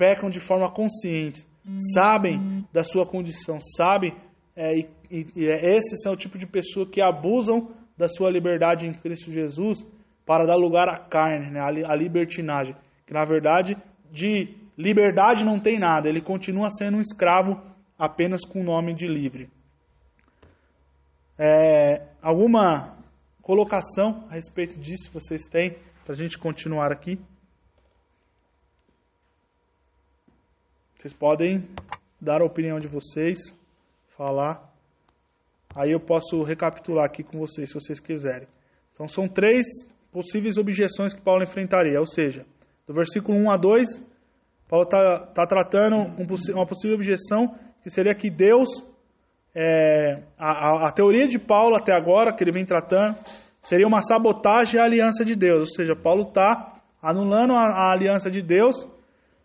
pecam 0.00 0.30
de 0.30 0.40
forma 0.40 0.72
consciente, 0.72 1.46
sabem 1.94 2.66
da 2.72 2.82
sua 2.82 3.06
condição, 3.06 3.58
sabem, 3.76 4.16
é, 4.56 4.78
e, 4.78 5.26
e, 5.36 5.46
é, 5.46 5.76
esses 5.76 6.00
são 6.02 6.14
o 6.14 6.16
tipo 6.16 6.38
de 6.38 6.46
pessoa 6.46 6.88
que 6.88 7.02
abusam 7.02 7.68
da 7.98 8.08
sua 8.08 8.30
liberdade 8.30 8.86
em 8.86 8.92
Cristo 8.92 9.30
Jesus 9.30 9.86
para 10.24 10.46
dar 10.46 10.56
lugar 10.56 10.88
à 10.88 10.98
carne, 10.98 11.50
né, 11.50 11.60
à 11.60 11.94
libertinagem. 11.94 12.74
Que 13.06 13.12
na 13.12 13.26
verdade, 13.26 13.76
de 14.10 14.56
liberdade 14.78 15.44
não 15.44 15.60
tem 15.60 15.78
nada, 15.78 16.08
ele 16.08 16.22
continua 16.22 16.70
sendo 16.70 16.96
um 16.96 17.02
escravo 17.02 17.60
apenas 17.98 18.40
com 18.42 18.62
o 18.62 18.64
nome 18.64 18.94
de 18.94 19.06
livre. 19.06 19.50
É, 21.38 22.06
alguma 22.22 22.96
colocação 23.42 24.24
a 24.30 24.34
respeito 24.34 24.78
disso 24.78 25.10
vocês 25.12 25.42
têm 25.46 25.76
para 26.06 26.14
a 26.14 26.16
gente 26.16 26.38
continuar 26.38 26.90
aqui? 26.90 27.18
Vocês 31.00 31.14
podem 31.14 31.66
dar 32.20 32.42
a 32.42 32.44
opinião 32.44 32.78
de 32.78 32.86
vocês, 32.86 33.38
falar. 34.18 34.70
Aí 35.74 35.92
eu 35.92 35.98
posso 35.98 36.42
recapitular 36.42 37.06
aqui 37.06 37.22
com 37.22 37.38
vocês, 37.38 37.70
se 37.70 37.74
vocês 37.74 37.98
quiserem. 37.98 38.46
Então 38.92 39.08
são 39.08 39.26
três 39.26 39.64
possíveis 40.12 40.58
objeções 40.58 41.14
que 41.14 41.22
Paulo 41.22 41.42
enfrentaria. 41.42 41.98
Ou 41.98 42.04
seja, 42.04 42.44
do 42.86 42.92
versículo 42.92 43.38
1 43.38 43.50
a 43.50 43.56
2, 43.56 44.02
Paulo 44.68 44.84
está 44.84 45.20
tá 45.34 45.46
tratando 45.46 45.96
um 45.96 46.26
uma 46.54 46.66
possível 46.66 46.96
objeção 46.96 47.54
que 47.82 47.88
seria 47.88 48.14
que 48.14 48.28
Deus, 48.28 48.68
é, 49.54 50.22
a, 50.38 50.50
a- 50.50 50.88
a 50.88 50.92
teoria 50.92 51.26
de 51.26 51.38
Paulo 51.38 51.76
até 51.76 51.94
agora, 51.94 52.30
que 52.30 52.44
ele 52.44 52.52
vem 52.52 52.66
tratando, 52.66 53.16
seria 53.58 53.86
uma 53.86 54.02
sabotagem 54.02 54.78
à 54.78 54.84
aliança 54.84 55.24
de 55.24 55.34
Deus. 55.34 55.60
Ou 55.60 55.74
seja, 55.76 55.96
Paulo 55.96 56.24
está 56.28 56.78
anulando 57.00 57.54
a, 57.54 57.62
a 57.62 57.90
aliança 57.90 58.30
de 58.30 58.42
Deus, 58.42 58.86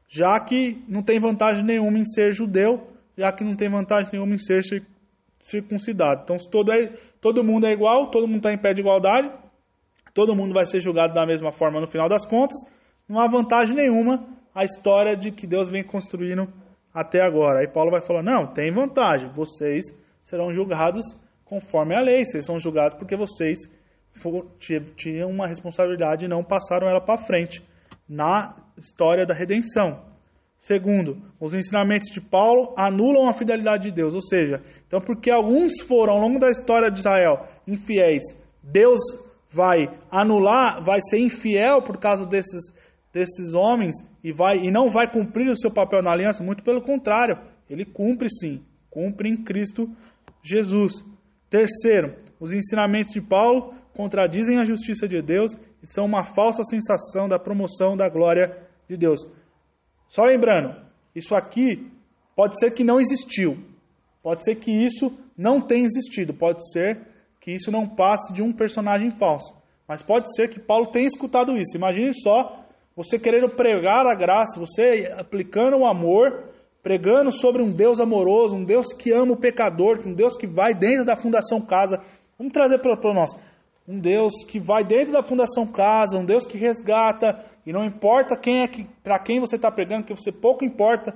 já 0.07 0.39
que 0.39 0.83
não 0.87 1.01
tem 1.01 1.19
vantagem 1.19 1.63
nenhuma 1.63 1.97
em 1.97 2.05
ser 2.05 2.31
judeu, 2.31 2.87
já 3.17 3.31
que 3.31 3.43
não 3.43 3.55
tem 3.55 3.69
vantagem 3.69 4.11
nenhuma 4.13 4.35
em 4.35 4.37
ser 4.37 4.63
cir- 4.63 4.85
circuncidado. 5.39 6.21
Então, 6.23 6.37
se 6.37 6.49
todo, 6.49 6.71
é, 6.71 6.87
todo 7.21 7.43
mundo 7.43 7.65
é 7.65 7.71
igual, 7.71 8.09
todo 8.09 8.27
mundo 8.27 8.37
está 8.37 8.53
em 8.53 8.57
pé 8.57 8.73
de 8.73 8.81
igualdade, 8.81 9.31
todo 10.13 10.35
mundo 10.35 10.53
vai 10.53 10.65
ser 10.65 10.79
julgado 10.79 11.13
da 11.13 11.25
mesma 11.25 11.51
forma 11.51 11.79
no 11.79 11.87
final 11.87 12.07
das 12.07 12.25
contas, 12.25 12.57
não 13.07 13.19
há 13.19 13.27
vantagem 13.27 13.75
nenhuma 13.75 14.25
a 14.53 14.63
história 14.63 15.15
de 15.15 15.31
que 15.31 15.45
Deus 15.45 15.69
vem 15.69 15.83
construindo 15.83 16.47
até 16.93 17.21
agora. 17.21 17.59
Aí 17.59 17.67
Paulo 17.67 17.91
vai 17.91 18.01
falar: 18.01 18.23
não, 18.23 18.47
tem 18.47 18.73
vantagem, 18.73 19.29
vocês 19.29 19.85
serão 20.23 20.51
julgados 20.51 21.05
conforme 21.43 21.95
a 21.95 22.01
lei, 22.01 22.25
vocês 22.25 22.45
são 22.45 22.57
julgados 22.57 22.97
porque 22.97 23.15
vocês 23.15 23.59
tinham 24.95 25.29
uma 25.29 25.45
responsabilidade 25.45 26.25
e 26.25 26.27
não 26.27 26.43
passaram 26.43 26.87
ela 26.87 27.01
para 27.01 27.17
frente 27.17 27.61
na 28.07 28.55
história 28.77 29.25
da 29.25 29.33
redenção. 29.33 30.03
Segundo, 30.57 31.21
os 31.39 31.53
ensinamentos 31.53 32.09
de 32.09 32.21
Paulo 32.21 32.73
anulam 32.77 33.27
a 33.27 33.33
fidelidade 33.33 33.83
de 33.83 33.91
Deus, 33.91 34.15
ou 34.15 34.21
seja, 34.21 34.61
então 34.87 35.01
porque 35.01 35.29
alguns 35.29 35.81
foram 35.81 36.13
ao 36.13 36.19
longo 36.19 36.39
da 36.39 36.49
história 36.49 36.89
de 36.89 36.99
Israel 36.99 37.47
infiéis, 37.67 38.23
Deus 38.63 38.99
vai 39.51 39.87
anular, 40.09 40.81
vai 40.81 40.99
ser 41.01 41.19
infiel 41.19 41.81
por 41.81 41.97
causa 41.97 42.25
desses 42.25 42.73
desses 43.13 43.53
homens 43.53 43.95
e 44.21 44.33
vai 44.33 44.57
e 44.57 44.69
não 44.69 44.89
vai 44.89 45.09
cumprir 45.09 45.49
o 45.49 45.55
seu 45.55 45.71
papel 45.71 46.01
na 46.03 46.11
aliança, 46.11 46.43
muito 46.43 46.63
pelo 46.63 46.81
contrário, 46.81 47.39
ele 47.69 47.85
cumpre 47.85 48.27
sim, 48.29 48.61
cumpre 48.89 49.29
em 49.29 49.37
Cristo 49.37 49.89
Jesus. 50.43 51.05
Terceiro, 51.49 52.15
os 52.39 52.51
ensinamentos 52.51 53.13
de 53.13 53.21
Paulo 53.21 53.73
contradizem 53.93 54.59
a 54.59 54.65
justiça 54.65 55.07
de 55.07 55.21
Deus 55.21 55.53
e 55.81 55.87
são 55.87 56.05
uma 56.05 56.25
falsa 56.25 56.63
sensação 56.63 57.29
da 57.29 57.39
promoção 57.39 57.95
da 57.95 58.09
glória 58.09 58.64
de 58.87 58.97
Deus. 58.97 59.27
Só 60.07 60.23
lembrando, 60.23 60.75
isso 61.15 61.35
aqui 61.35 61.91
pode 62.35 62.59
ser 62.59 62.71
que 62.71 62.83
não 62.83 62.99
existiu. 62.99 63.57
Pode 64.21 64.43
ser 64.43 64.55
que 64.55 64.71
isso 64.71 65.17
não 65.37 65.61
tenha 65.61 65.85
existido. 65.85 66.33
Pode 66.33 66.69
ser 66.71 66.99
que 67.39 67.51
isso 67.51 67.71
não 67.71 67.85
passe 67.87 68.33
de 68.33 68.41
um 68.41 68.51
personagem 68.51 69.11
falso. 69.11 69.53
Mas 69.87 70.01
pode 70.01 70.33
ser 70.35 70.49
que 70.49 70.59
Paulo 70.59 70.87
tenha 70.87 71.05
escutado 71.05 71.55
isso. 71.57 71.77
Imagine 71.77 72.11
só 72.13 72.65
você 72.95 73.19
querendo 73.19 73.49
pregar 73.49 74.05
a 74.07 74.15
graça, 74.15 74.59
você 74.59 75.13
aplicando 75.17 75.77
o 75.77 75.85
amor, 75.85 76.49
pregando 76.81 77.31
sobre 77.31 77.61
um 77.61 77.71
Deus 77.71 77.99
amoroso, 77.99 78.55
um 78.55 78.63
Deus 78.63 78.93
que 78.93 79.11
ama 79.11 79.33
o 79.33 79.37
pecador, 79.37 79.99
um 80.05 80.13
Deus 80.13 80.35
que 80.37 80.47
vai 80.47 80.73
dentro 80.73 81.05
da 81.05 81.15
fundação 81.15 81.61
casa. 81.61 82.01
Vamos 82.37 82.53
trazer 82.53 82.79
para 82.79 83.13
nosso. 83.13 83.37
Um 83.87 83.99
Deus 83.99 84.43
que 84.47 84.59
vai 84.59 84.83
dentro 84.83 85.11
da 85.11 85.21
fundação 85.21 85.67
casa, 85.67 86.17
um 86.17 86.25
Deus 86.25 86.45
que 86.45 86.57
resgata, 86.57 87.45
e 87.65 87.73
não 87.73 87.83
importa 87.83 88.37
quem 88.37 88.61
é 88.61 88.67
que, 88.67 88.83
para 89.03 89.17
quem 89.19 89.39
você 89.39 89.55
está 89.55 89.71
pregando, 89.71 90.05
que 90.05 90.15
você 90.15 90.31
pouco 90.31 90.63
importa, 90.63 91.13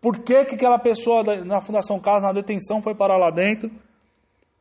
por 0.00 0.18
que, 0.18 0.44
que 0.44 0.54
aquela 0.56 0.78
pessoa 0.78 1.22
na 1.44 1.60
fundação 1.60 1.98
casa, 2.00 2.26
na 2.26 2.32
detenção, 2.32 2.82
foi 2.82 2.94
parar 2.94 3.16
lá 3.16 3.30
dentro. 3.30 3.70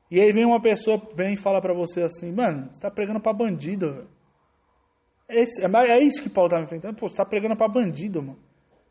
E 0.10 0.22
aí 0.22 0.32
vem 0.32 0.46
uma 0.46 0.62
pessoa, 0.62 1.02
vem 1.16 1.34
e 1.34 1.38
fala 1.38 1.60
para 1.60 1.74
você 1.74 2.04
assim, 2.04 2.32
mano, 2.32 2.66
você 2.66 2.78
está 2.78 2.92
pregando 2.92 3.20
para 3.20 3.34
bandido. 3.34 4.08
Esse- 5.28 5.64
é, 5.66 5.68
é 5.90 6.00
isso 6.04 6.22
que 6.22 6.30
Paulo 6.30 6.48
está 6.48 6.58
me 6.60 6.66
enfrentando. 6.66 6.96
Pô, 6.96 7.08
você 7.08 7.14
está 7.14 7.26
pregando 7.26 7.58
para 7.58 7.68
bandido, 7.68 8.22
mano. 8.22 8.40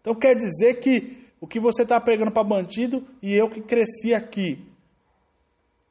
Então 0.01 0.15
quer 0.15 0.35
dizer 0.35 0.81
que 0.81 1.27
o 1.41 1.47
que 1.47 1.61
você 1.61 1.85
está 1.85 2.01
pregando 2.01 2.33
para 2.33 2.43
bandido 2.43 3.07
e 3.23 3.33
eu 3.33 3.49
que 3.49 3.61
cresci 3.63 4.13
aqui, 4.13 4.67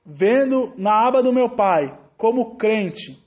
vendo 0.06 0.74
na 0.78 1.08
aba 1.08 1.24
do 1.24 1.32
meu 1.34 1.50
pai, 1.56 1.98
como 2.18 2.56
crente, 2.56 3.18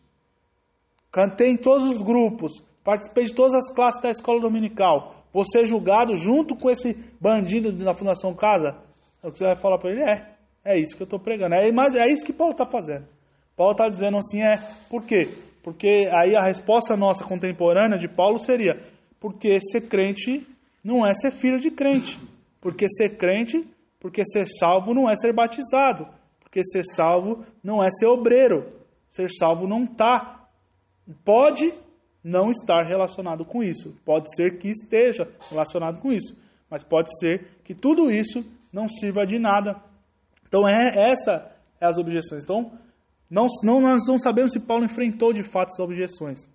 cantei 1.10 1.50
em 1.50 1.56
todos 1.56 1.84
os 1.84 2.02
grupos, 2.02 2.52
participei 2.84 3.24
de 3.24 3.34
todas 3.34 3.54
as 3.54 3.72
classes 3.74 4.00
da 4.00 4.10
escola 4.10 4.40
dominical, 4.40 5.24
vou 5.32 5.44
ser 5.44 5.64
julgado 5.64 6.16
junto 6.16 6.54
com 6.54 6.70
esse 6.70 6.94
bandido 7.20 7.72
da 7.72 7.94
Fundação 7.94 8.34
Casa? 8.34 8.76
É 9.22 9.26
o 9.26 9.32
que 9.32 9.38
você 9.38 9.46
vai 9.46 9.56
falar 9.56 9.78
para 9.78 9.90
ele? 9.90 10.02
É, 10.02 10.34
é 10.64 10.78
isso 10.78 10.94
que 10.96 11.02
eu 11.02 11.06
estou 11.06 11.18
pregando. 11.18 11.54
É, 11.54 11.68
é 11.68 12.12
isso 12.12 12.24
que 12.24 12.32
Paulo 12.32 12.52
está 12.52 12.66
fazendo. 12.66 13.06
Paulo 13.56 13.72
está 13.72 13.88
dizendo 13.88 14.18
assim, 14.18 14.42
é, 14.42 14.58
por 14.90 15.02
quê? 15.04 15.28
Porque 15.62 16.08
aí 16.12 16.36
a 16.36 16.42
resposta 16.42 16.96
nossa 16.96 17.24
contemporânea 17.24 17.98
de 17.98 18.06
Paulo 18.06 18.38
seria, 18.38 18.82
porque 19.18 19.58
ser 19.60 19.88
crente 19.88 20.46
não 20.82 21.06
é 21.06 21.14
ser 21.14 21.30
filho 21.30 21.58
de 21.58 21.70
crente. 21.70 22.18
Porque 22.60 22.86
ser 22.88 23.16
crente, 23.16 23.66
porque 23.98 24.22
ser 24.26 24.46
salvo 24.46 24.92
não 24.92 25.08
é 25.08 25.16
ser 25.16 25.32
batizado. 25.32 26.06
Porque 26.40 26.62
ser 26.62 26.84
salvo 26.84 27.44
não 27.62 27.82
é 27.82 27.88
ser 27.90 28.06
obreiro. 28.06 28.70
Ser 29.08 29.30
salvo 29.30 29.66
não 29.66 29.84
está. 29.84 30.46
Pode 31.24 31.72
não 32.24 32.50
estar 32.50 32.82
relacionado 32.84 33.44
com 33.44 33.62
isso. 33.62 33.94
Pode 34.04 34.34
ser 34.34 34.58
que 34.58 34.68
esteja 34.68 35.28
relacionado 35.50 36.00
com 36.00 36.10
isso. 36.10 36.36
Mas 36.70 36.82
pode 36.82 37.10
ser 37.18 37.58
que 37.62 37.74
tudo 37.74 38.10
isso 38.10 38.42
não 38.72 38.88
sirva 38.88 39.26
de 39.26 39.38
nada. 39.38 39.80
Então, 40.48 40.66
é 40.66 41.10
essa 41.10 41.54
é 41.80 41.86
as 41.86 41.98
objeções. 41.98 42.42
Então, 42.42 42.72
não, 43.28 43.46
não, 43.62 43.80
nós 43.80 44.02
não 44.08 44.18
sabemos 44.18 44.52
se 44.52 44.60
Paulo 44.60 44.84
enfrentou 44.84 45.32
de 45.32 45.42
fato 45.42 45.68
essas 45.68 45.84
objeções. 45.84 46.48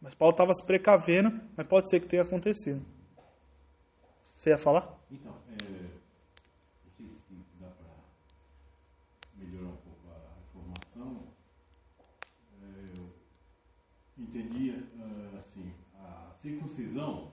Mas 0.00 0.14
Paulo 0.14 0.32
estava 0.32 0.52
se 0.52 0.64
precavendo, 0.64 1.40
mas 1.56 1.66
pode 1.66 1.88
ser 1.88 2.00
que 2.00 2.08
tenha 2.08 2.22
acontecido. 2.22 2.84
Você 4.34 4.50
ia 4.50 4.58
falar? 4.58 4.98
Então, 5.10 5.32
é, 5.48 5.62
não 6.82 6.90
sei 6.96 7.06
se 7.36 7.60
dá 7.60 7.68
para 7.68 7.86
melhorar 9.38 9.68
um 9.68 9.76
pouco 9.76 10.08
a 10.10 10.40
informação. 10.42 11.22
É, 12.60 12.98
eu 12.98 13.08
entendi 14.18 14.72
ah, 14.72 14.78
assim, 14.80 14.91
a 14.91 14.91
circuncisão 16.42 17.28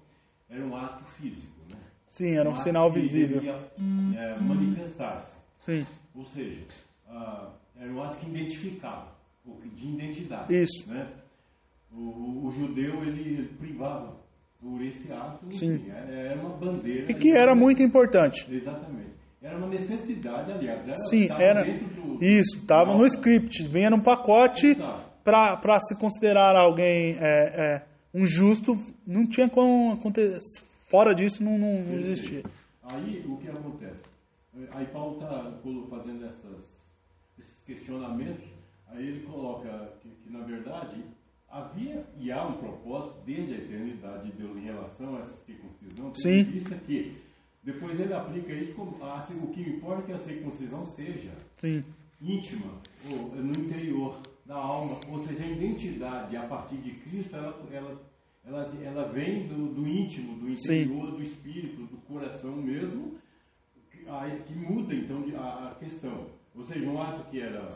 era 0.50 0.64
um 0.66 0.76
ato 0.76 1.04
físico, 1.16 1.60
né? 1.70 1.80
Sim, 2.08 2.36
era 2.38 2.48
um 2.50 2.52
ato 2.54 2.62
sinal 2.62 2.92
visível. 2.92 3.42
devia, 3.42 3.60
é, 4.18 4.40
manifestar-se. 4.40 5.32
Sim, 5.66 5.86
Ou 6.16 6.26
seja, 6.26 6.66
ah, 7.08 7.50
era 7.80 7.92
um 7.94 8.02
ato 8.02 8.18
que 8.18 8.26
identificava, 8.28 9.12
ou 9.46 9.60
de 9.62 9.88
identidade. 9.90 10.54
Isso. 10.54 10.90
Né? 10.90 11.08
O, 11.92 12.48
o- 12.48 12.52
judeu, 12.52 13.04
ele, 13.04 13.48
privava 13.60 14.16
por 14.62 14.82
esse 14.82 15.12
ato, 15.12 15.40
Sim. 15.50 15.76
enfim, 15.76 15.90
era 15.92 16.10
era 16.30 16.40
uma 16.40 16.54
bandeira. 16.56 17.06
e 17.10 17.14
que 17.14 17.32
era 17.32 17.56
muito 17.56 17.82
importante. 17.82 18.46
Exatamente. 18.52 19.10
Era 19.42 19.56
uma 19.58 19.68
necessidade, 19.68 20.52
aliás. 20.52 20.82
Era, 20.84 20.94
Sim, 21.10 21.28
era. 21.38 21.64
do- 21.66 22.00
Isso, 22.22 22.58
estava 22.60 22.94
no 22.94 23.06
script, 23.06 23.68
vinha 23.68 23.90
num 23.90 24.02
pacote 24.02 24.76
para 25.24 25.80
se 25.80 25.96
considerar 25.98 26.56
alguém 26.56 27.16
é, 27.20 27.76
é, 27.76 27.86
um 28.14 28.26
justo, 28.26 28.76
não 29.06 29.26
tinha 29.26 29.50
como 29.50 29.94
acontecer. 29.94 30.40
Fora 30.86 31.14
disso, 31.14 31.44
não, 31.44 31.58
não, 31.58 31.84
não 31.84 32.00
existia. 32.00 32.44
Aí 32.84 33.24
o 33.28 33.38
que 33.38 33.48
acontece? 33.50 34.04
Aí 34.72 34.86
Paulo 34.88 35.14
está 35.16 35.54
fazendo 35.90 36.26
essas, 36.26 36.66
esses 37.38 37.60
questionamentos, 37.66 38.44
aí 38.88 39.08
ele 39.08 39.22
coloca 39.26 39.94
que, 40.02 40.10
que, 40.10 40.32
na 40.32 40.40
verdade 40.44 41.04
havia 41.52 42.06
e 42.20 42.32
há 42.32 42.46
um 42.48 42.54
propósito 42.58 43.16
desde 43.26 43.54
a 43.54 43.58
eternidade 43.58 44.30
de 44.32 44.38
Deus 44.38 44.58
em 44.58 44.62
relação 44.66 45.16
a 45.16 45.20
essa 45.22 45.36
circuncisão, 45.46 46.14
Sim. 46.16 46.44
vista 46.44 46.76
que 46.76 47.18
depois 47.64 48.00
ele 48.00 48.14
aplica 48.14 48.54
isso 48.54 48.74
como 48.76 49.04
ah, 49.04 49.22
se- 49.22 49.34
o 49.34 49.48
que 49.48 49.62
importa 49.62 50.04
é 50.04 50.06
que 50.06 50.12
a 50.14 50.20
circuncisão 50.20 50.86
seja 50.88 51.32
Sim, 51.58 51.84
íntima, 52.22 52.74
ou 53.10 53.36
no 53.36 53.52
interior 53.52 54.20
da 54.50 54.56
alma, 54.56 55.00
ou 55.12 55.20
seja, 55.20 55.44
a 55.44 55.48
identidade 55.48 56.36
a 56.36 56.48
partir 56.48 56.78
de 56.78 56.90
Cristo, 57.02 57.36
ela, 57.36 57.56
ela, 57.72 58.02
ela, 58.48 58.72
ela 58.84 59.08
vem 59.10 59.48
do, 59.48 59.68
do 59.76 59.88
íntimo, 59.88 60.40
do 60.40 60.56
Sim. 60.56 60.82
interior, 60.82 61.12
do 61.12 61.22
espírito, 61.22 61.84
do 61.84 61.98
coração 62.08 62.56
mesmo, 62.56 63.14
que, 63.92 64.10
aí 64.10 64.42
que 64.42 64.56
muda 64.56 64.96
então 64.96 65.22
de- 65.22 65.36
a, 65.36 65.76
questão. 65.80 66.26
Ou 66.56 66.66
seja, 66.66 66.84
um 66.90 67.00
ato 67.00 67.30
que 67.30 67.40
era 67.40 67.70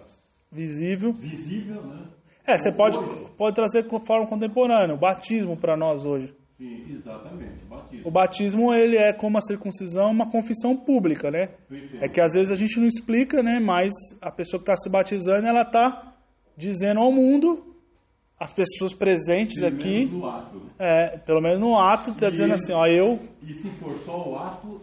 visível. 0.52 1.14
visível, 1.14 1.84
né? 1.84 2.08
É, 2.46 2.58
você 2.58 2.72
pode, 2.72 2.98
pode 3.38 3.56
trazer 3.56 3.88
com 3.88 4.00
forma 4.04 4.28
contemporânea, 4.28 4.96
o 4.96 5.00
batismo 5.00 5.56
para 5.56 5.78
nós 5.78 6.04
hoje. 6.06 6.34
Sim, 6.58 6.86
exatamente, 6.92 7.64
batismo. 7.70 8.08
O 8.08 8.12
batismo, 8.12 8.74
ele 8.74 8.98
é 8.98 9.14
como 9.14 9.38
a 9.38 9.42
circuncisão, 9.42 10.10
uma 10.12 10.30
confissão 10.30 10.76
pública, 10.76 11.30
né? 11.30 11.48
Perfeito. 11.70 12.04
É 12.04 12.10
que 12.10 12.20
às 12.20 12.34
vezes 12.34 12.52
a 12.52 12.56
gente 12.56 12.80
não 12.80 12.88
explica, 12.88 13.44
né? 13.44 13.60
Mas 13.60 13.94
a 14.20 14.32
pessoa 14.32 14.60
que 14.60 14.64
está 14.70 14.76
se 14.76 14.90
batizando, 14.90 15.46
ela 15.48 15.62
está 15.62 16.13
dizendo 16.58 17.00
ao 17.00 17.12
mundo 17.12 17.74
as 18.40 18.52
pessoas 18.52 18.94
presentes 18.94 19.62
Pelo 19.62 19.76
aqui, 19.76 20.06
menos 20.06 20.12
no 20.12 20.30
ato. 20.30 20.62
é, 20.78 21.18
pelo 21.20 21.42
menos 21.42 21.60
no 21.60 21.80
ato, 21.80 22.10
está 22.10 22.30
dizendo 22.30 22.54
assim, 22.54 22.74
ó, 22.74 22.86
eu. 22.86 23.20
E 23.42 23.54
se 23.54 23.70
for 23.80 23.98
só 24.06 24.30
o 24.30 24.38
ato. 24.38 24.82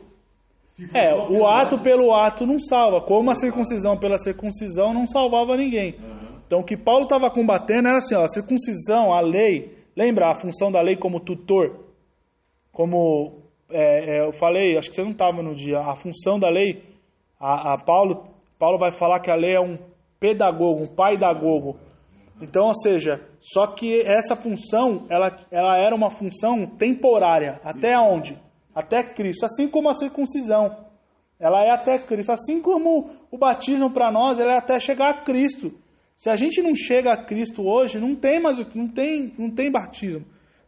É, 0.95 1.14
o 1.14 1.47
ato 1.47 1.79
pelo 1.83 2.14
ato 2.14 2.47
não 2.47 2.59
salva, 2.59 3.03
como 3.03 3.31
a 3.31 3.35
circuncisão 3.35 3.99
pela 3.99 4.16
circuncisão 4.16 4.95
não 4.95 5.05
salvava 5.07 5.57
ninguém. 5.57 5.95
Aham. 5.99 6.41
Então 6.47 6.61
o 6.61 6.64
que 6.64 6.77
Paulo 6.77 7.03
estava 7.03 7.31
combatendo 7.31 7.89
era 7.89 7.99
assim, 7.99 8.14
ó, 8.14 8.23
a 8.23 8.29
circuncisão, 8.29 9.12
a 9.12 9.21
lei, 9.21 9.77
lembra 9.95 10.31
a 10.31 10.35
função 10.35 10.73
da 10.73 10.81
lei 10.81 10.97
como 10.97 11.21
tutor? 11.21 11.85
Como 12.73 13.43
é, 13.71 14.16
é, 14.16 14.27
eu 14.27 14.33
falei, 14.33 14.77
acho 14.79 14.89
que 14.89 14.97
você 14.97 15.03
não 15.03 15.11
estava 15.11 15.43
no 15.43 15.55
dia, 15.55 15.79
a 15.79 15.95
função 15.95 16.41
da 16.41 16.49
lei, 16.49 16.83
a, 17.39 17.75
a 17.75 17.79
Paulo, 17.85 18.25
Paulo 18.59 18.79
vai 18.79 18.91
falar 18.91 19.21
que 19.21 19.31
a 19.31 19.37
lei 19.37 19.55
é 19.55 19.61
um 19.61 19.77
pedagogo, 20.21 20.85
um 20.85 20.95
paidagogo. 20.95 21.79
Então, 22.41 22.66
ou 22.66 22.75
seja, 22.75 23.27
só 23.41 23.66
que 23.68 24.03
essa 24.03 24.37
função, 24.37 25.07
ela, 25.11 25.35
ela 25.51 25.77
era 25.79 25.95
uma 25.95 26.11
função 26.11 26.66
temporária. 26.66 27.61
Até 27.64 27.99
onde? 27.99 28.39
Até 28.75 29.03
Cristo. 29.03 29.45
Assim 29.45 29.68
como 29.68 29.89
a 29.89 29.95
circuncisão. 29.95 30.89
Ela 31.39 31.64
é 31.64 31.73
até 31.73 31.99
Cristo. 31.99 32.33
Assim 32.33 32.61
como 32.61 33.11
o 33.31 33.39
batismo 33.39 33.91
para 33.91 34.12
nós, 34.12 34.39
ela 34.39 34.55
é 34.55 34.59
até 34.59 34.79
chegar 34.79 35.11
a 35.11 35.23
Cristo. 35.23 35.73
Se 36.14 36.29
a 36.29 36.37
gente 36.37 36.61
não 36.62 36.75
chega 36.75 37.12
a 37.12 37.25
Cristo 37.25 37.66
hoje, 37.66 37.99
não 37.99 38.14
tem 38.14 38.39
mais 38.39 38.59
o 38.59 38.64
que, 38.64 38.77
não 38.77 38.87
tem, 38.87 39.33
não 39.39 39.51
tem 39.51 39.71
batismo. 39.71 40.25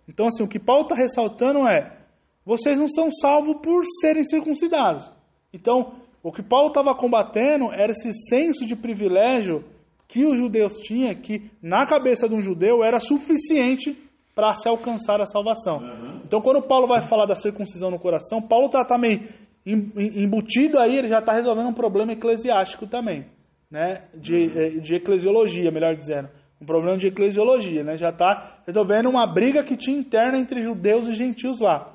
Então, 0.09 0.27
assim, 0.27 0.43
o 0.43 0.49
que 0.49 0.59
Paulo 0.59 0.85
está 0.85 0.95
ressaltando 0.95 1.67
é: 1.69 1.99
vocês 2.45 2.79
não 2.79 2.89
são 2.89 3.11
salvos 3.11 3.57
por 3.63 3.85
serem 4.01 4.25
circuncidados. 4.25 5.11
Então, 5.53 6.02
o 6.23 6.33
que 6.33 6.43
Paulo 6.43 6.69
estava 6.69 6.95
combatendo 6.95 7.73
era 7.73 7.91
esse 7.91 8.13
senso 8.29 8.65
de 8.65 8.77
privilégio 8.77 9.65
que 10.07 10.25
os 10.25 10.37
judeus 10.37 10.79
tinham, 10.81 11.15
que 11.15 11.51
na 11.63 11.87
cabeça 11.87 12.29
de 12.29 12.35
um 12.35 12.41
judeu 12.41 12.85
era 12.85 12.99
suficiente 12.99 13.97
para 14.35 14.55
se 14.55 14.69
alcançar 14.69 15.21
a 15.21 15.27
salvação. 15.27 15.79
Uhum. 15.79 16.21
Então, 16.25 16.41
quando 16.41 16.63
Paulo 16.63 16.87
vai 16.87 17.03
falar 17.03 17.27
da 17.27 17.35
circuncisão 17.35 17.91
no 17.91 17.99
coração, 17.99 18.41
Paulo 18.41 18.67
está 18.67 18.85
também 18.85 19.27
em- 19.65 19.91
embutido 20.23 20.79
aí, 20.81 20.97
ele 20.97 21.09
já 21.09 21.19
está 21.19 21.33
resolvendo 21.33 21.69
um 21.69 21.75
problema 21.75 22.13
eclesiástico 22.13 22.87
também, 22.87 23.27
né? 23.71 24.05
de, 24.15 24.45
eh, 24.59 24.71
de 24.81 24.95
eclesiologia, 24.95 25.71
melhor 25.71 25.95
dizendo. 25.95 26.29
Um 26.61 26.67
problema 26.67 26.97
de 26.97 27.09
eclesiologia, 27.09 27.83
né? 27.83 27.97
já 27.97 28.11
está 28.11 28.61
resolvendo 28.67 29.09
uma 29.09 29.27
briga 29.27 29.65
que 29.65 29.77
tinha 29.77 29.99
interna 29.99 30.39
entre 30.39 30.61
judeus 30.61 31.09
e 31.09 31.13
gentios 31.13 31.61
lá. 31.61 31.93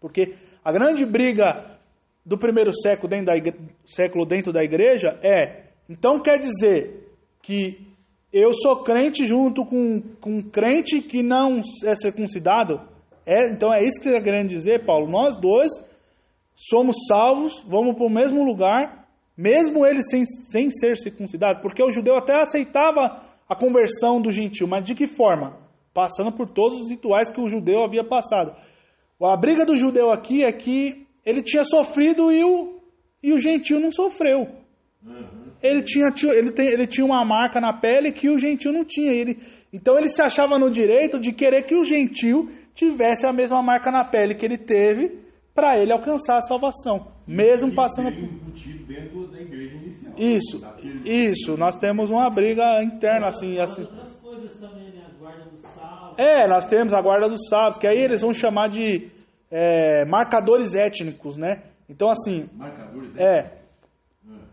Porque 0.00 0.34
a 0.64 0.72
grande 0.72 1.06
briga 1.06 1.71
do 2.24 2.38
primeiro 2.38 2.72
século 2.72 3.08
dentro 3.08 3.26
da, 3.26 3.36
igre- 3.36 3.58
século 3.84 4.24
dentro 4.24 4.52
da 4.52 4.62
igreja 4.62 5.18
é, 5.22 5.64
então 5.88 6.20
quer 6.22 6.38
dizer 6.38 7.12
que 7.42 7.78
eu 8.32 8.54
sou 8.54 8.82
crente 8.82 9.26
junto 9.26 9.64
com, 9.66 10.00
com 10.20 10.38
um 10.38 10.42
crente 10.42 11.02
que 11.02 11.22
não 11.22 11.60
é 11.84 11.94
circuncidado? 11.94 12.80
É, 13.26 13.52
então 13.52 13.74
é 13.74 13.82
isso 13.82 14.00
que 14.00 14.04
você 14.04 14.10
está 14.10 14.22
querendo 14.22 14.48
dizer, 14.48 14.86
Paulo? 14.86 15.10
Nós 15.10 15.36
dois 15.36 15.70
somos 16.54 16.96
salvos, 17.06 17.62
vamos 17.68 17.94
para 17.94 18.06
o 18.06 18.10
mesmo 18.10 18.44
lugar, 18.44 19.06
mesmo 19.36 19.84
ele 19.84 20.02
sem, 20.02 20.24
sem 20.24 20.70
ser 20.70 20.96
circuncidado, 20.96 21.60
porque 21.60 21.82
o 21.82 21.90
judeu 21.90 22.16
até 22.16 22.40
aceitava 22.40 23.22
a 23.48 23.54
conversão 23.54 24.20
do 24.20 24.32
gentil, 24.32 24.66
mas 24.66 24.84
de 24.84 24.94
que 24.94 25.06
forma? 25.06 25.58
Passando 25.92 26.32
por 26.32 26.48
todos 26.48 26.80
os 26.80 26.90
rituais 26.90 27.30
que 27.30 27.40
o 27.40 27.48
judeu 27.48 27.82
havia 27.82 28.02
passado. 28.04 28.56
A 29.22 29.36
briga 29.36 29.66
do 29.66 29.76
judeu 29.76 30.10
aqui 30.10 30.42
é 30.42 30.52
que 30.52 31.06
ele 31.24 31.42
tinha 31.42 31.64
sofrido 31.64 32.30
e 32.32 32.42
o, 32.44 32.80
e 33.22 33.32
o 33.32 33.38
gentil 33.38 33.78
não 33.80 33.90
sofreu. 33.92 34.48
Uhum. 35.04 35.42
Ele 35.62 35.82
tinha, 35.82 36.12
ele, 36.32 36.50
tem, 36.52 36.66
ele 36.68 36.86
tinha 36.86 37.04
uma 37.04 37.24
marca 37.24 37.60
na 37.60 37.72
pele 37.72 38.10
que 38.12 38.28
o 38.28 38.38
gentil 38.38 38.72
não 38.72 38.84
tinha. 38.84 39.12
Ele, 39.12 39.38
então 39.72 39.96
ele 39.96 40.08
se 40.08 40.20
achava 40.22 40.58
no 40.58 40.70
direito 40.70 41.18
de 41.20 41.32
querer 41.32 41.62
que 41.62 41.74
o 41.74 41.84
gentil 41.84 42.50
tivesse 42.74 43.26
a 43.26 43.32
mesma 43.32 43.62
marca 43.62 43.90
na 43.90 44.04
pele 44.04 44.34
que 44.34 44.44
ele 44.44 44.58
teve 44.58 45.20
para 45.54 45.78
ele 45.78 45.92
alcançar 45.92 46.38
a 46.38 46.40
salvação, 46.40 47.08
mesmo 47.26 47.68
E 47.68 47.74
passando 47.74 48.10
por. 48.10 49.28
da 49.30 49.40
igreja 49.40 49.76
inicial. 49.76 50.14
Isso, 50.16 50.58
Daquele- 50.58 51.08
isso. 51.30 51.56
Nós 51.56 51.76
temos 51.76 52.10
uma 52.10 52.28
briga 52.30 52.82
interna 52.82 53.28
assim, 53.28 53.58
assim. 53.60 53.82
Outras 53.82 54.14
coisas 54.16 54.54
também, 54.58 54.90
né? 54.90 55.04
A 55.14 55.18
guarda 55.18 55.44
do 55.50 55.58
sábado. 55.58 56.14
É, 56.18 56.48
nós 56.48 56.66
temos 56.66 56.92
a 56.94 57.00
guarda 57.02 57.28
dos 57.28 57.46
sábados, 57.48 57.76
que 57.78 57.86
aí 57.86 57.98
eles 57.98 58.22
vão 58.22 58.32
chamar 58.32 58.68
de 58.68 59.10
é, 59.52 60.04
marcadores 60.06 60.74
étnicos, 60.74 61.36
né? 61.36 61.62
Então 61.88 62.08
assim, 62.10 62.48
Marcadores? 62.54 63.16
é. 63.16 63.58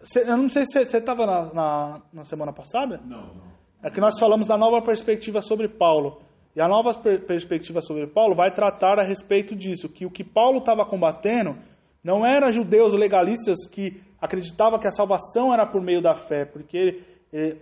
Cê- 0.03 0.23
eu 0.29 0.37
não 0.37 0.49
sei 0.49 0.65
se 0.65 0.73
você 0.85 0.97
estava 0.97 1.25
na, 1.25 1.53
na, 1.53 2.01
na 2.13 2.23
semana 2.23 2.51
passada. 2.53 2.99
Não, 3.05 3.21
não. 3.33 3.49
É 3.81 3.89
que 3.89 3.99
nós 4.01 4.19
falamos 4.19 4.45
da 4.47 4.57
nova 4.57 4.81
perspectiva 4.81 5.41
sobre 5.41 5.67
Paulo. 5.69 6.21
E 6.55 6.61
a 6.61 6.67
nova 6.67 6.93
per- 6.93 7.25
perspectiva 7.25 7.79
sobre 7.81 8.05
Paulo 8.07 8.35
vai 8.35 8.51
tratar 8.51 8.99
a 8.99 9.03
respeito 9.03 9.55
disso, 9.55 9.87
que 9.87 10.05
o 10.05 10.11
que 10.11 10.23
Paulo 10.23 10.57
estava 10.59 10.85
combatendo 10.85 11.55
não 12.03 12.25
era 12.25 12.51
judeus 12.51 12.93
legalistas 12.93 13.67
que 13.71 14.01
acreditavam 14.21 14.79
que 14.79 14.87
a 14.87 14.91
salvação 14.91 15.53
era 15.53 15.65
por 15.65 15.81
meio 15.81 16.01
da 16.01 16.13
fé, 16.13 16.43
porque 16.45 17.01
eh, 17.31 17.55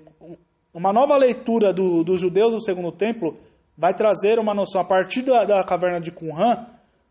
uma 0.74 0.92
nova 0.94 1.16
leitura 1.18 1.72
do- 1.74 2.04
dos 2.04 2.20
judeus 2.22 2.54
do 2.54 2.62
segundo 2.64 2.92
templo 2.92 3.38
vai 3.78 3.94
trazer 3.94 4.40
uma 4.40 4.54
noção, 4.56 4.82
a 4.82 4.86
partir 4.86 5.22
da, 5.24 5.44
da 5.44 5.64
caverna 5.64 6.00
de 6.00 6.12
Qumran, 6.12 6.66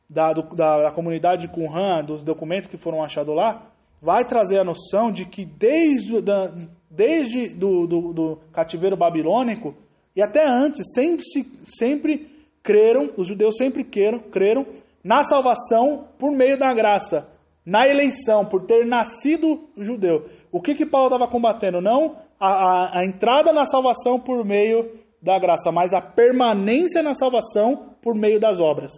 da, 0.08 0.32
do- 0.32 0.54
da, 0.54 0.82
da 0.84 0.90
comunidade 0.92 1.42
de 1.42 1.48
Qumran, 1.52 2.04
dos 2.04 2.22
documentos 2.22 2.66
que 2.68 2.76
foram 2.76 3.02
achados 3.02 3.34
lá, 3.34 3.62
vai 4.00 4.24
trazer 4.24 4.58
a 4.60 4.64
noção 4.64 5.10
de 5.10 5.24
que 5.24 5.44
desde, 5.44 6.20
da, 6.20 6.52
desde 6.90 7.54
do, 7.54 7.86
do, 7.86 8.12
do 8.12 8.36
cativeiro 8.52 8.96
babilônico 8.96 9.74
e 10.14 10.22
até 10.22 10.46
antes, 10.46 10.82
sempre, 10.94 11.22
se- 11.24 11.60
sempre 11.64 12.30
creram, 12.62 13.10
os 13.16 13.26
judeus 13.26 13.56
sempre 13.56 13.84
creram, 13.84 14.18
creram 14.18 14.66
na 15.02 15.22
salvação 15.22 16.08
por 16.18 16.32
meio 16.32 16.58
da 16.58 16.72
graça, 16.72 17.28
na 17.64 17.86
eleição, 17.88 18.44
por 18.44 18.64
ter 18.64 18.86
nascido 18.86 19.68
judeu. 19.76 20.26
O 20.52 20.60
que, 20.60 20.74
que 20.74 20.86
Paulo 20.86 21.08
estava 21.14 21.30
combatendo? 21.30 21.80
Não 21.80 22.16
a, 22.38 22.48
a, 22.48 23.00
a 23.00 23.06
entrada 23.06 23.52
na 23.52 23.64
salvação 23.64 24.18
por 24.20 24.44
meio 24.44 24.90
da 25.22 25.38
graça, 25.38 25.70
mas 25.72 25.92
a 25.94 26.00
permanência 26.00 27.02
na 27.02 27.14
salvação 27.14 27.94
por 28.02 28.14
meio 28.14 28.38
das 28.38 28.60
obras. 28.60 28.92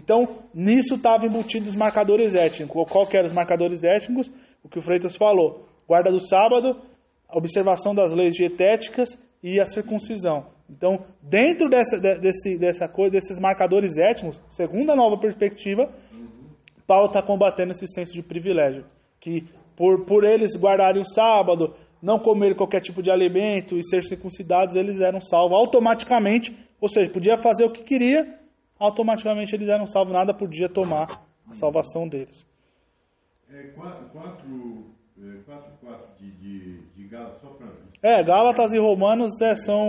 Então, 0.00 0.28
nisso 0.54 0.94
estavam 0.94 1.26
embutidos 1.26 1.70
os 1.70 1.74
marcadores 1.76 2.36
étnicos. 2.36 2.86
Qual 2.88 3.04
que 3.04 3.16
eram 3.16 3.26
os 3.26 3.34
marcadores 3.34 3.82
étnicos? 3.82 4.30
O 4.62 4.68
que 4.68 4.78
o 4.78 4.82
Freitas 4.82 5.16
falou. 5.16 5.66
Guarda 5.88 6.08
do 6.10 6.20
sábado, 6.20 6.80
observação 7.28 7.92
das 7.94 8.12
leis 8.12 8.34
dietéticas 8.34 9.08
e 9.42 9.58
a 9.58 9.64
circuncisão. 9.64 10.46
Então, 10.70 11.04
dentro 11.20 11.68
dessa, 11.68 11.98
de- 11.98 12.18
desse, 12.20 12.56
dessa 12.58 12.86
coisa, 12.86 13.10
desses 13.10 13.40
marcadores 13.40 13.98
étnicos, 13.98 14.40
segundo 14.48 14.90
a 14.92 14.96
nova 14.96 15.18
perspectiva, 15.18 15.90
Paulo 16.86 17.06
está 17.06 17.20
combatendo 17.22 17.72
esse 17.72 17.86
senso 17.88 18.12
de 18.12 18.22
privilégio. 18.22 18.84
Que 19.18 19.46
por, 19.74 20.04
por 20.04 20.24
eles 20.24 20.56
guardarem 20.56 21.00
o 21.02 21.04
sábado, 21.04 21.74
não 22.00 22.18
comer 22.20 22.54
qualquer 22.56 22.80
tipo 22.80 23.02
de 23.02 23.10
alimento 23.10 23.76
e 23.76 23.82
ser 23.82 24.04
circuncidados, 24.04 24.76
eles 24.76 25.00
eram 25.00 25.20
salvos 25.20 25.58
automaticamente. 25.58 26.56
Ou 26.80 26.88
seja, 26.88 27.10
podia 27.10 27.36
fazer 27.38 27.64
o 27.64 27.72
que 27.72 27.82
queria, 27.82 28.37
automaticamente 28.78 29.54
eles 29.54 29.68
eram 29.68 29.86
salvos, 29.86 30.12
nada 30.12 30.32
podia 30.34 30.68
tomar 30.68 31.24
a 31.50 31.54
salvação 31.54 32.08
deles. 32.08 32.46
É, 33.50 33.62
quatro, 33.74 34.04
quatro, 34.12 34.84
é, 35.18 35.42
quatro, 35.44 35.72
quatro 35.80 36.06
de, 36.18 36.30
de, 36.32 36.80
de 36.94 37.08
Gálatas, 37.08 37.40
só 37.40 37.48
para 37.48 37.66
É, 38.02 38.22
Gálatas 38.22 38.72
e 38.74 38.78
Romanos 38.78 39.40
é, 39.40 39.54
são. 39.54 39.88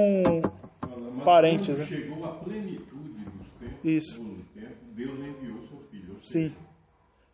Mas 1.16 1.26
Parentes, 1.26 1.78
né? 1.78 1.86
chegou 1.86 2.24
a 2.26 2.30
plenitude 2.44 3.26
dos 3.26 3.48
tempos, 3.60 3.84
Isso. 3.84 4.22
do 4.24 4.44
tempo, 4.60 4.76
Deus 4.96 5.20
enviou 5.20 5.62
seu 5.68 5.80
filho. 5.92 6.16
Sim. 6.24 6.54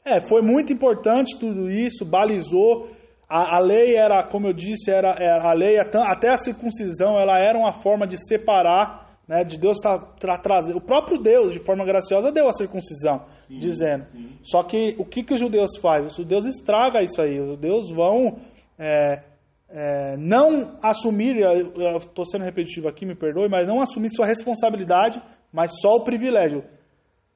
É, 0.03 0.20
foi 0.20 0.41
muito 0.41 0.74
importante 0.74 1.38
tudo 1.39 1.70
isso, 1.70 2.03
balizou. 2.06 2.89
A, 3.30 3.58
a 3.58 3.60
lei 3.60 3.95
era, 3.95 4.24
como 4.28 4.47
eu 4.47 4.53
disse, 4.53 4.91
era, 4.91 5.16
era- 5.20 5.49
a 5.49 5.53
lei 5.53 5.78
até 5.80 6.30
a 6.30 6.38
circuncisão, 6.38 7.20
ela 7.20 7.38
era 7.39 7.58
uma 7.58 7.74
forma 7.74 8.06
de 8.08 8.18
separar, 8.28 9.05
né, 9.28 9.44
de 9.44 9.58
Deus 9.58 9.78
tra, 9.80 10.38
trazer. 10.38 10.76
O 10.76 10.82
próprio 10.82 11.18
Deus, 11.18 11.54
de 11.54 11.60
forma 11.60 11.86
graciosa, 11.86 12.32
deu 12.32 12.48
a 12.48 12.54
circuncisão, 12.54 13.26
dizendo. 13.50 14.06
sim. 14.12 14.38
Só 14.44 14.64
que 14.64 14.96
o 15.00 15.06
que, 15.06 15.24
que 15.24 15.34
os 15.34 15.40
judeus 15.40 15.78
fazem? 15.82 16.08
Os 16.08 16.16
judeus 16.16 16.46
estragam 16.46 17.02
isso 17.02 17.22
aí. 17.22 17.40
Os 17.40 17.56
judeus 17.56 17.92
vão 17.92 18.38
é, 18.78 19.24
é, 19.70 20.16
não 20.18 20.78
assumir, 20.82 21.38
estou 21.98 22.26
sendo 22.26 22.46
repetitivo 22.46 22.88
aqui, 22.88 23.06
me 23.06 23.16
perdoe, 23.16 23.50
mas 23.50 23.68
não 23.68 23.82
assumir 23.82 24.10
sua 24.10 24.26
responsabilidade, 24.26 25.22
mas 25.52 25.72
só 25.82 25.96
o 25.96 26.04
privilégio. 26.04 26.64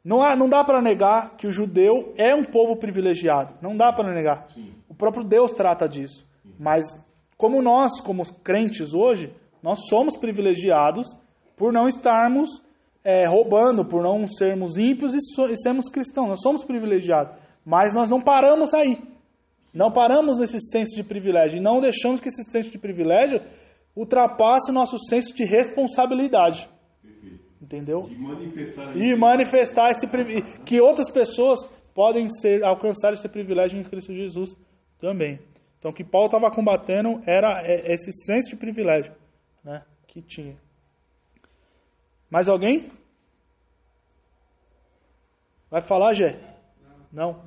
Não, 0.03 0.21
há, 0.21 0.35
não 0.35 0.47
dá 0.47 0.63
para 0.63 0.81
negar 0.81 1.35
que 1.35 1.47
o 1.47 1.51
judeu 1.51 2.13
é 2.17 2.33
um 2.33 2.43
povo 2.43 2.77
privilegiado. 2.77 3.55
Não 3.61 3.75
dá 3.75 3.91
para 3.91 4.13
negar. 4.13 4.47
Sim. 4.53 4.73
O 4.87 4.95
próprio 4.95 5.23
Deus 5.23 5.51
trata 5.51 5.87
disso. 5.87 6.25
Mas 6.57 6.85
como 7.37 7.61
nós, 7.61 7.99
como 8.01 8.23
crentes 8.41 8.93
hoje, 8.93 9.33
nós 9.61 9.87
somos 9.89 10.17
privilegiados 10.17 11.07
por 11.59 11.73
não 11.73 11.87
estarmos 11.87 12.63
é, 13.03 13.27
roubando, 13.27 13.83
por 13.83 14.01
não 14.01 14.25
sermos 14.25 14.77
ímpios 14.77 15.13
e, 15.13 15.19
so, 15.35 15.51
e 15.51 15.57
sermos 15.57 15.89
cristãos. 15.89 16.29
Nós 16.29 16.41
somos 16.41 16.63
privilegiados. 16.63 17.35
Mas 17.65 17.93
nós 17.93 18.09
não 18.09 18.21
paramos 18.21 18.73
aí. 18.73 18.97
Não 19.73 19.91
paramos 19.91 20.39
nesse 20.39 20.57
senso 20.71 20.95
de 20.95 21.03
privilégio. 21.03 21.57
E 21.57 21.61
não 21.61 21.81
deixamos 21.81 22.21
que 22.21 22.29
esse 22.29 22.49
senso 22.49 22.71
de 22.71 22.79
privilégio 22.79 23.41
ultrapasse 23.93 24.71
o 24.71 24.73
nosso 24.73 24.97
senso 24.97 25.35
de 25.35 25.43
responsabilidade. 25.43 26.69
Entendeu? 27.61 28.03
De 28.03 28.17
manifestar 28.17 28.95
E 28.95 29.15
manifestar 29.17 29.89
esse 29.91 30.07
privilégio. 30.07 30.63
Que 30.63 30.79
outras 30.79 31.11
pessoas 31.11 31.59
podem 31.93 32.29
ser 32.29 32.63
alcançar 32.63 33.11
esse 33.11 33.27
privilégio 33.27 33.77
em 33.77 33.83
Cristo 33.83 34.13
Jesus 34.13 34.55
também. 34.97 35.39
Então, 35.77 35.91
o 35.91 35.93
que 35.93 36.05
Paulo 36.05 36.27
estava 36.27 36.49
combatendo 36.49 37.21
era 37.27 37.61
é, 37.63 37.93
esse 37.93 38.13
senso 38.25 38.51
de 38.51 38.55
privilégio 38.55 39.13
né, 39.61 39.83
que 40.07 40.21
tinha. 40.21 40.55
Mais 42.29 42.47
alguém? 42.47 42.91
Vai 45.69 45.81
falar, 45.81 46.13
Gé? 46.13 46.39
Não. 47.11 47.41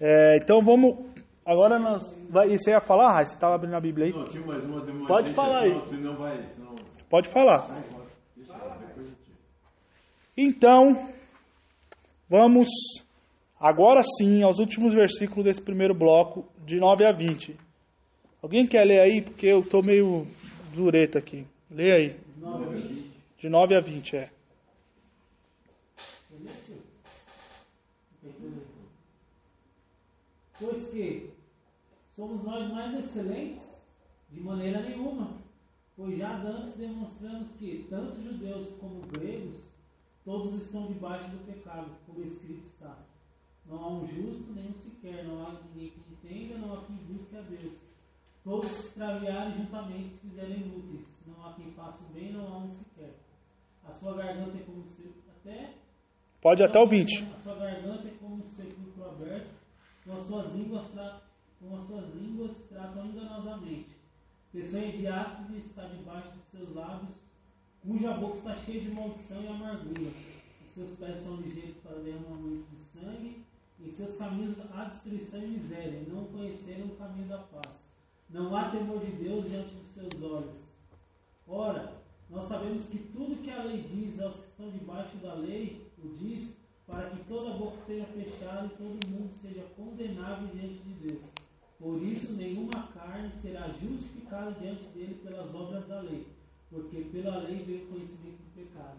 É, 0.00 0.36
então 0.36 0.60
vamos. 0.60 1.06
Agora 1.44 1.78
nós. 1.78 2.02
Vai, 2.28 2.48
e 2.48 2.58
você 2.58 2.70
ia 2.70 2.80
falar, 2.80 3.14
Rai? 3.14 3.24
Você 3.24 3.34
estava 3.34 3.54
abrindo 3.54 3.76
a 3.76 3.80
Bíblia 3.80 4.06
aí? 4.06 4.12
Não, 4.12 4.24
tinha 4.24 4.44
mais 4.44 4.64
uma 4.64 4.84
demanda. 4.84 5.06
Pode 5.06 5.32
falar 5.32 5.62
aí. 5.62 5.80
Senão 5.88 6.16
vai. 6.16 6.42
Senão... 6.48 6.74
Pode 7.08 7.28
falar. 7.28 7.82
Então, 10.36 11.08
vamos 12.28 12.68
agora 13.58 14.02
sim 14.18 14.42
aos 14.42 14.58
últimos 14.58 14.92
versículos 14.92 15.44
desse 15.44 15.62
primeiro 15.62 15.94
bloco, 15.94 16.46
de 16.64 16.78
9 16.78 17.06
a 17.06 17.12
20. 17.12 17.56
Alguém 18.42 18.66
quer 18.66 18.84
ler 18.84 19.00
aí? 19.00 19.22
Porque 19.22 19.46
eu 19.46 19.60
estou 19.60 19.82
meio 19.82 20.26
dureta 20.76 21.18
aqui. 21.18 21.46
Lê 21.70 21.92
aí. 21.92 22.20
9 22.36 22.80
20. 22.80 23.12
De 23.38 23.48
9 23.48 23.74
a 23.74 23.80
20, 23.80 24.16
é. 24.16 24.30
Pois 30.58 30.90
que 30.90 31.30
somos 32.14 32.42
nós 32.44 32.72
mais 32.72 32.98
excelentes? 32.98 33.62
De 34.30 34.40
maneira 34.40 34.80
nenhuma. 34.82 35.36
Pois 35.96 36.18
já 36.18 36.36
antes 36.36 36.74
demonstramos 36.74 37.48
que 37.58 37.86
tanto 37.88 38.22
judeus 38.22 38.68
como 38.80 39.00
gregos, 39.00 39.60
todos 40.24 40.62
estão 40.62 40.86
debaixo 40.88 41.30
do 41.30 41.46
pecado, 41.46 41.90
como 42.06 42.22
escrito 42.22 42.66
está. 42.66 42.98
Não 43.66 43.82
há 43.82 43.92
um 43.92 44.06
justo, 44.06 44.52
nenhum 44.52 44.74
sequer, 44.74 45.24
não 45.24 45.46
há 45.46 45.60
ninguém 45.74 45.90
que 45.90 46.28
entenda, 46.28 46.58
não 46.58 46.74
há 46.74 46.84
quem 46.84 46.96
busque 46.96 47.36
a 47.36 47.40
Deus. 47.40 47.85
Todos 48.46 48.70
se 48.70 48.86
extraviaram 48.86 49.50
e 49.50 49.58
juntamente 49.58 50.08
se 50.10 50.20
fizeram 50.20 50.54
inúteis. 50.54 51.04
Não 51.26 51.44
há 51.44 51.52
quem 51.54 51.72
faça 51.72 51.98
o 52.04 52.14
bem, 52.14 52.32
não 52.32 52.46
há 52.46 52.58
um 52.58 52.70
sequer. 52.70 53.16
A 53.84 53.90
sua 53.90 54.14
garganta 54.14 54.56
é 54.56 54.60
como 54.60 54.84
se 54.84 55.12
até 55.28 55.74
Pode 56.40 56.62
até 56.62 56.78
o 56.78 56.86
20. 56.86 57.24
a 57.24 57.38
sua 57.40 57.56
garganta 57.56 58.06
é 58.06 58.12
como 58.20 58.36
um 58.36 58.48
sepulcro 58.50 59.04
aberto, 59.04 59.50
com 60.04 60.12
as 60.12 60.26
suas 60.28 60.54
línguas, 60.54 60.88
tra... 60.92 61.22
com 61.58 61.76
as 61.76 61.86
suas 61.88 62.14
línguas 62.14 62.52
tratam 62.68 63.06
enganosamente. 63.06 63.96
Pessoa 64.52 64.92
de 64.92 65.08
áspide 65.08 65.58
está 65.66 65.88
debaixo 65.88 66.38
de 66.38 66.56
seus 66.56 66.72
lábios, 66.72 67.16
cuja 67.82 68.12
boca 68.14 68.36
está 68.38 68.54
cheia 68.58 68.80
de 68.80 68.90
maldição 68.92 69.42
e 69.42 69.48
amargura. 69.48 70.12
Os 70.64 70.72
seus 70.72 70.96
pés 71.00 71.18
são 71.18 71.34
ligeiros 71.38 71.78
para 71.78 71.98
derramamento 71.98 72.66
de 72.70 73.00
sangue, 73.00 73.44
em 73.80 73.90
seus 73.90 74.16
caminhos 74.16 74.56
há 74.72 74.84
destruição 74.84 75.42
e 75.42 75.48
miséria, 75.48 75.98
e 75.98 76.08
não 76.08 76.26
conheceram 76.26 76.86
o 76.86 76.96
caminho 76.96 77.26
da 77.26 77.38
paz. 77.38 77.85
Não 78.28 78.56
há 78.56 78.70
temor 78.70 79.00
de 79.04 79.12
Deus 79.12 79.48
diante 79.48 79.74
dos 79.74 79.94
seus 79.94 80.22
olhos. 80.22 80.54
Ora, 81.46 81.92
nós 82.28 82.48
sabemos 82.48 82.84
que 82.86 82.98
tudo 82.98 83.42
que 83.42 83.50
a 83.50 83.62
lei 83.62 83.82
diz 83.82 84.20
aos 84.20 84.34
que 84.34 84.46
estão 84.48 84.70
debaixo 84.70 85.16
da 85.18 85.34
lei, 85.34 85.86
o 86.02 86.08
diz 86.18 86.56
para 86.86 87.10
que 87.10 87.24
toda 87.24 87.56
boca 87.56 87.78
esteja 87.78 88.06
fechada 88.06 88.66
e 88.66 88.76
todo 88.76 89.08
mundo 89.08 89.30
seja 89.42 89.62
condenável 89.76 90.48
diante 90.48 90.78
de 90.78 91.06
Deus. 91.06 91.22
Por 91.78 92.02
isso, 92.02 92.32
nenhuma 92.32 92.88
carne 92.94 93.30
será 93.42 93.68
justificada 93.68 94.52
diante 94.52 94.84
dele 94.94 95.20
pelas 95.22 95.54
obras 95.54 95.86
da 95.86 96.00
lei, 96.00 96.26
porque 96.70 97.02
pela 97.12 97.38
lei 97.38 97.62
veio 97.64 97.84
o 97.84 97.86
conhecimento 97.88 98.42
do 98.42 98.54
pecado. 98.54 98.98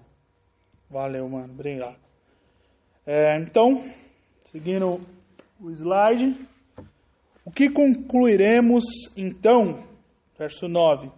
Valeu, 0.90 1.28
mano. 1.28 1.54
Obrigado. 1.54 1.98
É, 3.06 3.40
então, 3.40 3.90
seguindo 4.44 5.02
o 5.60 5.72
slide. 5.72 6.48
O 7.48 7.50
que 7.50 7.70
concluiremos 7.70 8.84
então? 9.16 9.82
Verso 10.38 10.68
9. 10.68 11.10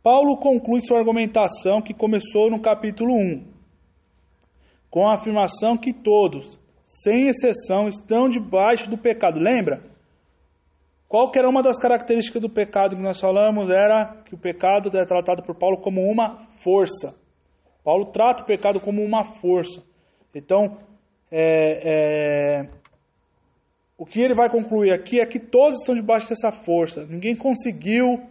Paulo 0.00 0.36
conclui 0.36 0.80
sua 0.80 1.00
argumentação 1.00 1.82
que 1.82 1.92
começou 1.92 2.48
no 2.48 2.62
capítulo 2.62 3.12
1, 3.12 3.44
com 4.88 5.08
a 5.08 5.14
afirmação 5.14 5.76
que 5.76 5.92
todos, 5.92 6.60
sem 6.84 7.26
exceção, 7.26 7.88
estão 7.88 8.28
debaixo 8.28 8.88
do 8.88 8.96
pecado. 8.96 9.40
Lembra? 9.40 9.82
Qual 11.08 11.32
era 11.34 11.48
uma 11.48 11.64
das 11.64 11.80
características 11.80 12.40
do 12.40 12.48
pecado 12.48 12.94
que 12.94 13.02
nós 13.02 13.18
falamos? 13.18 13.68
Era 13.68 14.22
que 14.24 14.36
o 14.36 14.38
pecado 14.38 14.96
é 14.96 15.04
tratado 15.04 15.42
por 15.42 15.56
Paulo 15.56 15.78
como 15.78 16.00
uma 16.00 16.46
força. 16.62 17.12
Paulo 17.82 18.12
trata 18.12 18.44
o 18.44 18.46
pecado 18.46 18.78
como 18.78 19.02
uma 19.02 19.24
força. 19.24 19.82
Então, 20.32 20.78
é, 21.28 22.60
é, 22.62 22.70
o 23.98 24.06
que 24.06 24.20
ele 24.20 24.32
vai 24.32 24.48
concluir 24.48 24.92
aqui 24.92 25.20
é 25.20 25.26
que 25.26 25.40
todos 25.40 25.80
estão 25.80 25.92
debaixo 25.92 26.28
dessa 26.28 26.52
força. 26.52 27.04
Ninguém 27.04 27.34
conseguiu 27.34 28.22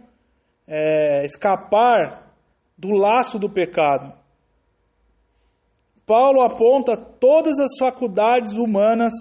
é, 0.66 1.26
escapar 1.26 2.32
do 2.76 2.90
laço 2.92 3.38
do 3.38 3.50
pecado. 3.50 4.14
Paulo 6.06 6.40
aponta 6.40 6.96
todas 6.96 7.58
as 7.58 7.72
faculdades 7.78 8.54
humanas 8.54 9.12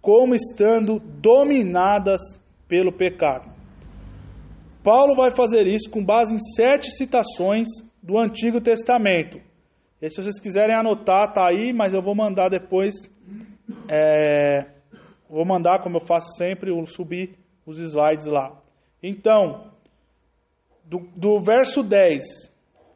como 0.00 0.34
estando 0.34 0.98
dominadas 0.98 2.20
pelo 2.66 2.92
pecado. 2.92 3.48
Paulo 4.82 5.14
vai 5.14 5.30
fazer 5.30 5.68
isso 5.68 5.88
com 5.88 6.04
base 6.04 6.34
em 6.34 6.38
sete 6.56 6.90
citações 6.90 7.68
do 8.02 8.18
Antigo 8.18 8.60
Testamento. 8.60 9.40
E 10.02 10.10
se 10.10 10.20
vocês 10.20 10.40
quiserem 10.40 10.74
anotar, 10.74 11.32
tá 11.32 11.46
aí, 11.48 11.72
mas 11.72 11.94
eu 11.94 12.02
vou 12.02 12.16
mandar 12.16 12.48
depois. 12.48 12.94
é, 13.88 14.73
vou 15.28 15.44
mandar, 15.44 15.82
como 15.82 15.96
eu 15.96 16.00
faço 16.00 16.28
sempre, 16.36 16.70
eu 16.70 16.86
subir 16.86 17.38
os 17.66 17.78
slides 17.78 18.26
lá. 18.26 18.60
Então, 19.02 19.70
do, 20.84 21.00
do 21.16 21.40
verso 21.40 21.82
10 21.82 22.24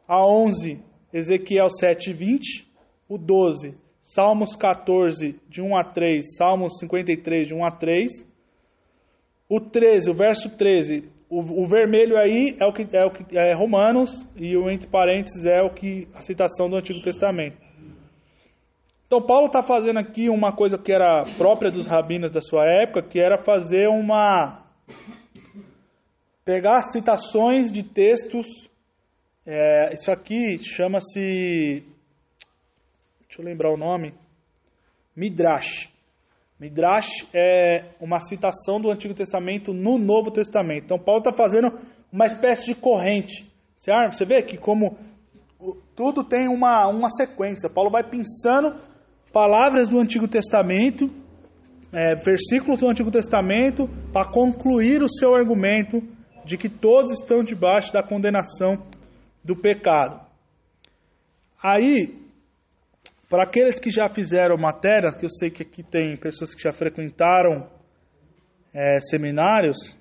a 0.07 0.27
11, 0.27 0.83
Ezequiel 1.13 1.69
7, 1.69 2.13
20. 2.13 2.69
O 3.09 3.17
12, 3.17 3.75
Salmos 4.01 4.55
14, 4.55 5.41
de 5.49 5.63
1 5.63 5.77
a 5.77 5.85
3. 5.85 6.37
Salmos 6.37 6.79
53, 6.79 7.49
de 7.49 7.55
1 7.55 7.65
a 7.65 7.71
3. 7.71 8.27
O 9.49 9.61
13, 9.61 10.11
o 10.11 10.15
verso 10.15 10.51
13, 10.57 11.11
o, 11.31 11.63
o 11.63 11.67
vermelho 11.67 12.19
aí 12.19 12.57
é 12.61 12.67
o 12.67 12.73
que 12.73 12.87
é 12.95 13.05
o 13.05 13.11
que 13.11 13.39
é 13.39 13.55
Romanos 13.55 14.27
e 14.37 14.57
o 14.57 14.71
entre 14.71 14.87
parênteses 14.89 15.45
é 15.45 15.63
o 15.63 15.71
que 15.71 16.09
a 16.15 16.21
citação 16.21 16.69
do 16.69 16.77
Antigo 16.77 17.01
Testamento. 17.03 17.57
Então 19.09 19.23
Paulo 19.23 19.47
está 19.47 19.63
fazendo 19.63 19.99
aqui 19.99 20.29
uma 20.29 20.53
coisa 20.53 20.77
que 20.77 20.93
era 20.93 21.25
própria 21.39 21.71
dos 21.71 21.87
rabinos 21.87 22.31
da 22.31 22.43
sua 22.43 22.67
época, 22.67 23.01
que 23.01 23.19
era 23.19 23.39
fazer 23.39 23.89
uma 23.89 24.67
pegar 26.45 26.83
citações 26.83 27.73
de 27.73 27.83
textos. 27.83 28.47
é, 29.47 29.95
isso 29.95 30.11
aqui 30.11 30.59
chama-se, 30.63 31.87
deixa 33.27 33.41
eu 33.41 33.45
lembrar 33.47 33.73
o 33.73 33.79
nome, 33.79 34.13
Midrash. 35.17 35.89
Midrash 36.61 37.27
é 37.33 37.87
uma 37.99 38.21
citação 38.21 38.79
do 38.79 38.91
Antigo 38.91 39.15
Testamento 39.15 39.73
no 39.73 39.97
Novo 39.97 40.31
Testamento. 40.31 40.85
Então, 40.85 40.99
Paulo 40.99 41.21
está 41.21 41.33
fazendo 41.33 41.73
uma 42.13 42.27
espécie 42.27 42.75
de 42.75 42.75
corrente. 42.75 43.51
Você 43.75 44.27
vê 44.27 44.43
que 44.43 44.59
como 44.59 44.99
tudo 45.97 46.23
tem 46.23 46.47
uma, 46.47 46.87
uma 46.89 47.09
sequência. 47.09 47.71
Paulo 47.71 47.91
vai 47.91 48.03
pensando 48.03 48.75
palavras 49.33 49.89
do 49.89 49.99
Antigo 49.99 50.27
Testamento, 50.27 51.11
é, 51.93 52.15
versículos 52.15 52.81
do 52.81 52.89
Antigo 52.89 53.11
Testamento, 53.11 53.89
para 54.13 54.31
concluir 54.31 55.03
o 55.03 55.09
seu 55.09 55.35
argumento 55.35 56.03
de 56.45 56.57
que 56.57 56.69
todos 56.69 57.13
estão 57.13 57.43
debaixo 57.43 57.93
da 57.93 58.03
condenação 58.03 58.83
do 59.45 59.55
pecado. 59.57 60.21
Aí, 61.63 62.17
para 63.29 63.45
aqueles 63.45 63.79
que 63.79 63.91
já 63.91 64.09
fizeram 64.09 64.57
matéria, 64.57 65.13
que 65.13 65.25
eu 65.25 65.31
sei 65.31 65.51
que 65.51 65.63
aqui 65.63 65.83
tem 65.83 66.17
pessoas 66.17 66.55
que 66.55 66.63
já 66.63 66.73
frequentaram 66.73 67.69
é, 68.73 69.01
seminários, 69.01 69.97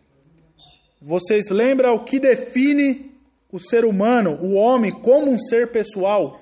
vocês 1.02 1.50
lembram 1.50 1.94
o 1.94 2.04
que 2.04 2.20
define 2.20 3.12
o 3.52 3.60
ser 3.60 3.86
humano, 3.86 4.38
o 4.42 4.56
homem, 4.56 4.92
como 4.92 5.32
um 5.32 5.38
ser 5.38 5.72
pessoal? 5.72 6.40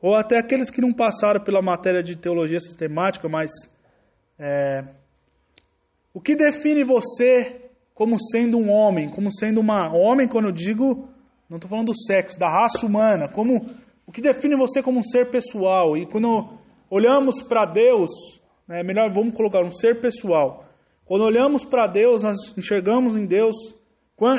Ou 0.00 0.14
até 0.14 0.38
aqueles 0.38 0.70
que 0.70 0.80
não 0.80 0.92
passaram 0.92 1.42
pela 1.42 1.60
matéria 1.60 2.02
de 2.02 2.16
teologia 2.16 2.58
sistemática, 2.58 3.28
mas 3.28 3.50
é, 4.38 4.84
o 6.14 6.20
que 6.20 6.34
define 6.34 6.84
você 6.84 7.70
como 7.94 8.16
sendo 8.18 8.56
um 8.56 8.70
homem, 8.70 9.08
como 9.10 9.30
sendo 9.30 9.60
uma 9.60 9.94
homem, 9.94 10.26
quando 10.26 10.46
eu 10.46 10.52
digo, 10.52 11.08
não 11.48 11.56
estou 11.56 11.68
falando 11.68 11.88
do 11.88 11.98
sexo, 12.06 12.38
da 12.38 12.48
raça 12.48 12.86
humana, 12.86 13.28
como 13.28 13.66
o 14.06 14.12
que 14.12 14.22
define 14.22 14.56
você 14.56 14.82
como 14.82 14.98
um 14.98 15.02
ser 15.02 15.30
pessoal? 15.30 15.96
E 15.96 16.06
quando 16.06 16.58
olhamos 16.88 17.42
para 17.42 17.66
Deus, 17.66 18.10
né, 18.66 18.82
melhor 18.82 19.12
vamos 19.12 19.34
colocar 19.34 19.62
um 19.62 19.70
ser 19.70 20.00
pessoal. 20.00 20.64
Quando 21.04 21.24
olhamos 21.24 21.64
para 21.64 21.86
Deus, 21.86 22.22
nós 22.22 22.38
enxergamos 22.56 23.16
em 23.16 23.26
Deus 23.26 23.54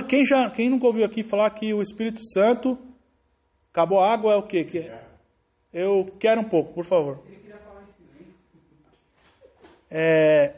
Quem, 0.07 0.24
já, 0.24 0.49
quem 0.51 0.70
nunca 0.70 0.86
ouviu 0.86 1.03
aqui 1.03 1.24
falar 1.24 1.49
que 1.51 1.74
o 1.74 1.82
Espírito 1.82 2.22
Santo 2.34 2.78
acabou 3.72 3.99
a 3.99 4.14
água 4.14 4.34
é 4.34 4.38
o 4.38 4.43
quê? 4.47 4.64
Que- 4.64 4.91
Eu 5.74 6.05
quero 6.19 6.41
um 6.41 6.49
pouco, 6.49 6.74
por 6.74 6.86
favor. 6.86 7.19
É, 9.89 10.55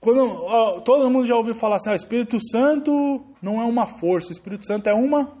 quando, 0.00 0.20
ó, 0.44 0.80
todo 0.80 1.08
mundo 1.10 1.26
já 1.26 1.36
ouviu 1.36 1.54
falar 1.54 1.76
assim, 1.76 1.90
o 1.90 1.94
Espírito 1.94 2.38
Santo 2.50 3.24
não 3.40 3.60
é 3.60 3.64
uma 3.64 3.86
força, 3.86 4.28
o 4.28 4.32
Espírito 4.32 4.66
Santo 4.66 4.88
é 4.88 4.94
uma 4.94 5.36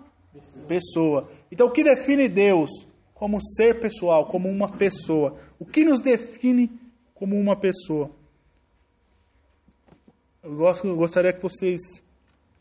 pessoa. 0.68 1.28
Então, 1.50 1.66
o 1.66 1.72
que 1.72 1.82
define 1.84 2.28
Deus 2.28 2.70
como 3.12 3.40
ser 3.40 3.80
pessoal, 3.80 4.26
como 4.26 4.48
uma 4.48 4.68
pessoa? 4.68 5.38
O 5.58 5.64
que 5.64 5.84
nos 5.84 6.00
define 6.00 6.70
como 7.14 7.36
uma 7.36 7.56
pessoa? 7.58 8.10
Eu 10.42 10.56
gosto- 10.56 10.86
eu 10.86 10.96
gostaria 10.96 11.32
que 11.32 11.42
vocês 11.42 11.80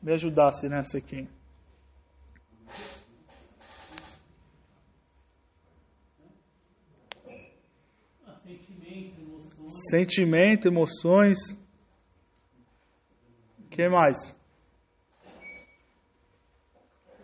me 0.02 0.14
ajudassem 0.14 0.70
nessa 0.70 0.98
aqui. 0.98 1.28
Ah, 8.26 8.36
sentimentos, 8.46 9.18
emoções. 9.20 9.83
Sentimento, 9.94 10.68
emoções. 10.68 11.38
O 13.60 13.70
que 13.70 13.88
mais? 13.88 14.36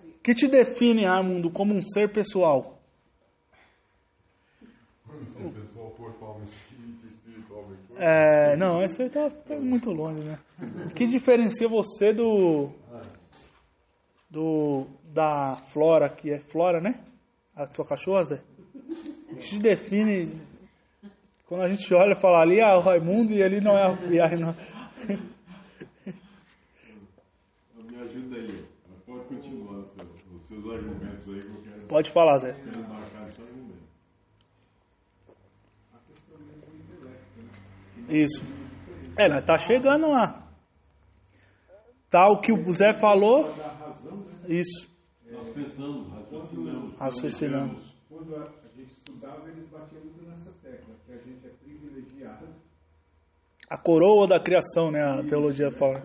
O 0.05 0.19
que 0.21 0.35
te 0.35 0.47
define, 0.47 1.03
Raimundo, 1.03 1.49
como 1.49 1.73
um 1.73 1.81
ser 1.81 2.11
pessoal? 2.11 2.79
Ser 5.35 5.49
pessoal, 5.49 5.89
corpo, 5.97 6.23
alma, 6.23 6.43
espírito, 6.43 7.07
espírito, 7.07 7.55
alma 7.55 7.73
e 7.73 7.87
corpo. 7.87 8.03
É, 8.03 8.55
não, 8.55 8.83
esse 8.83 9.01
aí 9.01 9.09
tá, 9.09 9.31
tá 9.31 9.55
muito 9.55 9.89
longe, 9.89 10.23
né? 10.23 10.37
O 10.85 10.93
que 10.93 11.07
diferencia 11.07 11.67
você 11.67 12.13
do. 12.13 12.69
do. 14.29 14.85
da 15.05 15.55
Flora, 15.73 16.07
que 16.07 16.29
é 16.29 16.39
Flora, 16.39 16.79
né? 16.79 17.03
A 17.55 17.65
sua 17.65 17.83
cachorra, 17.83 18.25
Zé? 18.25 18.43
O 19.31 19.37
que 19.37 19.47
te 19.47 19.57
define. 19.57 20.48
Quando 21.49 21.63
a 21.63 21.67
gente 21.67 21.91
olha 21.95 22.13
e 22.15 22.21
fala 22.21 22.41
ali, 22.41 22.61
ah, 22.61 22.77
o 22.77 22.81
Raimundo 22.81 23.31
e 23.33 23.41
ali 23.41 23.59
não 23.59 23.75
é. 23.75 23.81
a- 23.91 24.05
E 24.05 24.21
aí 24.21 24.39
não, 24.39 24.55
Me 27.89 27.97
ajuda 28.01 28.35
aí. 28.35 28.65
Pode 29.05 29.25
continuar 29.25 29.79
os 29.79 29.91
seus, 29.95 30.09
os 30.35 30.47
seus 30.47 30.65
argumentos 30.71 31.27
aí 31.27 31.39
que 31.41 31.47
eu 31.47 31.61
quero, 31.63 31.87
pode 31.87 32.11
falar, 32.11 32.37
Zé. 32.37 32.53
quero 32.53 32.79
argumento. 32.79 33.79
Isso. 38.07 38.43
É, 39.17 39.27
nós 39.29 39.43
tá 39.43 39.57
chegando 39.57 40.07
lá. 40.09 40.47
Tá 42.09 42.25
o 42.27 42.39
que 42.41 42.51
o 42.51 42.71
Zé 42.73 42.93
falou. 42.93 43.53
Isso. 44.47 44.87
Nós 45.31 45.49
pensamos, 45.49 46.11
raciocinamos, 46.11 46.95
Raciocinamos. 46.97 47.95
Quando 48.09 48.35
a 48.35 48.43
gente 48.75 48.91
estudava, 48.91 49.47
eles 49.49 49.67
batiam 49.69 50.01
muito 50.01 50.23
nessa 50.23 50.51
tecla, 50.61 50.95
que 51.05 51.11
a 51.13 51.17
gente 51.17 51.45
é 51.45 51.49
privilegiado, 51.49 52.47
A 53.69 53.77
coroa 53.77 54.27
da 54.27 54.39
criação, 54.39 54.89
né? 54.91 54.99
A 55.01 55.23
teologia 55.23 55.69
fala. 55.71 56.01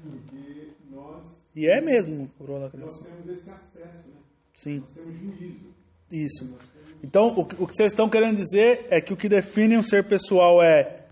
porque 0.00 0.70
nós, 0.90 1.24
E 1.54 1.68
é 1.68 1.80
mesmo 1.82 2.24
a 2.34 2.38
coroa 2.38 2.58
da 2.70 2.78
nós 2.78 2.98
criação. 2.98 3.04
temos 3.04 3.38
esse 3.38 3.50
acesso, 3.50 4.08
né? 4.08 4.14
Sim. 4.54 4.78
Nós 4.80 4.90
temos 4.92 5.14
juízo. 5.20 5.74
Isso. 6.10 6.58
Então, 7.04 7.26
o, 7.28 7.44
que- 7.44 7.62
o 7.62 7.66
que 7.66 7.74
vocês 7.74 7.92
estão 7.92 8.08
querendo 8.08 8.36
dizer 8.36 8.86
é 8.90 9.00
que 9.00 9.12
o 9.12 9.16
que 9.16 9.28
define 9.28 9.76
um 9.76 9.82
ser 9.82 10.08
pessoal 10.08 10.62
é 10.62 11.04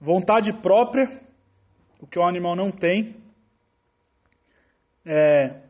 vontade 0.00 0.52
própria, 0.62 1.04
o 2.00 2.06
que 2.06 2.18
o 2.18 2.22
animal 2.26 2.56
não 2.56 2.70
tem, 2.70 3.16
é 5.06 5.60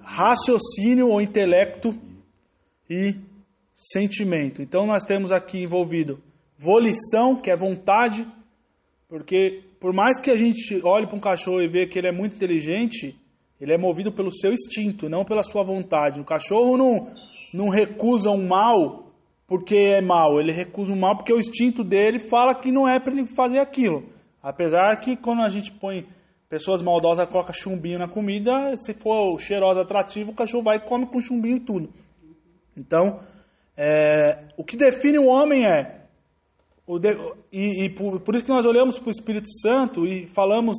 raciocínio 0.00 1.08
ou 1.08 1.20
intelecto 1.20 1.90
e 2.88 3.16
sentimento. 3.74 4.62
Então, 4.62 4.86
nós 4.86 5.04
temos 5.04 5.32
aqui 5.32 5.58
envolvido 5.62 6.22
volição, 6.62 7.34
que 7.34 7.50
é 7.50 7.56
vontade, 7.56 8.24
porque 9.08 9.64
por 9.80 9.92
mais 9.92 10.20
que 10.20 10.30
a 10.30 10.36
gente 10.36 10.80
olhe 10.84 11.08
para 11.08 11.16
um 11.16 11.20
cachorro 11.20 11.60
e 11.60 11.68
veja 11.68 11.88
que 11.88 11.98
ele 11.98 12.08
é 12.08 12.12
muito 12.12 12.36
inteligente, 12.36 13.18
ele 13.60 13.74
é 13.74 13.78
movido 13.78 14.12
pelo 14.12 14.30
seu 14.30 14.52
instinto, 14.52 15.08
não 15.08 15.24
pela 15.24 15.42
sua 15.42 15.64
vontade. 15.64 16.20
O 16.20 16.24
cachorro 16.24 16.76
não, 16.76 17.12
não 17.52 17.68
recusa 17.68 18.30
um 18.30 18.46
mal 18.46 19.10
porque 19.46 19.76
é 19.76 20.00
mal, 20.00 20.40
ele 20.40 20.52
recusa 20.52 20.92
um 20.92 20.98
mal 20.98 21.16
porque 21.16 21.32
o 21.32 21.38
instinto 21.38 21.84
dele 21.84 22.18
fala 22.18 22.54
que 22.54 22.70
não 22.70 22.88
é 22.88 22.98
para 23.00 23.12
ele 23.12 23.26
fazer 23.26 23.58
aquilo. 23.58 24.04
Apesar 24.40 24.98
que 25.00 25.16
quando 25.16 25.42
a 25.42 25.48
gente 25.48 25.72
põe 25.72 26.06
pessoas 26.48 26.80
maldosas, 26.80 27.28
coloca 27.28 27.52
chumbinho 27.52 27.98
na 27.98 28.08
comida, 28.08 28.76
se 28.76 28.94
for 28.94 29.38
cheirosa, 29.38 29.82
atrativo, 29.82 30.30
o 30.30 30.34
cachorro 30.34 30.62
vai 30.62 30.76
e 30.76 30.80
come 30.80 31.06
com 31.06 31.20
chumbinho 31.20 31.56
e 31.56 31.60
tudo. 31.60 31.92
Então, 32.76 33.20
é, 33.76 34.48
o 34.56 34.64
que 34.64 34.76
define 34.76 35.18
o 35.18 35.26
homem 35.26 35.66
é 35.66 36.01
e, 37.52 37.84
e 37.84 37.90
por, 37.90 38.20
por 38.20 38.34
isso 38.34 38.44
que 38.44 38.50
nós 38.50 38.66
olhamos 38.66 38.98
para 38.98 39.08
o 39.08 39.12
Espírito 39.12 39.48
Santo 39.60 40.06
e 40.06 40.26
falamos 40.26 40.76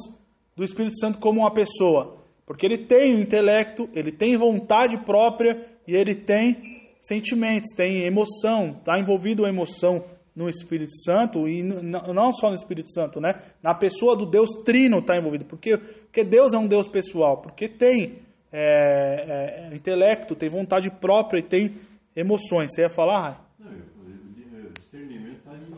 do 0.55 0.63
Espírito 0.63 0.99
Santo 0.99 1.19
como 1.19 1.41
uma 1.41 1.53
pessoa. 1.53 2.17
Porque 2.45 2.65
ele 2.65 2.85
tem 2.85 3.15
o 3.15 3.21
intelecto, 3.21 3.89
ele 3.93 4.11
tem 4.11 4.35
vontade 4.37 4.97
própria 5.05 5.65
e 5.87 5.95
ele 5.95 6.15
tem 6.15 6.57
sentimentos, 6.99 7.71
tem 7.75 8.03
emoção, 8.03 8.77
está 8.79 8.99
envolvido 8.99 9.45
a 9.45 9.49
emoção 9.49 10.03
no 10.35 10.49
Espírito 10.49 10.91
Santo 11.03 11.47
e 11.47 11.61
não 11.61 12.31
só 12.31 12.49
no 12.49 12.55
Espírito 12.55 12.89
Santo, 12.91 13.21
né? 13.21 13.35
Na 13.61 13.73
pessoa 13.73 14.15
do 14.15 14.25
Deus 14.25 14.49
Trino 14.65 14.99
está 14.99 15.15
envolvido. 15.15 15.45
Porque, 15.45 15.77
porque 15.77 16.23
Deus 16.23 16.53
é 16.53 16.57
um 16.57 16.67
Deus 16.67 16.87
pessoal, 16.87 17.37
porque 17.37 17.67
tem 17.67 18.19
é, 18.51 19.69
é, 19.71 19.75
intelecto, 19.75 20.35
tem 20.35 20.49
vontade 20.49 20.89
própria 20.89 21.39
e 21.39 21.43
tem 21.43 21.75
emoções. 22.15 22.73
Você 22.73 22.81
ia 22.81 22.89
falar? 22.89 23.47
Não, 23.59 23.71
eu 23.71 23.92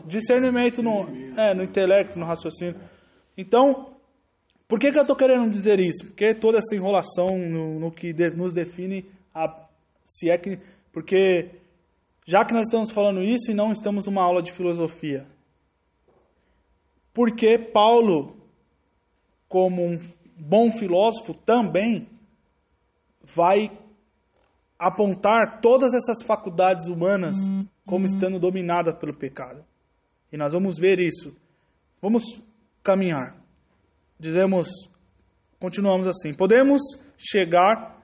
discernimento 0.06 0.82
no, 0.82 1.06
é, 1.38 1.54
no 1.54 1.62
intelecto, 1.62 2.18
no 2.18 2.24
raciocínio. 2.24 2.80
Então, 3.36 3.94
por 4.68 4.78
que, 4.78 4.90
que 4.90 4.98
eu 4.98 5.02
estou 5.02 5.16
querendo 5.16 5.48
dizer 5.50 5.78
isso? 5.78 6.06
Porque 6.06 6.34
toda 6.34 6.58
essa 6.58 6.74
enrolação 6.74 7.38
no, 7.38 7.78
no 7.78 7.90
que 7.92 8.12
de- 8.12 8.30
nos 8.30 8.54
define, 8.54 9.04
a, 9.34 9.68
se 10.04 10.30
é 10.30 10.38
que. 10.38 10.58
Porque, 10.92 11.50
já 12.26 12.44
que 12.44 12.54
nós 12.54 12.66
estamos 12.66 12.90
falando 12.90 13.22
isso 13.22 13.50
e 13.50 13.54
não 13.54 13.70
estamos 13.70 14.06
numa 14.06 14.22
aula 14.22 14.42
de 14.42 14.52
filosofia, 14.52 15.26
porque 17.12 17.58
Paulo, 17.58 18.36
como 19.48 19.84
um 19.84 19.98
bom 20.38 20.70
filósofo, 20.70 21.34
também 21.34 22.08
vai 23.22 23.70
apontar 24.78 25.60
todas 25.60 25.94
essas 25.94 26.22
faculdades 26.22 26.86
humanas 26.86 27.36
como 27.86 28.04
estando 28.04 28.38
dominadas 28.38 28.94
pelo 28.98 29.14
pecado. 29.16 29.64
Nós 30.36 30.52
vamos 30.52 30.78
ver 30.78 30.98
isso. 31.00 31.36
Vamos 32.00 32.22
caminhar. 32.82 33.36
Dizemos, 34.18 34.68
continuamos 35.60 36.06
assim. 36.06 36.30
Podemos 36.36 36.80
chegar 37.16 38.02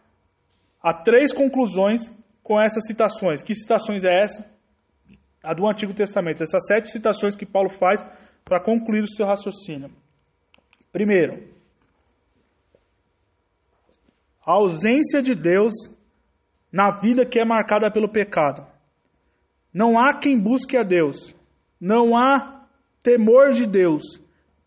a 0.83 0.93
três 0.93 1.33
conclusões 1.33 2.13
com 2.43 2.61
essas 2.61 2.85
citações. 2.87 3.43
Que 3.43 3.55
citações 3.55 4.05
é 4.05 4.15
essa? 4.23 4.51
A 5.43 5.55
do 5.55 5.67
Antigo 5.69 5.95
Testamento. 5.95 6.43
Essas 6.43 6.67
sete 6.67 6.91
citações 6.91 7.37
que 7.37 7.47
Paulo 7.47 7.69
faz 7.69 8.05
para 8.45 8.61
concluir 8.61 9.03
o 9.03 9.11
seu 9.11 9.27
raciocínio. 9.27 9.91
Primeiro, 10.91 11.49
a 14.45 14.53
ausência 14.53 15.23
de 15.23 15.35
Deus 15.35 15.73
na 16.71 16.91
vida 16.99 17.25
que 17.25 17.39
é 17.39 17.45
marcada 17.45 17.91
pelo 17.91 18.11
pecado. 18.11 18.67
Não 19.73 19.99
há 19.99 20.19
quem 20.19 20.39
busque 20.39 20.77
a 20.77 20.83
Deus. 20.83 21.35
Não 21.83 22.17
há 22.17 22.63
temor 23.03 23.55
de 23.55 23.67
Deus 23.67 24.05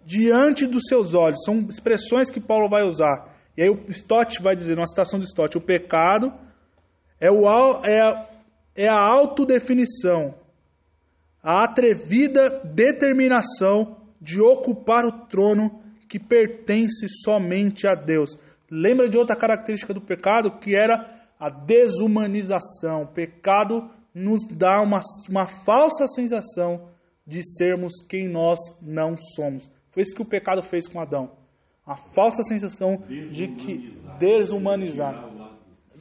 diante 0.06 0.68
dos 0.68 0.84
seus 0.90 1.14
olhos. 1.14 1.40
São 1.46 1.60
expressões 1.60 2.30
que 2.30 2.42
Paulo 2.42 2.68
vai 2.68 2.84
usar. 2.84 3.34
E 3.56 3.64
aí 3.64 3.70
o 3.70 3.86
Stott 3.90 4.42
vai 4.42 4.54
dizer, 4.54 4.76
numa 4.76 4.86
citação 4.86 5.18
de 5.18 5.26
Stott, 5.26 5.58
o 5.58 5.62
pecado 5.62 6.34
é, 7.18 7.32
o, 7.32 7.46
é, 7.86 8.02
a- 8.02 8.30
é 8.76 8.90
a 8.90 9.00
autodefinição, 9.00 10.36
a 11.42 11.64
atrevida 11.64 12.50
determinação 12.66 13.96
de 14.20 14.42
ocupar 14.42 15.06
o 15.06 15.26
trono 15.28 15.80
que 16.10 16.20
pertence 16.20 17.08
somente 17.24 17.88
a 17.88 17.96
Deus. 17.96 18.38
Lembra 18.70 19.08
de 19.08 19.18
outra 19.18 19.38
característica 19.38 19.94
do 19.94 20.02
pecado 20.02 20.60
que 20.60 20.76
era 20.76 21.24
a 21.40 21.50
desumanização. 21.50 23.04
O 23.04 23.08
pecado 23.08 23.90
nos 24.14 24.46
dá 24.46 24.82
uma, 24.82 25.00
uma 25.30 25.46
falsa 25.48 26.08
sensação 26.08 26.90
de 27.26 27.42
sermos 27.58 27.94
quem 28.08 28.28
nós 28.28 28.60
não 28.82 29.16
somos. 29.18 29.70
Foi 29.92 30.04
isso 30.04 30.16
que 30.16 30.22
o 30.22 30.28
pecado 30.28 30.62
fez 30.62 30.88
com 30.88 31.00
Adão. 31.00 31.32
A 31.86 31.96
falsa 31.96 32.44
sensação 32.44 32.98
de 33.32 33.48
que 33.48 33.98
desumanizar, 34.20 35.30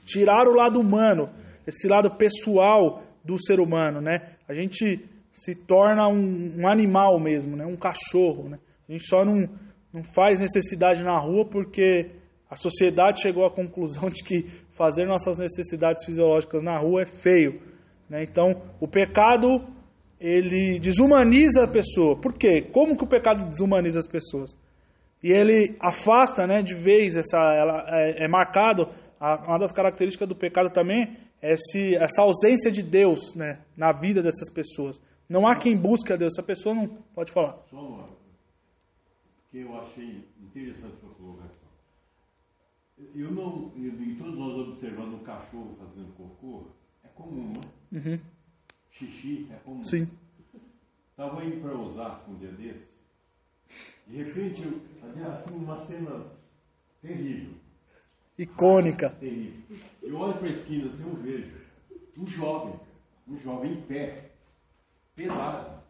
tirar 0.04 0.46
o 0.48 0.54
lado 0.54 0.80
humano, 0.80 1.30
esse 1.66 1.88
lado 1.88 2.16
pessoal 2.16 3.02
do 3.24 3.36
ser 3.38 3.60
humano, 3.60 4.00
né? 4.00 4.36
A 4.48 4.54
gente 4.54 5.08
se 5.32 5.54
torna 5.54 6.08
um, 6.08 6.60
um 6.60 6.68
animal 6.68 7.18
mesmo, 7.20 7.56
né? 7.56 7.66
Um 7.66 7.76
cachorro, 7.76 8.48
né? 8.48 8.58
A 8.88 8.92
gente 8.92 9.06
só 9.06 9.24
não 9.24 9.48
não 9.94 10.02
faz 10.02 10.40
necessidade 10.40 11.04
na 11.04 11.16
rua 11.16 11.48
porque 11.48 12.10
a 12.50 12.56
sociedade 12.56 13.22
chegou 13.22 13.46
à 13.46 13.50
conclusão 13.50 14.08
de 14.08 14.24
que 14.24 14.42
fazer 14.72 15.06
nossas 15.06 15.38
necessidades 15.38 16.04
fisiológicas 16.04 16.64
na 16.64 16.76
rua 16.76 17.02
é 17.02 17.06
feio. 17.06 17.62
Né? 18.10 18.24
Então, 18.24 18.60
o 18.80 18.88
pecado 18.88 19.64
ele 20.26 20.78
desumaniza 20.78 21.64
a 21.64 21.68
pessoa. 21.68 22.18
Por 22.20 22.32
quê? 22.34 22.62
Como 22.62 22.96
que 22.96 23.04
o 23.04 23.06
pecado 23.08 23.44
desumaniza 23.48 23.98
as 23.98 24.06
pessoas? 24.06 24.56
E 25.22 25.30
ele 25.30 25.76
afasta, 25.80 26.46
né, 26.46 26.62
de 26.62 26.74
vez 26.74 27.16
essa, 27.16 27.38
ela 27.54 27.84
é, 27.88 28.24
é 28.24 28.28
marcado. 28.28 28.88
a- 29.20 29.42
uma 29.46 29.58
das 29.58 29.72
características 29.72 30.28
do 30.28 30.34
pecado 30.36 30.70
também 30.70 31.16
é 31.40 31.52
esse, 31.54 31.96
essa 31.96 32.22
ausência 32.22 32.70
de 32.70 32.82
Deus, 32.82 33.34
né, 33.34 33.60
na 33.76 33.90
vida 33.92 34.22
dessas 34.22 34.50
pessoas. 34.52 35.00
Não 35.28 35.46
há 35.46 35.56
quem 35.56 35.76
busque 35.80 36.12
a 36.12 36.16
Deus. 36.16 36.34
Essa 36.36 36.46
pessoa 36.46 36.74
não 36.74 36.86
pode 37.14 37.32
falar. 37.32 37.56
Só 37.70 37.76
uma 37.78 38.08
que 39.50 39.58
eu 39.60 39.74
achei 39.78 40.24
interessante 40.42 40.94
a 40.96 41.00
sua 41.00 41.10
colocação. 41.14 41.68
Eu 43.14 43.30
não, 43.30 43.72
eu, 43.76 43.92
todos 44.18 44.38
nós 44.38 44.68
observando 44.68 45.14
um 45.14 45.24
cachorro 45.24 45.74
fazendo 45.78 46.12
cocô, 46.16 46.66
é 47.02 47.08
comum, 47.08 47.52
né? 47.52 47.60
Uhum. 47.92 48.18
Xixi 48.94 49.48
é 49.50 49.56
comum. 49.56 49.82
Sim. 49.82 50.08
Estava 51.10 51.44
indo 51.44 51.60
para 51.60 51.76
Osasco 51.76 52.30
um 52.30 52.38
dia 52.38 52.50
desse, 52.52 52.86
de 54.06 54.16
repente 54.16 54.62
eu 54.62 54.80
fazia 55.00 55.28
assim 55.28 55.54
uma 55.54 55.84
cena 55.86 56.26
terrível, 57.00 57.54
Icônica. 58.36 59.10
terrível. 59.10 59.78
Eu 60.02 60.16
olho 60.16 60.38
para 60.38 60.48
a 60.48 60.50
esquina 60.50 60.90
assim, 60.92 61.02
eu 61.02 61.14
vejo 61.14 61.56
um 62.16 62.26
jovem, 62.26 62.80
um 63.28 63.38
jovem 63.38 63.72
em 63.74 63.82
pé, 63.82 64.30
pelado, 65.14 65.80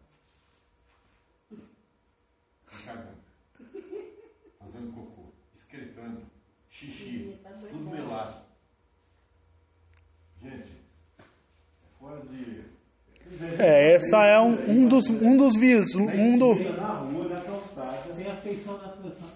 cagando, 2.84 3.16
fazendo 4.58 4.92
cocô, 4.94 5.28
excretando, 5.56 6.22
xixi, 6.70 7.38
tudo 7.70 7.90
melado. 7.90 8.44
Gente, 10.42 10.70
é 11.18 11.98
fora 11.98 12.20
de. 12.26 12.83
É, 13.58 13.94
essa 13.94 14.16
é 14.26 14.40
um, 14.40 14.58
um 14.66 14.86
dos 14.88 15.08
um 15.10 15.36
dos 15.36 15.56
vírus, 15.58 15.94
um 15.94 16.36
do. 16.36 16.74
Sem 18.14 18.30
afeição 18.30 18.78
natural. 18.78 19.30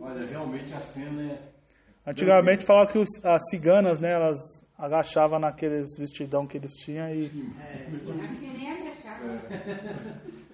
Olha, 0.00 0.26
realmente 0.26 0.74
a 0.74 0.80
cena 0.80 1.22
é. 1.22 2.10
Antigamente 2.10 2.64
falava 2.64 2.90
que 2.90 2.98
os- 2.98 3.24
as 3.24 3.48
ciganas, 3.50 4.00
né, 4.00 4.12
elas 4.12 4.38
agachavam 4.78 5.38
naqueles 5.38 5.86
vestidão 5.98 6.46
que 6.46 6.56
eles 6.56 6.72
tinham 6.84 7.08
e 7.10 7.26
É, 7.72 8.24
acho 8.24 8.38
que 8.38 8.56
nem 8.56 8.70
agachar. 8.70 9.20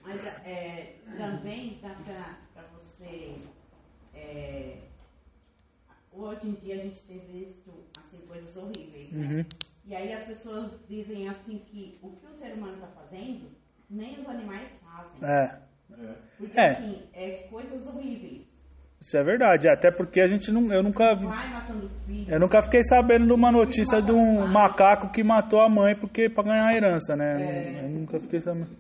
Mas 0.05 0.21
é, 0.45 0.97
também 1.17 1.79
dá 1.83 1.91
para 2.55 2.63
você. 2.75 3.37
é, 4.15 4.79
hoje 6.13 6.47
em 6.49 6.53
dia 6.55 6.75
a 6.75 6.79
gente 6.79 7.03
tem 7.05 7.19
visto 7.21 7.71
assim, 7.99 8.19
coisas 8.27 8.57
horríveis. 8.57 9.13
né? 9.13 9.19
Uhum. 9.21 9.45
E 9.87 9.95
aí 9.95 10.13
as 10.13 10.25
pessoas 10.25 10.79
dizem 10.89 11.29
assim 11.29 11.59
que 11.59 11.99
o 12.03 12.11
que 12.11 12.27
o 12.27 12.35
ser 12.35 12.55
humano 12.55 12.75
está 12.75 12.87
fazendo, 12.89 13.51
nem 13.91 14.19
os 14.21 14.27
animais 14.29 14.69
fazem. 14.83 15.29
é, 15.29 15.59
Porque 16.39 16.59
É. 16.61 16.71
assim, 16.71 17.03
é 17.13 17.31
coisas 17.51 17.87
horríveis. 17.87 18.47
isso 19.01 19.17
é 19.19 19.23
verdade. 19.23 19.69
Até 19.69 19.91
porque 19.91 20.21
a 20.23 20.27
gente 20.27 20.51
não, 20.51 20.73
eu 20.73 20.83
nunca 20.83 21.15
vi, 21.15 21.27
Vai 21.27 21.51
matando 21.51 21.91
filho. 22.07 22.33
eu 22.33 22.41
nunca 22.41 22.63
fiquei 22.63 22.83
sabendo 22.83 23.27
de 23.27 23.33
uma 23.35 23.53
notícia 23.53 24.01
de 24.01 24.11
um 24.11 24.47
macaco 24.49 25.11
que 25.13 25.23
matou 25.23 25.61
a 25.61 25.69
mãe 25.69 25.95
porque 25.95 26.31
para 26.31 26.45
ganhar 26.45 26.67
a 26.69 26.75
herança, 26.75 27.15
né? 27.15 27.83
Eu 27.85 27.89
nunca 27.91 28.19
fiquei 28.19 28.41
sabendo. 28.41 28.71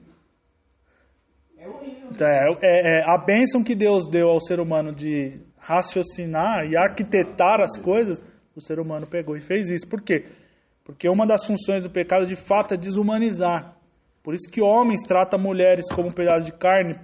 É 1.59 1.69
horrível. 1.69 2.09
Então, 2.11 2.27
é, 2.27 2.49
é- 2.63 3.01
é 3.01 3.05
a 3.07 3.19
bênção 3.19 3.63
que 3.63 3.75
Deus 3.75 4.09
deu 4.09 4.29
ao 4.29 4.41
ser 4.41 4.59
humano 4.59 4.91
de 4.95 5.39
raciocinar 5.59 6.65
e 6.67 6.77
arquitetar 6.77 7.61
as 7.61 7.79
coisas, 7.79 8.23
o 8.57 8.61
ser 8.63 8.79
humano 8.79 9.07
pegou 9.07 9.37
e 9.37 9.41
fez 9.41 9.69
isso. 9.69 9.87
Por 9.87 10.01
quê? 10.03 10.25
Porque 10.85 11.09
uma 11.09 11.27
das 11.27 11.47
funções 11.47 11.83
do 11.83 11.91
pecado, 11.91 12.27
de 12.27 12.37
fato, 12.37 12.75
é 12.75 12.77
desumanizar. 12.77 13.75
Por 14.23 14.35
isso 14.35 14.51
que 14.51 14.61
homens 14.61 15.03
tratam 15.03 15.39
mulheres 15.39 15.87
como 15.95 16.09
um 16.09 16.13
pedaço 16.13 16.45
de 16.45 16.53
carne, 16.53 16.95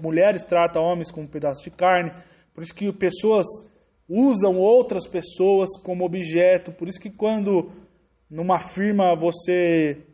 mulheres 0.00 0.44
tratam 0.44 0.82
homens 0.82 1.10
como 1.10 1.26
um 1.26 1.30
pedaço 1.30 1.62
de 1.62 1.70
carne. 1.70 2.12
Por 2.54 2.62
isso 2.62 2.74
que 2.74 2.92
pessoas 2.92 3.46
usam 4.08 4.56
outras 4.58 5.06
pessoas 5.06 5.70
como 5.82 6.04
objeto. 6.04 6.72
Por 6.72 6.88
isso 6.88 7.00
que 7.00 7.10
quando 7.10 7.72
numa 8.28 8.58
firma 8.58 9.16
você 9.16 10.04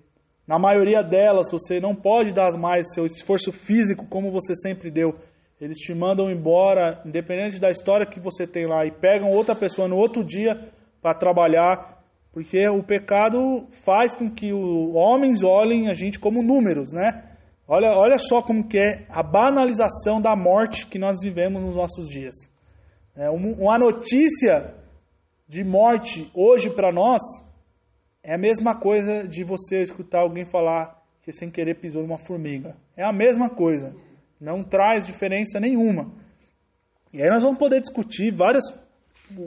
na 0.46 0.58
maioria 0.58 1.02
delas, 1.02 1.50
você 1.50 1.78
não 1.78 1.94
pode 1.94 2.32
dar 2.32 2.52
mais 2.56 2.94
seu 2.94 3.04
esforço 3.04 3.52
físico 3.52 4.06
como 4.06 4.30
você 4.30 4.56
sempre 4.56 4.90
deu. 4.90 5.14
Eles 5.60 5.76
te 5.76 5.94
mandam 5.94 6.30
embora, 6.30 7.02
independente 7.04 7.60
da 7.60 7.70
história 7.70 8.06
que 8.06 8.18
você 8.18 8.46
tem 8.46 8.66
lá, 8.66 8.86
e 8.86 8.90
pegam 8.90 9.30
outra 9.30 9.54
pessoa 9.54 9.86
no 9.86 9.96
outro 9.96 10.24
dia 10.24 10.72
para 11.02 11.14
trabalhar, 11.14 11.97
porque 12.32 12.68
o 12.68 12.82
pecado 12.82 13.66
faz 13.84 14.14
com 14.14 14.28
que 14.30 14.52
os 14.52 14.94
homens 14.94 15.42
olhem 15.42 15.88
a 15.88 15.94
gente 15.94 16.18
como 16.18 16.42
números, 16.42 16.92
né? 16.92 17.24
Olha, 17.66 17.90
olha 17.92 18.16
só 18.18 18.40
como 18.42 18.66
que 18.66 18.78
é 18.78 19.06
a 19.08 19.22
banalização 19.22 20.20
da 20.20 20.34
morte 20.36 20.86
que 20.86 20.98
nós 20.98 21.18
vivemos 21.22 21.62
nos 21.62 21.74
nossos 21.76 22.08
dias. 22.08 22.34
É, 23.16 23.30
um- 23.30 23.54
uma 23.60 23.78
notícia 23.78 24.74
de 25.46 25.64
morte 25.64 26.30
hoje 26.34 26.70
para 26.70 26.92
nós 26.92 27.20
é 28.22 28.34
a 28.34 28.38
mesma 28.38 28.78
coisa 28.78 29.26
de 29.26 29.42
você 29.44 29.80
escutar 29.82 30.20
alguém 30.20 30.44
falar 30.44 30.96
que 31.22 31.32
sem 31.32 31.50
querer 31.50 31.74
pisou 31.80 32.02
numa 32.02 32.16
formiga. 32.18 32.74
É 32.96 33.04
a 33.04 33.12
mesma 33.12 33.50
coisa. 33.50 33.94
Não 34.40 34.62
traz 34.62 35.06
diferença 35.06 35.58
nenhuma. 35.60 36.10
E 37.12 37.20
aí 37.22 37.28
nós 37.28 37.42
vamos 37.42 37.58
poder 37.58 37.80
discutir 37.80 38.30
várias, 38.30 38.64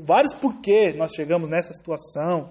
vários 0.05 0.33
porquê 0.33 0.93
nós 0.95 1.11
chegamos 1.15 1.49
nessa 1.49 1.73
situação. 1.73 2.49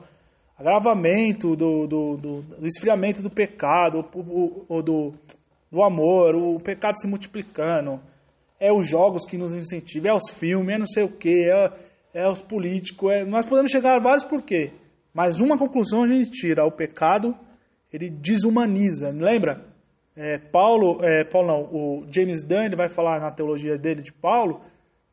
Agravamento 0.61 1.57
do, 1.57 1.87
do, 1.87 2.17
do, 2.19 2.43
do 2.43 2.67
esfriamento 2.67 3.23
do 3.23 3.31
pecado, 3.31 4.05
o, 4.15 4.67
o- 4.69 4.83
do, 4.83 5.15
do 5.73 5.83
amor, 5.83 6.37
o 6.37 6.61
pecado 6.61 7.01
se 7.01 7.09
multiplicando. 7.09 7.99
É 8.61 8.71
os 8.71 8.87
jogos 8.87 9.25
que 9.25 9.39
nos 9.39 9.55
incentivam, 9.55 10.11
é 10.11 10.15
os 10.15 10.31
filmes, 10.39 10.75
é 10.75 10.79
não 10.79 10.85
sei 10.87 11.05
o 11.05 11.09
quê, 11.17 11.47
é, 11.51 12.23
é 12.25 12.29
os 12.29 12.43
políticos. 12.43 13.11
é- 13.11 13.25
nós 13.25 13.47
podemos 13.47 13.71
chegar 13.71 13.97
a 13.97 14.03
vários 14.03 14.25
porquê. 14.25 14.73
Mas 15.15 15.41
uma 15.41 15.57
conclusão 15.57 16.03
a 16.03 16.07
gente 16.07 16.31
tira: 16.31 16.67
o 16.67 16.71
pecado 16.71 17.35
ele 17.91 18.11
desumaniza. 18.11 19.09
Lembra? 19.09 19.65
É, 20.15 20.37
Paulo, 20.37 20.99
é, 21.03 21.25
Paulo 21.25 21.49
não, 21.49 21.63
o 21.73 22.05
James 22.13 22.43
Dunn 22.45 22.65
ele 22.65 22.77
vai 22.77 22.91
falar 22.91 23.19
na 23.19 23.31
teologia 23.31 23.79
dele 23.79 24.03
de 24.03 24.13
Paulo 24.13 24.61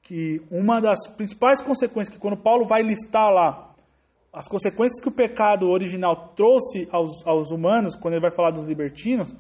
que 0.02 0.42
uma 0.52 0.82
das 0.82 1.08
principais 1.16 1.62
consequências 1.62 2.14
que 2.14 2.20
quando 2.20 2.36
Paulo 2.36 2.66
vai 2.66 2.82
listar 2.82 3.32
lá 3.32 3.67
as 4.38 4.48
consequências 4.48 5.02
que 5.02 5.10
o 5.10 5.12
pecado 5.12 5.68
original 5.68 6.32
trouxe 6.36 6.88
aos, 6.92 7.26
aos 7.26 7.50
humanos, 7.50 7.96
quando 7.96 8.14
ele 8.14 8.22
vai 8.22 8.32
falar 8.32 8.52
dos 8.52 8.66
libertinos, 8.66 9.36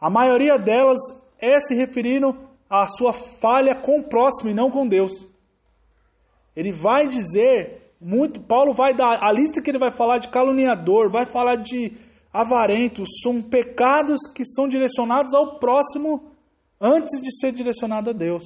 a 0.00 0.08
maioria 0.08 0.56
delas 0.56 1.00
é 1.36 1.58
se 1.58 1.74
referindo 1.74 2.32
à 2.70 2.86
sua 2.86 3.12
falha 3.12 3.74
com 3.74 3.98
o 3.98 4.08
próximo 4.08 4.48
e 4.48 4.54
não 4.54 4.70
com 4.70 4.86
Deus. 4.86 5.26
Ele 6.54 6.70
vai 6.70 7.08
dizer 7.08 7.90
muito, 8.00 8.40
Paulo 8.40 8.72
vai 8.72 8.94
dar 8.94 9.18
a 9.20 9.32
lista 9.32 9.60
que 9.60 9.68
ele 9.68 9.80
vai 9.80 9.90
falar 9.90 10.18
de 10.18 10.28
caluniador, 10.28 11.10
vai 11.10 11.26
falar 11.26 11.56
de 11.56 11.96
avarento, 12.32 13.02
são 13.20 13.42
pecados 13.42 14.20
que 14.32 14.44
são 14.44 14.68
direcionados 14.68 15.34
ao 15.34 15.58
próximo 15.58 16.30
antes 16.80 17.20
de 17.20 17.36
ser 17.36 17.50
direcionado 17.50 18.10
a 18.10 18.12
Deus. 18.12 18.44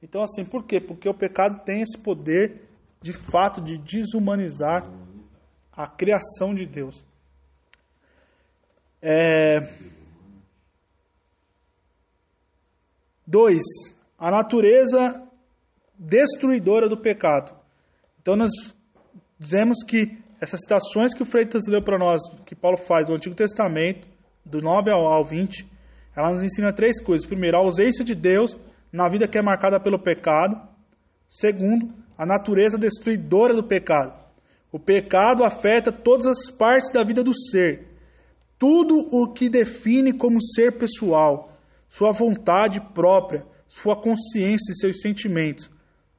Então 0.00 0.22
assim, 0.22 0.44
por 0.44 0.64
quê? 0.64 0.80
Porque 0.80 1.08
o 1.08 1.14
pecado 1.14 1.64
tem 1.64 1.82
esse 1.82 1.98
poder 1.98 2.68
de 3.02 3.12
fato 3.12 3.60
de 3.60 3.76
desumanizar 3.78 4.88
a 5.76 5.86
criação 5.86 6.54
de 6.54 6.66
Deus. 6.66 7.04
É... 9.02 9.58
Dois, 13.26 13.62
a 14.18 14.30
natureza 14.30 15.22
destruidora 15.98 16.88
do 16.88 16.96
pecado. 16.96 17.58
Então 18.20 18.36
nós 18.36 18.50
dizemos 19.38 19.78
que 19.86 20.18
essas 20.40 20.60
citações 20.60 21.14
que 21.14 21.22
o 21.22 21.26
Freitas 21.26 21.66
leu 21.68 21.82
para 21.82 21.98
nós, 21.98 22.20
que 22.44 22.54
Paulo 22.54 22.76
faz 22.76 23.06
do 23.06 23.14
Antigo 23.14 23.34
Testamento, 23.34 24.06
do 24.44 24.60
9 24.60 24.90
ao 24.90 25.12
ao 25.12 25.24
20, 25.24 25.66
ela 26.16 26.30
nos 26.30 26.42
ensina 26.42 26.72
três 26.72 27.02
coisas. 27.02 27.26
Primeiro, 27.26 27.56
a 27.56 27.60
ausência 27.60 28.04
de 28.04 28.14
Deus 28.14 28.56
na 28.92 29.08
vida 29.08 29.26
que 29.26 29.38
é 29.38 29.42
marcada 29.42 29.80
pelo 29.80 29.98
pecado. 29.98 30.56
Segundo, 31.28 31.92
a 32.16 32.24
natureza 32.24 32.78
destruidora 32.78 33.54
do 33.54 33.66
pecado. 33.66 34.23
O 34.74 34.78
pecado 34.80 35.44
afeta 35.44 35.92
todas 35.92 36.26
as 36.26 36.50
partes 36.50 36.90
da 36.90 37.04
vida 37.04 37.22
do 37.22 37.32
ser. 37.32 37.86
Tudo 38.58 39.08
o 39.12 39.32
que 39.32 39.48
define 39.48 40.12
como 40.12 40.42
ser 40.42 40.76
pessoal, 40.76 41.52
sua 41.88 42.10
vontade 42.10 42.80
própria, 42.92 43.46
sua 43.68 43.94
consciência 43.94 44.72
e 44.72 44.74
seus 44.74 45.00
sentimentos. 45.00 45.70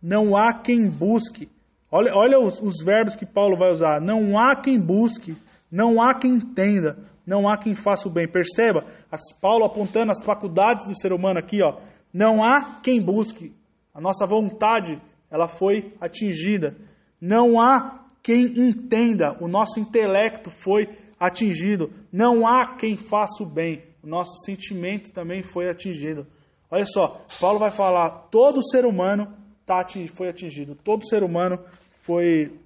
Não 0.01 0.37
há 0.37 0.53
quem 0.53 0.89
busque. 0.89 1.49
Olha, 1.91 2.13
olha 2.15 2.39
os, 2.39 2.61
os 2.61 2.81
verbos 2.81 3.17
que 3.17 3.25
Paulo 3.25 3.57
vai 3.57 3.69
usar. 3.69 3.99
Não 3.99 4.39
há 4.39 4.55
quem 4.55 4.79
busque, 4.79 5.35
não 5.69 6.01
há 6.01 6.17
quem 6.17 6.35
entenda, 6.35 6.97
não 7.27 7.49
há 7.49 7.57
quem 7.57 7.75
faça 7.75 8.07
o 8.07 8.11
bem. 8.11 8.25
Perceba, 8.25 8.85
as, 9.11 9.33
Paulo 9.33 9.65
apontando 9.65 10.13
as 10.13 10.23
faculdades 10.23 10.87
do 10.87 10.97
ser 10.97 11.11
humano 11.11 11.39
aqui, 11.39 11.61
ó. 11.61 11.81
Não 12.13 12.41
há 12.41 12.79
quem 12.81 13.01
busque. 13.01 13.53
A 13.93 13.99
nossa 13.99 14.25
vontade, 14.25 14.97
ela 15.29 15.49
foi 15.49 15.93
atingida. 15.99 16.77
Não 17.19 17.59
há 17.59 18.04
quem 18.25 18.45
entenda. 18.57 19.37
O 19.39 19.47
nosso 19.47 19.79
intelecto 19.79 20.49
foi 20.49 20.89
atingido. 21.19 21.93
Não 22.11 22.47
há 22.47 22.75
quem 22.75 22.97
faça 22.97 23.43
o 23.43 23.45
bem. 23.45 23.83
O 24.03 24.07
nosso 24.07 24.35
sentimento 24.43 25.13
também 25.13 25.43
foi 25.43 25.69
atingido. 25.69 26.25
Olha 26.71 26.85
só, 26.87 27.23
Paulo 27.39 27.59
vai 27.59 27.69
falar: 27.69 28.09
todo 28.31 28.67
ser 28.67 28.83
humano 28.83 29.31
tá 29.63 29.79
atingido, 29.79 30.17
foi 30.17 30.27
atingido. 30.27 30.73
Todo 30.73 31.07
ser 31.07 31.23
humano 31.23 31.59
foi 32.01 32.59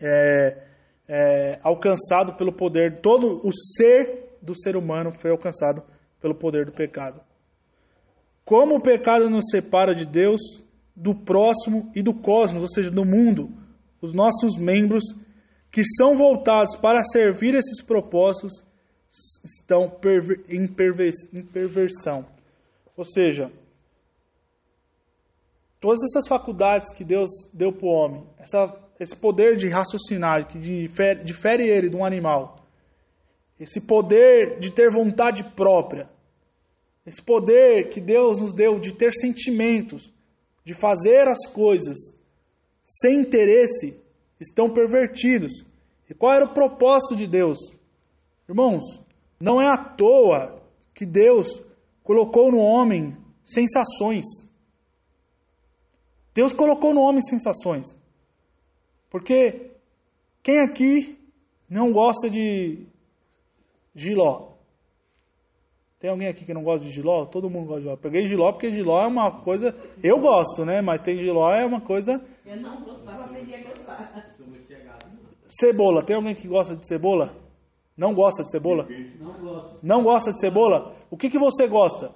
é, 0.00 0.66
é, 1.06 1.60
alcançado 1.62 2.34
pelo 2.34 2.52
poder. 2.52 2.98
Todo 2.98 3.46
o 3.46 3.52
ser 3.52 4.36
do 4.42 4.56
ser 4.56 4.76
humano 4.76 5.12
foi 5.12 5.30
alcançado 5.30 5.84
pelo 6.20 6.34
poder 6.34 6.66
do 6.66 6.72
pecado. 6.72 7.20
Como 8.44 8.74
o 8.74 8.82
pecado 8.82 9.30
nos 9.30 9.44
separa 9.52 9.94
de 9.94 10.04
Deus, 10.04 10.40
do 10.96 11.14
próximo 11.14 11.92
e 11.94 12.02
do 12.02 12.12
cosmos, 12.12 12.62
ou 12.62 12.68
seja, 12.68 12.90
do 12.90 13.04
mundo, 13.04 13.62
os 14.04 14.12
nossos 14.12 14.58
membros 14.58 15.02
que 15.72 15.82
são 15.82 16.14
voltados 16.14 16.76
para 16.76 17.02
servir 17.04 17.54
esses 17.54 17.82
propósitos 17.82 18.62
estão 19.42 19.90
em 20.48 20.66
perversão. 20.66 22.26
Ou 22.96 23.04
seja, 23.04 23.50
todas 25.80 25.98
essas 26.04 26.28
faculdades 26.28 26.92
que 26.92 27.02
Deus 27.02 27.30
deu 27.52 27.72
para 27.72 27.86
o 27.86 27.90
homem, 27.90 28.26
essa, 28.38 28.78
esse 29.00 29.16
poder 29.16 29.56
de 29.56 29.68
raciocinar 29.68 30.46
que 30.48 30.58
difere, 30.58 31.24
difere 31.24 31.66
ele 31.66 31.88
de 31.88 31.96
um 31.96 32.04
animal, 32.04 32.66
esse 33.58 33.80
poder 33.80 34.58
de 34.58 34.70
ter 34.70 34.90
vontade 34.90 35.42
própria, 35.56 36.10
esse 37.06 37.22
poder 37.22 37.88
que 37.88 38.00
Deus 38.00 38.38
nos 38.38 38.52
deu 38.52 38.78
de 38.78 38.92
ter 38.92 39.12
sentimentos, 39.12 40.12
de 40.62 40.74
fazer 40.74 41.26
as 41.26 41.46
coisas 41.46 42.13
sem 42.84 43.22
interesse, 43.22 43.98
estão 44.38 44.68
pervertidos. 44.68 45.64
E 46.08 46.12
qual 46.12 46.34
era 46.34 46.44
o 46.44 46.52
propósito 46.52 47.16
de 47.16 47.26
Deus? 47.26 47.58
Irmãos, 48.46 48.82
não 49.40 49.60
é 49.60 49.66
à 49.66 49.78
toa 49.78 50.62
que 50.94 51.06
Deus 51.06 51.46
colocou 52.02 52.52
no 52.52 52.58
homem 52.58 53.16
sensações. 53.42 54.26
Deus 56.34 56.52
colocou 56.52 56.92
no 56.92 57.00
homem 57.00 57.22
sensações. 57.22 57.96
Porque 59.08 59.70
quem 60.42 60.58
aqui 60.60 61.18
não 61.70 61.90
gosta 61.90 62.28
de 62.28 62.86
giló? 63.94 64.52
Tem 65.98 66.10
alguém 66.10 66.28
aqui 66.28 66.44
que 66.44 66.52
não 66.52 66.62
gosta 66.62 66.84
de 66.84 66.92
giló? 66.92 67.24
Todo 67.24 67.48
mundo 67.48 67.68
gosta 67.68 67.80
de 67.80 67.86
giló. 67.86 67.96
Peguei 67.96 68.26
giló 68.26 68.52
porque 68.52 68.70
giló 68.70 69.00
é 69.00 69.06
uma 69.06 69.40
coisa. 69.42 69.74
Eu 70.02 70.20
gosto, 70.20 70.66
né? 70.66 70.82
Mas 70.82 71.00
tem 71.00 71.16
giló 71.16 71.50
é 71.50 71.64
uma 71.64 71.80
coisa. 71.80 72.22
Eu 72.44 72.60
não 72.60 72.82
gostava, 72.82 73.24
aprendi 73.24 73.54
a 73.54 73.62
gostar. 73.62 74.26
Cebola. 75.48 76.02
Tem 76.04 76.16
alguém 76.16 76.34
que 76.34 76.48
gosta 76.48 76.76
de 76.76 76.86
cebola? 76.86 77.34
Não 77.96 78.12
gosta 78.12 78.42
de 78.44 78.50
cebola? 78.50 78.86
Não 79.18 79.32
gosto. 79.38 79.78
Não 79.82 80.02
gosta 80.02 80.32
de 80.32 80.40
cebola? 80.40 80.96
O 81.10 81.16
que, 81.16 81.30
que 81.30 81.38
você 81.38 81.66
gosta? 81.66 82.12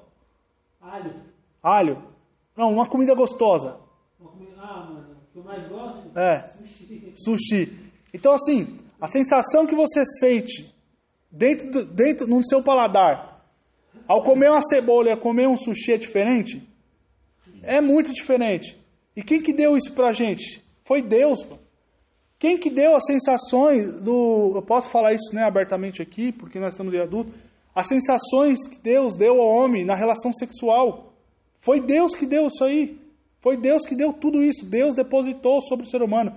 Alho. 0.81 1.15
Alho? 1.63 2.03
Não, 2.57 2.73
uma 2.73 2.89
comida 2.89 3.15
gostosa. 3.15 3.79
Uma 4.19 4.31
comida- 4.31 4.53
Ah, 4.61 4.85
mano, 4.87 5.17
o 5.29 5.33
que 5.33 5.39
eu 5.39 5.45
mais 5.45 5.67
gosto? 5.69 6.19
É. 6.19 6.49
Sushi. 6.49 7.13
Sushi. 7.15 7.91
Então, 8.13 8.33
assim, 8.33 8.79
a 9.01 9.07
sensação 9.07 9.67
que 9.67 9.75
você 9.75 10.03
sente 10.21 10.75
dentro, 11.31 11.71
do, 11.71 11.85
dentro 11.85 12.27
no 12.27 12.45
seu 12.45 12.63
paladar, 12.63 13.45
ao 14.07 14.23
comer 14.23 14.51
uma 14.51 14.63
cebola 14.63 15.09
e 15.09 15.13
ao 15.13 15.19
comer 15.19 15.47
um 15.47 15.57
sushi 15.57 15.93
é 15.93 15.99
diferente? 15.99 16.67
É 17.63 17.81
muito 17.81 18.13
diferente. 18.13 18.77
E 19.19 19.23
quem 19.25 19.43
que 19.43 19.53
deu 19.53 19.77
isso 19.77 19.93
pra 19.95 20.13
gente? 20.13 20.63
Foi 20.85 21.03
Deus. 21.03 21.45
Quem 22.39 22.57
que 22.57 22.71
deu 22.71 22.95
as 22.95 23.05
sensações 23.05 24.01
do... 24.01 24.53
Eu 24.55 24.63
posso 24.63 24.89
falar 24.91 25.13
isso 25.13 25.35
né, 25.35 25.43
abertamente 25.43 26.01
aqui, 26.01 26.31
porque 26.31 26.61
nós 26.61 26.73
estamos 26.73 26.95
em 26.95 27.01
adulto. 27.01 27.35
As 27.75 27.89
sensações 27.89 28.65
que 28.69 28.81
Deus 28.81 29.17
deu 29.17 29.43
ao 29.43 29.49
homem 29.49 29.85
na 29.85 29.97
relação 29.97 30.33
sexual. 30.33 31.13
Foi 31.61 31.81
Deus 31.81 32.15
que 32.15 32.27
deu 32.27 32.47
isso 32.47 32.63
aí. 32.63 32.97
Foi 33.41 33.57
Deus 33.57 33.85
que 33.85 33.97
deu 33.97 34.13
tudo 34.13 34.41
isso. 34.41 34.65
Deus 34.65 34.95
depositou 34.95 35.61
sobre 35.63 35.85
o 35.85 35.91
ser 35.91 36.01
humano. 36.01 36.33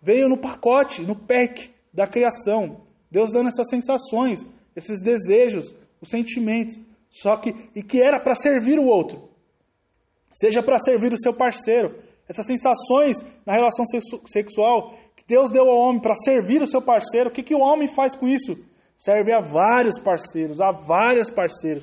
Veio 0.00 0.26
no 0.26 0.38
pacote, 0.38 1.02
no 1.02 1.14
pack 1.14 1.70
da 1.92 2.06
criação. 2.06 2.80
Deus 3.10 3.30
dando 3.30 3.48
essas 3.48 3.68
sensações, 3.68 4.42
esses 4.74 5.02
desejos, 5.02 5.74
os 6.00 6.08
sentimentos. 6.08 6.80
Só 7.10 7.36
que 7.36 7.54
e 7.76 7.82
que 7.82 8.02
era 8.02 8.18
para 8.18 8.34
servir 8.34 8.78
o 8.78 8.86
outro. 8.86 9.28
Seja 10.32 10.62
para 10.62 10.78
servir 10.78 11.12
o 11.12 11.20
seu 11.20 11.34
parceiro. 11.34 12.10
Essas 12.32 12.46
sensações 12.46 13.18
na 13.44 13.52
relação 13.52 13.84
sexu- 13.84 14.22
sexual 14.24 14.94
que 15.14 15.24
Deus 15.26 15.50
deu 15.50 15.68
ao 15.68 15.76
homem 15.76 16.00
para 16.00 16.14
servir 16.14 16.62
o 16.62 16.66
seu 16.66 16.80
parceiro. 16.80 17.28
O 17.28 17.32
que, 17.32 17.42
que 17.42 17.54
o 17.54 17.60
homem 17.60 17.86
faz 17.86 18.16
com 18.16 18.26
isso? 18.26 18.56
Serve 18.96 19.32
a 19.32 19.40
vários 19.40 19.98
parceiros, 19.98 20.58
a 20.58 20.72
várias 20.72 21.28
parceiras. 21.28 21.82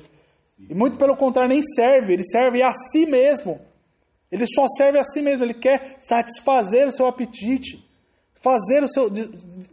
E 0.58 0.74
muito 0.74 0.98
pelo 0.98 1.16
contrário, 1.16 1.50
nem 1.54 1.62
serve, 1.62 2.14
ele 2.14 2.24
serve 2.24 2.62
a 2.64 2.72
si 2.72 3.06
mesmo. 3.06 3.60
Ele 4.30 4.44
só 4.44 4.66
serve 4.76 4.98
a 4.98 5.04
si 5.04 5.22
mesmo, 5.22 5.44
ele 5.44 5.54
quer 5.54 5.94
satisfazer 6.00 6.88
o 6.88 6.92
seu 6.92 7.06
apetite, 7.06 7.88
fazer 8.42 8.82
o 8.82 8.88
seu. 8.88 9.08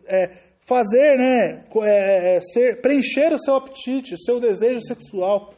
é, 0.05 0.47
fazer, 0.61 1.17
né? 1.17 1.63
é, 1.84 2.36
é, 2.36 2.41
ser, 2.41 2.82
preencher 2.82 3.34
o 3.34 3.39
seu 3.39 3.55
apetite, 3.55 4.13
o 4.13 4.19
seu 4.19 4.39
desejo 4.39 4.82
sexual. 4.82 5.53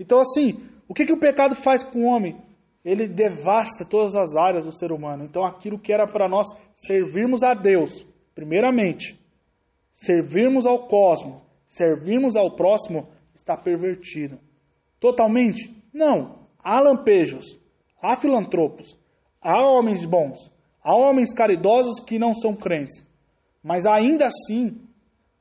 Então, 0.00 0.20
assim, 0.20 0.62
o 0.88 0.94
que, 0.94 1.04
que 1.04 1.12
o 1.12 1.20
pecado 1.20 1.54
faz 1.54 1.82
com 1.82 1.98
o 2.00 2.06
homem? 2.06 2.45
Ele 2.86 3.08
devasta 3.08 3.84
todas 3.84 4.14
as 4.14 4.36
áreas 4.36 4.64
do 4.64 4.70
ser 4.70 4.92
humano. 4.92 5.24
Então, 5.24 5.44
aquilo 5.44 5.76
que 5.76 5.92
era 5.92 6.06
para 6.06 6.28
nós 6.28 6.46
servirmos 6.72 7.42
a 7.42 7.52
Deus, 7.52 8.06
primeiramente, 8.32 9.18
servirmos 9.92 10.66
ao 10.66 10.86
cosmos, 10.86 11.42
servirmos 11.66 12.36
ao 12.36 12.54
próximo, 12.54 13.08
está 13.34 13.56
pervertido. 13.56 14.38
Totalmente? 15.00 15.74
Não. 15.92 16.46
Há 16.62 16.78
lampejos, 16.78 17.58
há 18.00 18.16
filantropos, 18.16 18.96
há 19.42 19.60
homens 19.68 20.04
bons, 20.04 20.38
há 20.80 20.94
homens 20.94 21.32
caridosos 21.32 21.98
que 21.98 22.20
não 22.20 22.32
são 22.34 22.54
crentes. 22.54 23.04
Mas 23.64 23.84
ainda 23.84 24.28
assim, 24.28 24.80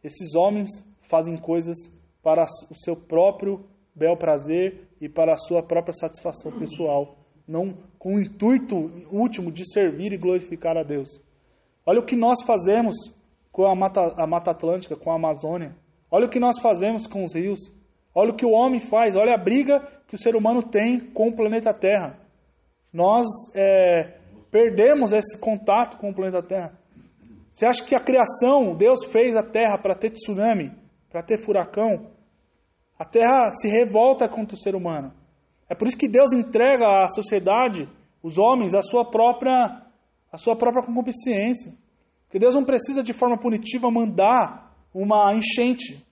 esses 0.03 0.33
homens 0.33 0.71
fazem 1.07 1.37
coisas 1.37 1.77
para 2.23 2.43
o 2.71 2.75
seu 2.75 2.95
próprio 2.95 3.67
bel 3.93 4.17
prazer 4.17 4.89
e 4.99 5.07
para 5.07 5.33
a 5.33 5.37
sua 5.37 5.61
própria 5.61 5.93
satisfação 5.93 6.51
pessoal, 6.57 7.15
não 7.47 7.77
com 7.97 8.15
o 8.15 8.19
intuito 8.19 8.75
último 9.11 9.51
de 9.51 9.63
servir 9.71 10.13
e 10.13 10.17
glorificar 10.17 10.77
a 10.77 10.83
Deus. 10.83 11.21
Olha 11.85 11.99
o 11.99 12.05
que 12.05 12.15
nós 12.15 12.41
fazemos 12.43 12.95
com 13.51 13.65
a 13.65 13.75
Mata, 13.75 14.13
a 14.17 14.27
Mata 14.27 14.51
Atlântica, 14.51 14.95
com 14.95 15.11
a 15.11 15.15
Amazônia. 15.15 15.75
Olha 16.09 16.25
o 16.25 16.29
que 16.29 16.39
nós 16.39 16.59
fazemos 16.59 17.07
com 17.07 17.23
os 17.23 17.33
rios. 17.33 17.59
Olha 18.13 18.31
o 18.31 18.35
que 18.35 18.45
o 18.45 18.51
homem 18.51 18.79
faz. 18.79 19.15
Olha 19.15 19.33
a 19.33 19.37
briga 19.37 19.79
que 20.07 20.15
o 20.15 20.17
ser 20.17 20.35
humano 20.35 20.63
tem 20.63 20.99
com 20.99 21.29
o 21.29 21.35
planeta 21.35 21.73
Terra. 21.73 22.17
Nós 22.91 23.25
é, 23.53 24.17
perdemos 24.49 25.13
esse 25.13 25.37
contato 25.37 25.97
com 25.97 26.09
o 26.09 26.13
planeta 26.13 26.41
Terra. 26.41 26.77
Você 27.51 27.65
acha 27.65 27.83
que 27.83 27.95
a 27.95 27.99
criação, 27.99 28.75
Deus 28.75 29.05
fez 29.05 29.35
a 29.35 29.43
Terra 29.43 29.77
para 29.77 29.95
ter 29.95 30.09
tsunami, 30.09 30.71
para 31.09 31.23
ter 31.23 31.37
furacão? 31.37 32.07
A 32.97 33.05
Terra 33.05 33.49
se 33.51 33.67
revolta 33.67 34.27
contra 34.27 34.55
o 34.55 34.59
ser 34.59 34.75
humano. 34.75 35.13
É 35.69 35.75
por 35.75 35.87
isso 35.87 35.97
que 35.97 36.07
Deus 36.07 36.31
entrega 36.31 37.03
à 37.03 37.07
sociedade, 37.07 37.89
os 38.21 38.37
homens, 38.37 38.73
a 38.73 38.81
sua 38.81 39.03
própria, 39.09 39.81
a 40.31 40.37
sua 40.37 40.55
própria 40.55 40.83
concupiscência. 40.83 41.73
Porque 42.25 42.39
Deus 42.39 42.55
não 42.55 42.63
precisa 42.63 43.03
de 43.03 43.13
forma 43.13 43.37
punitiva 43.37 43.89
mandar 43.89 44.75
uma 44.93 45.33
enchente. 45.33 46.05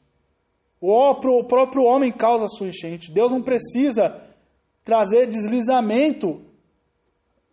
O 0.79 1.15
próprio 1.15 1.83
homem 1.83 2.11
causa 2.11 2.45
a 2.45 2.49
sua 2.49 2.67
enchente. 2.67 3.11
Deus 3.11 3.31
não 3.31 3.41
precisa 3.41 4.21
trazer 4.83 5.27
deslizamento 5.27 6.41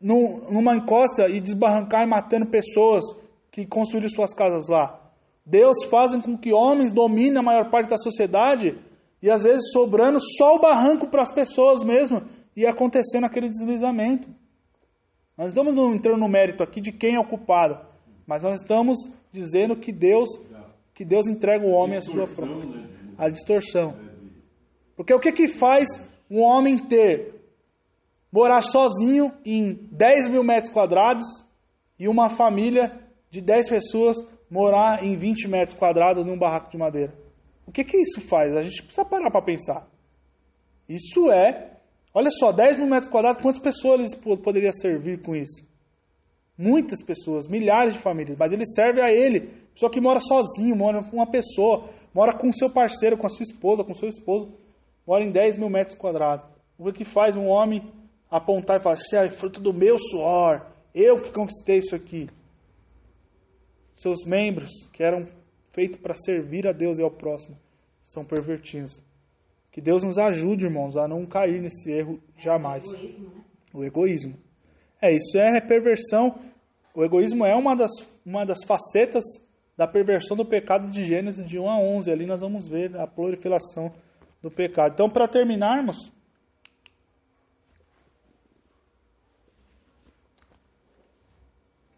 numa 0.01 0.75
encosta 0.75 1.29
e 1.29 1.41
desbarrancar 1.41 2.03
e 2.03 2.09
matando 2.09 2.47
pessoas 2.47 3.05
que 3.51 3.67
construíram 3.67 4.09
suas 4.09 4.33
casas 4.33 4.69
lá. 4.69 4.99
Deus 5.45 5.85
faz 5.91 6.17
com 6.25 6.37
que 6.37 6.53
homens 6.53 6.93
dominem 6.93 7.39
a 7.39 7.43
maior 7.43 7.71
parte 7.71 7.91
da 7.91 7.99
sociedade 7.99 8.79
e 9.23 9.31
às 9.31 9.43
vezes 9.43 9.71
sobrando 9.73 10.19
só 10.39 10.57
o 10.57 10.61
barranco 10.61 11.07
para 11.09 11.23
as 11.23 11.33
pessoas 11.33 11.83
mesmo 11.83 12.23
e 12.57 12.67
acontecendo 12.67 13.25
aquele 13.25 13.49
deslizamento. 13.49 14.29
Nós 15.37 15.49
estamos 15.49 15.75
entrando 15.95 16.19
no 16.19 16.29
mérito 16.29 16.63
aqui 16.63 16.81
de 16.81 16.93
quem 16.93 17.15
é 17.15 17.21
o 17.21 17.27
culpado, 17.27 17.79
mas 18.27 18.45
nós 18.45 18.61
estamos 18.61 18.99
dizendo 19.33 19.77
que 19.77 19.93
Deus 19.93 20.29
que 20.95 21.05
Deus 21.05 21.27
entrega 21.27 21.65
o 21.67 21.71
homem 21.71 21.97
à 21.97 22.03
sua 22.03 22.27
própria 22.27 22.91
a 23.17 23.29
distorção. 23.29 23.95
Porque 24.97 25.15
o 25.15 25.21
que 25.21 25.33
que 25.33 25.49
faz 25.49 25.89
um 26.31 26.43
homem 26.43 26.79
ter 26.79 27.35
morar 28.33 28.61
sozinho 28.61 29.33
em 29.45 29.89
10 29.93 30.29
mil 30.29 30.43
metros 30.43 30.73
quadrados 30.73 31.27
e 31.99 32.09
uma 32.09 32.29
família 32.29 32.99
de 33.31 33.41
10 33.41 33.69
pessoas 33.69 34.17
morar 34.51 35.05
em 35.05 35.17
20 35.17 35.49
metros 35.49 35.75
quadrados 35.75 36.25
num 36.25 36.39
barraco 36.39 36.71
de 36.71 36.79
madeira? 36.79 37.15
O 37.71 37.73
que 37.73 37.85
que 37.85 37.97
isso 37.97 38.21
faz? 38.21 38.55
A 38.57 38.61
gente 38.63 38.83
precisa 38.83 39.05
parar 39.05 39.31
para 39.31 39.41
pensar. 39.41 39.89
Isso 40.89 41.31
é 41.31 41.71
Olha 42.13 42.29
só, 42.29 42.51
10 42.51 42.79
mil 42.79 42.89
metros 42.89 43.09
quadrados, 43.09 43.41
quantas 43.41 43.63
pessoas 43.63 44.01
eles 44.01 44.15
po- 44.17 44.37
poderia 44.37 44.73
servir 44.73 45.23
com 45.23 45.37
isso? 45.37 45.65
Muitas 46.59 47.01
pessoas, 47.05 47.47
milhares 47.47 47.95
de 47.95 48.01
famílias, 48.01 48.37
mas 48.37 48.53
ele 48.53 48.67
serve 48.67 49.01
a 49.01 49.13
ele. 49.13 49.43
Pessoa 49.73 49.89
que 49.89 50.01
mora 50.01 50.19
sozinho, 50.19 50.75
mora 50.75 51.05
com 51.05 51.19
uma 51.19 51.31
pessoa, 51.31 51.89
mora 52.13 52.37
com 52.37 52.53
seu 52.53 52.69
parceiro, 52.69 53.17
com 53.17 53.27
a 53.27 53.31
sua 53.31 53.45
esposa, 53.45 53.85
com 53.85 53.95
seu 53.95 54.09
esposo, 54.09 54.53
mora 55.07 55.23
em 55.23 55.31
10 55.31 55.57
mil 55.57 55.71
metros 55.71 55.97
quadrados. 55.97 56.45
O 56.77 56.93
que 56.93 57.05
faz 57.05 57.37
um 57.37 57.47
homem 57.47 57.89
apontar 58.29 58.81
e 58.81 58.83
falar, 58.83 58.97
isso 58.97 59.15
é 59.15 59.29
fruto 59.29 59.61
do 59.61 59.73
meu 59.73 59.97
suor, 59.97 60.67
eu 60.93 61.23
que 61.23 61.31
conquistei 61.31 61.79
isso 61.79 61.95
aqui. 61.95 62.29
Seus 63.93 64.25
membros, 64.25 64.89
que 64.93 65.05
eram 65.05 65.29
feitos 65.73 65.99
para 66.01 66.15
servir 66.15 66.67
a 66.67 66.73
Deus 66.73 66.99
e 66.99 67.03
ao 67.03 67.11
próximo, 67.11 67.57
são 68.05 68.25
pervertidos. 68.25 69.03
Que 69.71 69.81
Deus 69.81 70.03
nos 70.03 70.19
ajude, 70.19 70.65
irmãos, 70.65 70.97
a 70.97 71.07
não 71.07 71.25
cair 71.25 71.61
nesse 71.61 71.91
erro 71.91 72.21
jamais. 72.37 72.85
Egoísmo, 72.93 73.29
né? 73.29 73.43
O 73.73 73.85
egoísmo. 73.85 74.37
É, 75.01 75.13
isso 75.15 75.39
é 75.39 75.61
perversão. 75.61 76.39
O 76.95 77.05
egoísmo 77.05 77.47
é 77.47 77.55
uma 77.55 77.77
das, 77.77 77.93
uma 78.27 78.45
das 78.45 78.65
facetas 78.65 79.25
da 79.77 79.87
perversão 79.87 80.37
do 80.37 80.45
pecado 80.45 80.91
de 80.91 81.05
Gênesis 81.05 81.47
de 81.47 81.59
1 81.59 81.71
a 81.71 81.79
11. 81.79 82.11
Ali 82.11 82.27
nós 82.27 82.41
vamos 82.41 82.69
ver 82.69 82.97
a 82.97 83.07
proliferação 83.07 83.93
do 84.43 84.51
pecado. 84.51 84.93
Então, 84.93 85.09
para 85.09 85.29
terminarmos, 85.29 86.13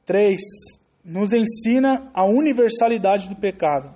três, 0.05 0.41
nos 1.05 1.33
ensina 1.33 2.11
a 2.15 2.25
universalidade 2.25 3.29
do 3.29 3.37
pecado. 3.37 3.95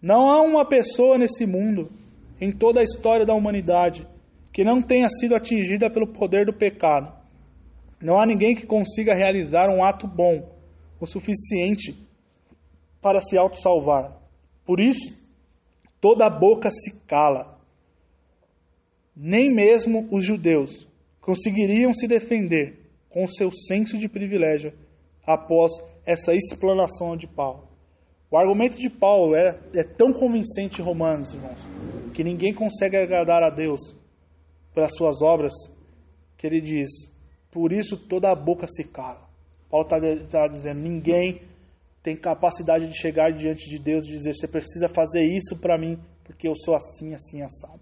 Não 0.00 0.30
há 0.30 0.40
uma 0.42 0.66
pessoa 0.66 1.18
nesse 1.18 1.46
mundo, 1.46 1.90
em 2.40 2.50
toda 2.50 2.80
a 2.80 2.84
história 2.84 3.26
da 3.26 3.34
humanidade, 3.34 4.06
que 4.52 4.64
não 4.64 4.80
tenha 4.80 5.08
sido 5.08 5.34
atingida 5.34 5.90
pelo 5.90 6.12
poder 6.12 6.46
do 6.46 6.52
pecado. 6.52 7.12
Não 8.00 8.20
há 8.20 8.24
ninguém 8.24 8.54
que 8.54 8.66
consiga 8.66 9.14
realizar 9.14 9.68
um 9.68 9.84
ato 9.84 10.06
bom 10.06 10.56
o 11.00 11.06
suficiente 11.06 11.96
para 13.00 13.20
se 13.20 13.36
autossalvar. 13.36 14.16
Por 14.64 14.80
isso, 14.80 15.18
toda 16.00 16.26
a 16.26 16.30
boca 16.30 16.70
se 16.70 17.00
cala. 17.06 17.58
Nem 19.16 19.52
mesmo 19.52 20.08
os 20.12 20.24
judeus 20.24 20.86
conseguiriam 21.20 21.92
se 21.92 22.06
defender 22.06 22.78
com 23.08 23.26
seu 23.26 23.50
senso 23.50 23.98
de 23.98 24.08
privilégio 24.08 24.72
após 25.26 25.72
essa 26.08 26.32
explanação 26.32 27.14
de 27.18 27.26
Paulo. 27.26 27.68
O 28.30 28.38
argumento 28.38 28.78
de 28.78 28.88
Paulo 28.88 29.36
é, 29.36 29.60
é 29.74 29.84
tão 29.84 30.10
convincente 30.10 30.80
em 30.80 30.84
Romanos, 30.84 31.34
irmãos, 31.34 31.68
que 32.14 32.24
ninguém 32.24 32.54
consegue 32.54 32.96
agradar 32.96 33.42
a 33.42 33.50
Deus 33.50 33.94
pelas 34.74 34.94
suas 34.96 35.20
obras, 35.20 35.52
que 36.38 36.46
ele 36.46 36.62
diz: 36.62 36.88
por 37.50 37.72
isso 37.72 37.94
toda 38.08 38.30
a 38.30 38.34
boca 38.34 38.66
se 38.66 38.84
cala. 38.84 39.28
Paulo 39.70 39.86
está 39.86 40.48
dizendo: 40.48 40.80
ninguém 40.80 41.42
tem 42.02 42.16
capacidade 42.16 42.88
de 42.88 42.96
chegar 42.96 43.30
diante 43.30 43.68
de 43.68 43.78
Deus 43.78 44.06
e 44.06 44.08
dizer: 44.08 44.34
você 44.34 44.48
precisa 44.48 44.88
fazer 44.88 45.20
isso 45.20 45.58
para 45.60 45.76
mim, 45.76 45.98
porque 46.24 46.48
eu 46.48 46.54
sou 46.54 46.74
assim, 46.74 47.12
assim, 47.12 47.42
assado. 47.42 47.80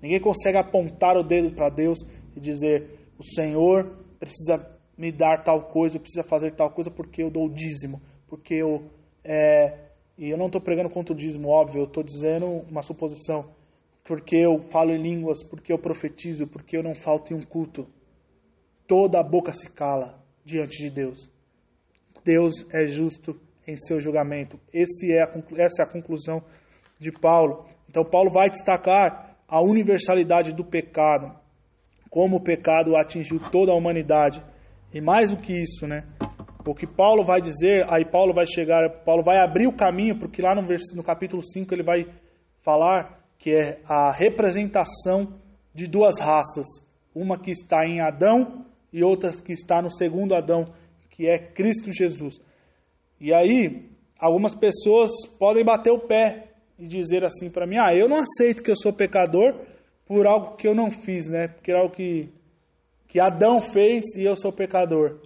Ninguém 0.00 0.20
consegue 0.20 0.56
apontar 0.56 1.14
o 1.18 1.22
dedo 1.22 1.54
para 1.54 1.68
Deus 1.68 1.98
e 2.34 2.40
dizer: 2.40 3.10
o 3.18 3.22
Senhor 3.22 3.98
precisa 4.18 4.75
me 4.96 5.12
dar 5.12 5.42
tal 5.42 5.64
coisa, 5.68 5.98
precisa 5.98 6.22
fazer 6.22 6.52
tal 6.52 6.70
coisa 6.70 6.90
porque 6.90 7.22
eu 7.22 7.30
dou 7.30 7.46
o 7.46 7.52
dízimo, 7.52 8.00
porque 8.28 8.54
eu. 8.54 8.90
É, 9.24 9.86
e 10.16 10.30
eu 10.30 10.38
não 10.38 10.46
estou 10.46 10.60
pregando 10.60 10.88
contra 10.88 11.12
o 11.12 11.16
dízimo, 11.16 11.48
óbvio, 11.48 11.82
eu 11.82 11.86
estou 11.86 12.02
dizendo 12.02 12.46
uma 12.46 12.82
suposição. 12.82 13.54
Porque 14.04 14.36
eu 14.36 14.60
falo 14.70 14.92
em 14.92 15.02
línguas, 15.02 15.42
porque 15.42 15.72
eu 15.72 15.78
profetizo, 15.78 16.46
porque 16.46 16.76
eu 16.76 16.82
não 16.82 16.94
falto 16.94 17.32
em 17.32 17.36
um 17.36 17.42
culto. 17.42 17.86
Toda 18.86 19.18
a 19.18 19.22
boca 19.22 19.52
se 19.52 19.68
cala 19.68 20.22
diante 20.44 20.78
de 20.78 20.90
Deus. 20.90 21.28
Deus 22.24 22.66
é 22.72 22.86
justo 22.86 23.38
em 23.66 23.76
seu 23.76 24.00
julgamento. 24.00 24.58
Esse 24.72 25.12
é 25.12 25.22
a, 25.22 25.30
essa 25.58 25.82
é 25.82 25.84
a 25.84 25.90
conclusão 25.90 26.42
de 26.98 27.10
Paulo. 27.10 27.66
Então, 27.88 28.04
Paulo 28.04 28.30
vai 28.30 28.48
destacar 28.48 29.36
a 29.48 29.60
universalidade 29.60 30.52
do 30.52 30.64
pecado, 30.64 31.36
como 32.10 32.36
o 32.36 32.42
pecado 32.42 32.96
atingiu 32.96 33.40
toda 33.50 33.72
a 33.72 33.76
humanidade. 33.76 34.42
E 34.92 35.00
mais 35.00 35.30
do 35.30 35.36
que 35.36 35.52
isso, 35.52 35.86
né? 35.86 36.04
O 36.66 36.74
que 36.74 36.86
Paulo 36.86 37.24
vai 37.24 37.40
dizer, 37.40 37.84
aí 37.88 38.04
Paulo 38.04 38.32
vai 38.34 38.44
chegar, 38.46 38.88
Paulo 39.04 39.22
vai 39.22 39.36
abrir 39.38 39.66
o 39.66 39.76
caminho, 39.76 40.18
porque 40.18 40.42
lá 40.42 40.54
no, 40.54 40.62
no 40.62 41.02
capítulo 41.02 41.42
5 41.42 41.72
ele 41.72 41.82
vai 41.82 42.06
falar 42.62 43.20
que 43.38 43.50
é 43.50 43.80
a 43.84 44.10
representação 44.10 45.34
de 45.72 45.86
duas 45.86 46.18
raças, 46.18 46.66
uma 47.14 47.38
que 47.38 47.50
está 47.50 47.86
em 47.86 48.00
Adão 48.00 48.64
e 48.92 49.04
outra 49.04 49.30
que 49.30 49.52
está 49.52 49.80
no 49.80 49.90
segundo 49.90 50.34
Adão, 50.34 50.72
que 51.10 51.28
é 51.28 51.38
Cristo 51.38 51.92
Jesus. 51.92 52.40
E 53.20 53.32
aí, 53.32 53.88
algumas 54.18 54.54
pessoas 54.54 55.10
podem 55.38 55.64
bater 55.64 55.92
o 55.92 56.00
pé 56.00 56.48
e 56.78 56.86
dizer 56.86 57.24
assim 57.24 57.50
para 57.50 57.66
mim: 57.66 57.76
"Ah, 57.78 57.94
eu 57.94 58.08
não 58.08 58.18
aceito 58.18 58.62
que 58.62 58.70
eu 58.70 58.76
sou 58.76 58.92
pecador 58.92 59.54
por 60.06 60.26
algo 60.26 60.56
que 60.56 60.66
eu 60.66 60.74
não 60.74 60.90
fiz, 60.90 61.30
né? 61.30 61.48
Porque 61.48 61.72
algo 61.72 61.94
que 61.94 62.30
que 63.08 63.20
Adão 63.20 63.60
fez 63.60 64.04
e 64.16 64.24
eu 64.24 64.36
sou 64.36 64.52
pecador". 64.52 65.20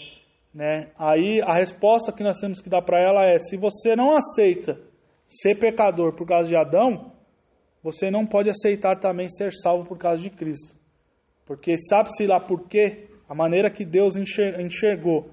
Né? 0.53 0.91
Aí 0.99 1.41
a 1.43 1.55
resposta 1.55 2.13
que 2.13 2.25
nós 2.25 2.39
temos 2.39 2.61
que 2.61 2.69
dar 2.69 2.83
para 2.83 2.99
ela 3.01 3.25
é: 3.25 3.39
se 3.39 3.57
você 3.57 3.95
não 3.95 4.17
aceita 4.17 4.81
ser 5.27 5.59
pecador 5.59 6.15
por 6.15 6.27
causa 6.27 6.49
de 6.49 6.57
Adão, 6.57 7.13
você 7.83 8.11
não 8.11 8.27
pode 8.27 8.51
aceitar 8.51 8.99
também 8.99 9.29
ser 9.29 9.53
salvo 9.53 9.87
por 9.87 9.97
causa 9.97 10.21
de 10.21 10.31
Cristo. 10.31 10.77
Porque 11.47 11.77
sabe-se 11.79 12.27
lá 12.27 12.41
por 12.41 12.67
quê? 12.69 13.09
A 13.29 13.35
maneira 13.35 13.71
que 13.71 13.85
Deus 13.85 14.17
enxergou 14.17 15.31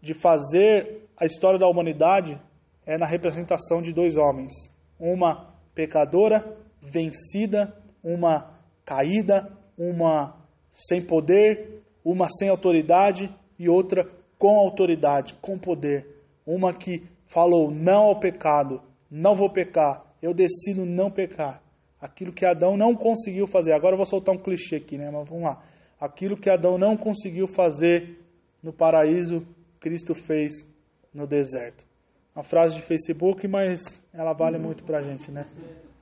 de 0.00 0.14
fazer 0.14 1.02
a 1.16 1.26
história 1.26 1.58
da 1.58 1.68
humanidade 1.68 2.40
é 2.86 2.96
na 2.96 3.06
representação 3.06 3.82
de 3.82 3.92
dois 3.92 4.16
homens: 4.16 4.52
uma 4.98 5.52
pecadora, 5.74 6.56
vencida, 6.80 7.76
uma 8.02 8.54
caída, 8.84 9.52
uma 9.76 10.36
sem 10.76 11.00
poder, 11.00 11.82
uma 12.04 12.28
sem 12.28 12.50
autoridade 12.50 13.34
e 13.58 13.68
outra 13.68 14.06
com 14.38 14.58
autoridade, 14.58 15.34
com 15.40 15.58
poder. 15.58 16.06
Uma 16.46 16.74
que 16.74 17.02
falou 17.26 17.70
não 17.70 18.04
ao 18.04 18.20
pecado, 18.20 18.82
não 19.10 19.34
vou 19.34 19.50
pecar, 19.50 20.04
eu 20.20 20.34
decido 20.34 20.84
não 20.84 21.10
pecar. 21.10 21.62
Aquilo 21.98 22.32
que 22.32 22.46
Adão 22.46 22.76
não 22.76 22.94
conseguiu 22.94 23.46
fazer. 23.46 23.72
Agora 23.72 23.94
eu 23.94 23.96
vou 23.96 24.06
soltar 24.06 24.34
um 24.34 24.38
clichê 24.38 24.76
aqui, 24.76 24.98
né? 24.98 25.10
Mas 25.10 25.28
vamos 25.28 25.44
lá. 25.44 25.62
Aquilo 25.98 26.36
que 26.36 26.50
Adão 26.50 26.76
não 26.76 26.94
conseguiu 26.94 27.46
fazer 27.46 28.20
no 28.62 28.72
paraíso, 28.72 29.46
Cristo 29.80 30.14
fez 30.14 30.66
no 31.12 31.26
deserto. 31.26 31.86
Uma 32.34 32.44
frase 32.44 32.74
de 32.74 32.82
Facebook, 32.82 33.48
mas 33.48 34.02
ela 34.12 34.34
vale 34.34 34.58
muito 34.58 34.84
pra 34.84 35.00
gente, 35.00 35.32
né? 35.32 35.46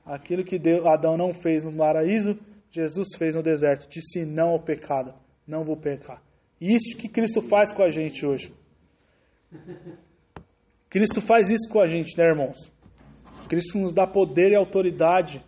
Aquilo 0.05 0.43
que 0.43 0.59
Deus, 0.59 0.85
Adão 0.85 1.15
não 1.15 1.31
fez 1.31 1.63
no 1.63 1.75
paraíso, 1.75 2.37
Jesus 2.75 3.15
fez 3.17 3.35
no 3.35 3.41
deserto. 3.41 3.87
Disse 3.89 4.25
não 4.25 4.49
ao 4.49 4.59
pecado. 4.59 5.13
Não 5.47 5.63
vou 5.63 5.77
pecar. 5.77 6.21
Isso 6.59 6.97
que 6.97 7.07
Cristo 7.07 7.41
faz 7.41 7.71
com 7.71 7.83
a 7.83 7.89
gente 7.89 8.25
hoje. 8.25 8.53
Cristo 10.89 11.21
faz 11.21 11.49
isso 11.49 11.69
com 11.69 11.79
a 11.79 11.85
gente, 11.85 12.17
né, 12.17 12.25
irmãos? 12.25 12.71
Cristo 13.47 13.77
nos 13.77 13.93
dá 13.93 14.05
poder 14.07 14.51
e 14.51 14.55
autoridade, 14.55 15.43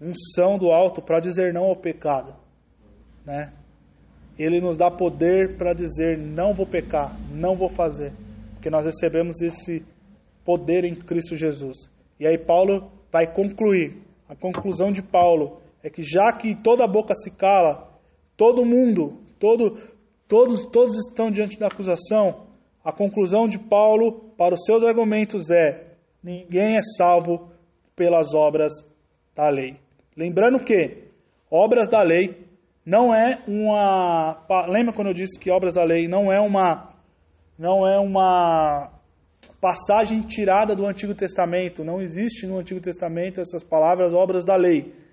unção 0.00 0.58
do 0.58 0.70
alto 0.70 1.02
para 1.02 1.20
dizer 1.20 1.52
não 1.52 1.64
ao 1.64 1.76
pecado, 1.76 2.34
né? 3.24 3.52
Ele 4.38 4.60
nos 4.60 4.76
dá 4.76 4.90
poder 4.90 5.56
para 5.56 5.74
dizer 5.74 6.18
não 6.18 6.54
vou 6.54 6.66
pecar, 6.66 7.16
não 7.30 7.54
vou 7.56 7.68
fazer, 7.68 8.12
porque 8.54 8.70
nós 8.70 8.86
recebemos 8.86 9.40
esse 9.42 9.84
poder 10.44 10.84
em 10.84 10.94
Cristo 10.94 11.36
Jesus. 11.36 11.90
E 12.18 12.26
aí 12.26 12.38
Paulo 12.38 12.90
vai 13.12 13.32
concluir. 13.32 14.02
A 14.26 14.34
conclusão 14.34 14.90
de 14.90 15.02
Paulo 15.02 15.60
é 15.84 15.90
que 15.90 16.02
já 16.02 16.32
que 16.32 16.54
toda 16.54 16.88
boca 16.88 17.14
se 17.14 17.30
cala, 17.30 17.92
todo 18.36 18.64
mundo, 18.64 19.20
todo 19.38 19.78
todos, 20.26 20.64
todos 20.66 20.96
estão 20.96 21.30
diante 21.30 21.58
da 21.58 21.66
acusação, 21.66 22.46
a 22.82 22.90
conclusão 22.90 23.46
de 23.46 23.58
Paulo 23.58 24.32
para 24.36 24.54
os 24.54 24.64
seus 24.64 24.82
argumentos 24.82 25.50
é: 25.50 25.92
ninguém 26.22 26.76
é 26.76 26.80
salvo 26.96 27.50
pelas 27.94 28.34
obras 28.34 28.72
da 29.36 29.48
lei. 29.48 29.76
Lembrando 30.16 30.64
que 30.64 31.04
obras 31.50 31.88
da 31.88 32.02
lei 32.02 32.46
não 32.84 33.14
é 33.14 33.42
uma. 33.46 34.44
Lembra 34.68 34.94
quando 34.94 35.08
eu 35.08 35.14
disse 35.14 35.38
que 35.38 35.50
obras 35.50 35.74
da 35.74 35.84
lei 35.84 36.08
não 36.08 36.32
é 36.32 36.40
uma. 36.40 36.94
Não 37.58 37.86
é 37.86 37.98
uma 38.00 38.90
passagem 39.60 40.20
tirada 40.22 40.74
do 40.74 40.86
Antigo 40.86 41.14
Testamento. 41.14 41.84
Não 41.84 42.00
existe 42.00 42.46
no 42.46 42.58
Antigo 42.58 42.80
Testamento 42.80 43.40
essas 43.40 43.62
palavras 43.62 44.12
obras 44.12 44.44
da 44.44 44.56
lei. 44.56 45.03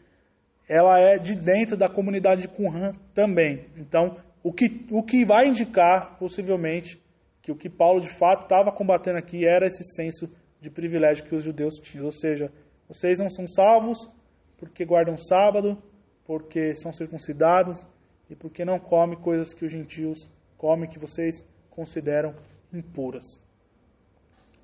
Ela 0.74 0.98
é 1.02 1.18
de 1.18 1.36
dentro 1.36 1.76
da 1.76 1.90
comunidade 1.90 2.44
de 2.44 2.48
Qumran 2.48 2.94
também. 3.14 3.66
Então, 3.76 4.16
o 4.42 4.54
que, 4.54 4.88
o 4.90 5.04
que 5.04 5.26
vai 5.26 5.50
indicar, 5.50 6.18
possivelmente, 6.18 6.98
que 7.42 7.52
o 7.52 7.58
que 7.58 7.70
Paulo 7.70 8.00
de 8.00 8.08
fato 8.08 8.44
estava 8.44 8.72
combatendo 8.72 9.18
aqui 9.18 9.46
era 9.46 9.68
esse 9.68 9.84
senso 9.84 10.30
de 10.62 10.70
privilégio 10.70 11.26
que 11.26 11.36
os 11.36 11.44
judeus 11.44 11.76
tinham. 11.76 12.06
Ou 12.06 12.12
seja, 12.14 12.50
vocês 12.88 13.20
não 13.20 13.30
são 13.30 13.46
salvos 13.48 14.10
porque 14.58 14.86
guardam 14.86 15.18
sábado, 15.18 15.78
porque 16.26 16.74
são 16.76 16.94
circuncidados 16.94 17.86
e 18.30 18.36
porque 18.36 18.64
não 18.64 18.80
come 18.80 19.18
coisas 19.18 19.54
que 19.54 19.66
os 19.66 19.72
gentios 19.74 20.32
comem 20.58 20.90
que 20.90 20.98
vocês 20.98 21.44
consideram 21.70 22.34
impuras. 22.72 23.26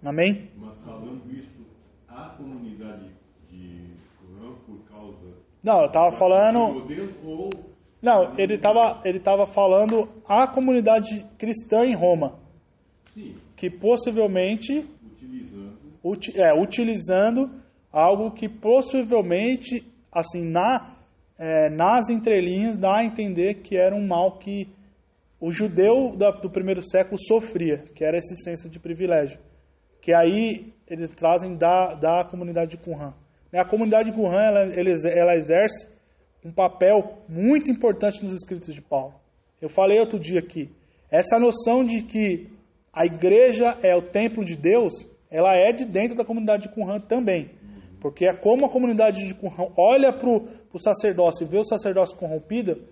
Amém? 0.01 0.51
Mas 0.55 0.77
falando 0.85 1.29
isso, 1.37 1.65
a 2.07 2.29
comunidade 2.29 3.11
de 3.49 3.89
Corã, 4.21 4.53
por 4.65 4.79
causa. 4.87 5.46
Não, 5.67 5.81
eu 5.81 5.87
estava 5.87 6.11
falando. 6.13 6.59
Não, 8.01 8.37
ele 8.39 8.53
estava 8.55 9.01
ele 9.03 9.19
tava 9.19 9.45
falando 9.45 10.07
a 10.25 10.47
comunidade 10.47 11.25
cristã 11.37 11.83
em 11.85 11.93
Roma, 11.93 12.39
Sim, 13.13 13.35
que 13.57 13.69
possivelmente 13.69 14.85
utilizando. 15.05 15.77
uti- 16.03 16.39
é, 16.39 16.53
utilizando 16.53 17.49
algo 17.91 18.31
que 18.31 18.47
possivelmente, 18.47 19.85
assim, 20.11 20.41
na, 20.49 20.95
é, 21.37 21.69
nas 21.69 22.07
entrelinhas, 22.09 22.77
dá 22.77 22.99
a 22.99 23.03
entender 23.03 23.55
que 23.55 23.75
era 23.75 23.93
um 23.95 24.07
mal 24.07 24.37
que 24.37 24.69
o 25.39 25.51
judeu 25.51 26.15
da- 26.15 26.31
do 26.31 26.49
primeiro 26.49 26.81
século 26.81 27.17
sofria, 27.27 27.79
que 27.93 28.05
era 28.05 28.17
esse 28.17 28.35
senso 28.43 28.69
de 28.69 28.79
privilégio. 28.79 29.39
Que 30.01 30.13
aí 30.13 30.71
eles 30.87 31.09
trazem 31.09 31.57
da, 31.57 31.93
da 31.93 32.23
comunidade 32.23 32.71
de 32.71 32.77
Qumran. 32.77 33.13
A 33.53 33.65
comunidade 33.65 34.11
de 34.11 34.17
Qumran, 34.17 34.41
ela, 34.41 34.59
ela 35.09 35.35
exerce 35.35 35.87
um 36.43 36.51
papel 36.51 37.19
muito 37.27 37.71
importante 37.71 38.23
nos 38.23 38.33
escritos 38.33 38.73
de 38.73 38.81
Paulo. 38.81 39.15
Eu 39.61 39.69
falei 39.69 39.99
outro 39.99 40.19
dia 40.19 40.39
aqui, 40.39 40.69
essa 41.09 41.39
noção 41.39 41.83
de 41.83 42.03
que 42.03 42.49
a 42.93 43.05
igreja 43.05 43.77
é 43.81 43.95
o 43.95 44.01
templo 44.01 44.43
de 44.43 44.55
Deus, 44.55 44.93
ela 45.29 45.53
é 45.55 45.71
de 45.71 45.85
dentro 45.85 46.15
da 46.15 46.25
comunidade 46.25 46.67
de 46.67 46.99
também. 47.07 47.51
Porque 47.99 48.25
é 48.25 48.33
como 48.33 48.65
a 48.65 48.69
comunidade 48.69 49.27
de 49.27 49.33
Qumran 49.33 49.71
olha 49.77 50.13
para 50.13 50.29
o 50.29 50.79
sacerdócio 50.79 51.45
e 51.45 51.49
vê 51.49 51.57
o 51.57 51.63
sacerdócio 51.63 52.17
corrompido 52.17 52.83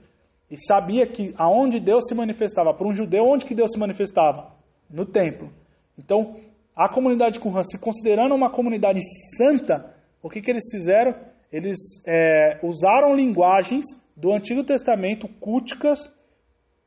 e 0.50 0.58
sabia 0.58 1.06
que 1.08 1.34
aonde 1.38 1.80
Deus 1.80 2.06
se 2.08 2.16
manifestava, 2.16 2.74
para 2.74 2.88
um 2.88 2.94
judeu, 2.94 3.24
onde 3.24 3.46
que 3.46 3.56
Deus 3.56 3.72
se 3.72 3.80
manifestava? 3.80 4.54
No 4.90 5.06
templo. 5.06 5.52
Então, 5.98 6.36
a 6.76 6.90
comunidade 6.90 7.40
de 7.40 7.66
se 7.66 7.80
considerando 7.80 8.36
uma 8.36 8.50
comunidade 8.50 9.00
santa, 9.38 9.95
o 10.26 10.30
que, 10.30 10.42
que 10.42 10.50
eles 10.50 10.64
fizeram? 10.72 11.14
Eles 11.52 11.78
é, 12.04 12.58
usaram 12.64 13.16
linguagens 13.16 13.86
do 14.18 14.34
Antigo 14.34 14.64
Testamento 14.64 15.28
culticas 15.40 16.00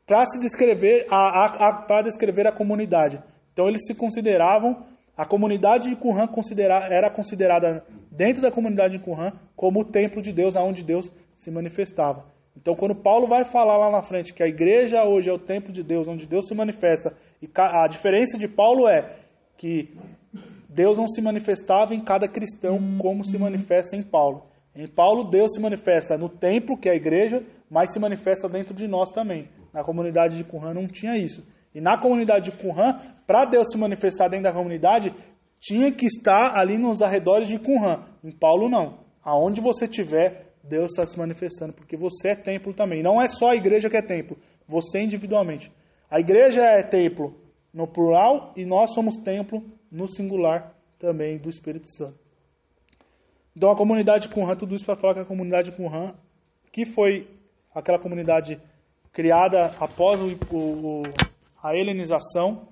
para 0.04 0.26
se 0.26 0.40
descrever 0.40 1.06
a, 1.08 1.16
a, 1.16 1.68
a, 1.68 1.72
para 1.82 2.02
descrever 2.02 2.48
a 2.48 2.52
comunidade. 2.52 3.22
Então 3.52 3.68
eles 3.68 3.86
se 3.86 3.94
consideravam 3.94 4.84
a 5.16 5.24
comunidade 5.24 5.88
de 5.88 5.94
Qumran 5.94 6.26
considera, 6.26 6.88
era 6.92 7.08
considerada 7.10 7.84
dentro 8.10 8.42
da 8.42 8.50
comunidade 8.50 8.98
de 8.98 9.04
Qumran 9.04 9.30
como 9.54 9.82
o 9.82 9.84
templo 9.84 10.20
de 10.20 10.32
Deus, 10.32 10.56
aonde 10.56 10.82
Deus 10.82 11.12
se 11.36 11.48
manifestava. 11.48 12.24
Então 12.56 12.74
quando 12.74 12.96
Paulo 12.96 13.28
vai 13.28 13.44
falar 13.44 13.76
lá 13.76 13.88
na 13.88 14.02
frente 14.02 14.34
que 14.34 14.42
a 14.42 14.48
igreja 14.48 15.04
hoje 15.04 15.30
é 15.30 15.32
o 15.32 15.38
templo 15.38 15.72
de 15.72 15.84
Deus, 15.84 16.08
onde 16.08 16.26
Deus 16.26 16.48
se 16.48 16.56
manifesta, 16.56 17.14
e 17.40 17.48
a 17.54 17.86
diferença 17.86 18.36
de 18.36 18.48
Paulo 18.48 18.88
é 18.88 19.14
que 19.56 19.96
Deus 20.78 20.96
não 20.96 21.08
se 21.08 21.20
manifestava 21.20 21.92
em 21.92 21.98
cada 21.98 22.28
cristão 22.28 22.78
como 22.98 23.24
se 23.24 23.36
manifesta 23.36 23.96
em 23.96 24.02
Paulo. 24.04 24.46
Em 24.76 24.86
Paulo, 24.86 25.24
Deus 25.24 25.52
se 25.52 25.60
manifesta 25.60 26.16
no 26.16 26.28
templo, 26.28 26.78
que 26.78 26.88
é 26.88 26.92
a 26.92 26.94
igreja, 26.96 27.42
mas 27.68 27.92
se 27.92 27.98
manifesta 27.98 28.48
dentro 28.48 28.72
de 28.72 28.86
nós 28.86 29.10
também. 29.10 29.48
Na 29.74 29.82
comunidade 29.82 30.36
de 30.36 30.44
Qumran 30.44 30.74
não 30.74 30.86
tinha 30.86 31.18
isso. 31.18 31.44
E 31.74 31.80
na 31.80 32.00
comunidade 32.00 32.52
de 32.52 32.56
Qumran, 32.56 32.94
para 33.26 33.44
Deus 33.44 33.66
se 33.72 33.76
manifestar 33.76 34.28
dentro 34.28 34.44
da 34.44 34.52
comunidade, 34.52 35.12
tinha 35.58 35.90
que 35.90 36.06
estar 36.06 36.56
ali 36.56 36.78
nos 36.78 37.02
arredores 37.02 37.48
de 37.48 37.58
Qumran. 37.58 38.04
Em 38.22 38.30
Paulo, 38.30 38.68
não. 38.68 39.00
Aonde 39.20 39.60
você 39.60 39.86
estiver, 39.86 40.52
Deus 40.62 40.92
está 40.92 41.04
se 41.04 41.18
manifestando, 41.18 41.72
porque 41.72 41.96
você 41.96 42.28
é 42.28 42.36
templo 42.36 42.72
também. 42.72 43.02
Não 43.02 43.20
é 43.20 43.26
só 43.26 43.50
a 43.50 43.56
igreja 43.56 43.90
que 43.90 43.96
é 43.96 44.02
templo, 44.02 44.38
você 44.68 45.00
individualmente. 45.00 45.72
A 46.08 46.20
igreja 46.20 46.62
é 46.62 46.84
templo 46.84 47.34
no 47.74 47.88
plural 47.88 48.52
e 48.56 48.64
nós 48.64 48.94
somos 48.94 49.16
templo 49.16 49.60
no 49.90 50.08
singular 50.08 50.74
também 50.98 51.38
do 51.38 51.48
Espírito 51.48 51.88
Santo. 51.88 52.18
Então 53.56 53.70
a 53.70 53.76
comunidade 53.76 54.28
Qumran, 54.28 54.56
tudo 54.56 54.74
isso 54.74 54.84
para 54.84 54.96
falar 54.96 55.14
que 55.14 55.20
a 55.20 55.24
comunidade 55.24 55.72
Qumran, 55.72 56.14
que 56.72 56.84
foi 56.84 57.28
aquela 57.74 57.98
comunidade 57.98 58.60
criada 59.12 59.66
após 59.80 60.20
o, 60.20 60.28
o, 60.54 61.02
a 61.62 61.74
helenização, 61.74 62.68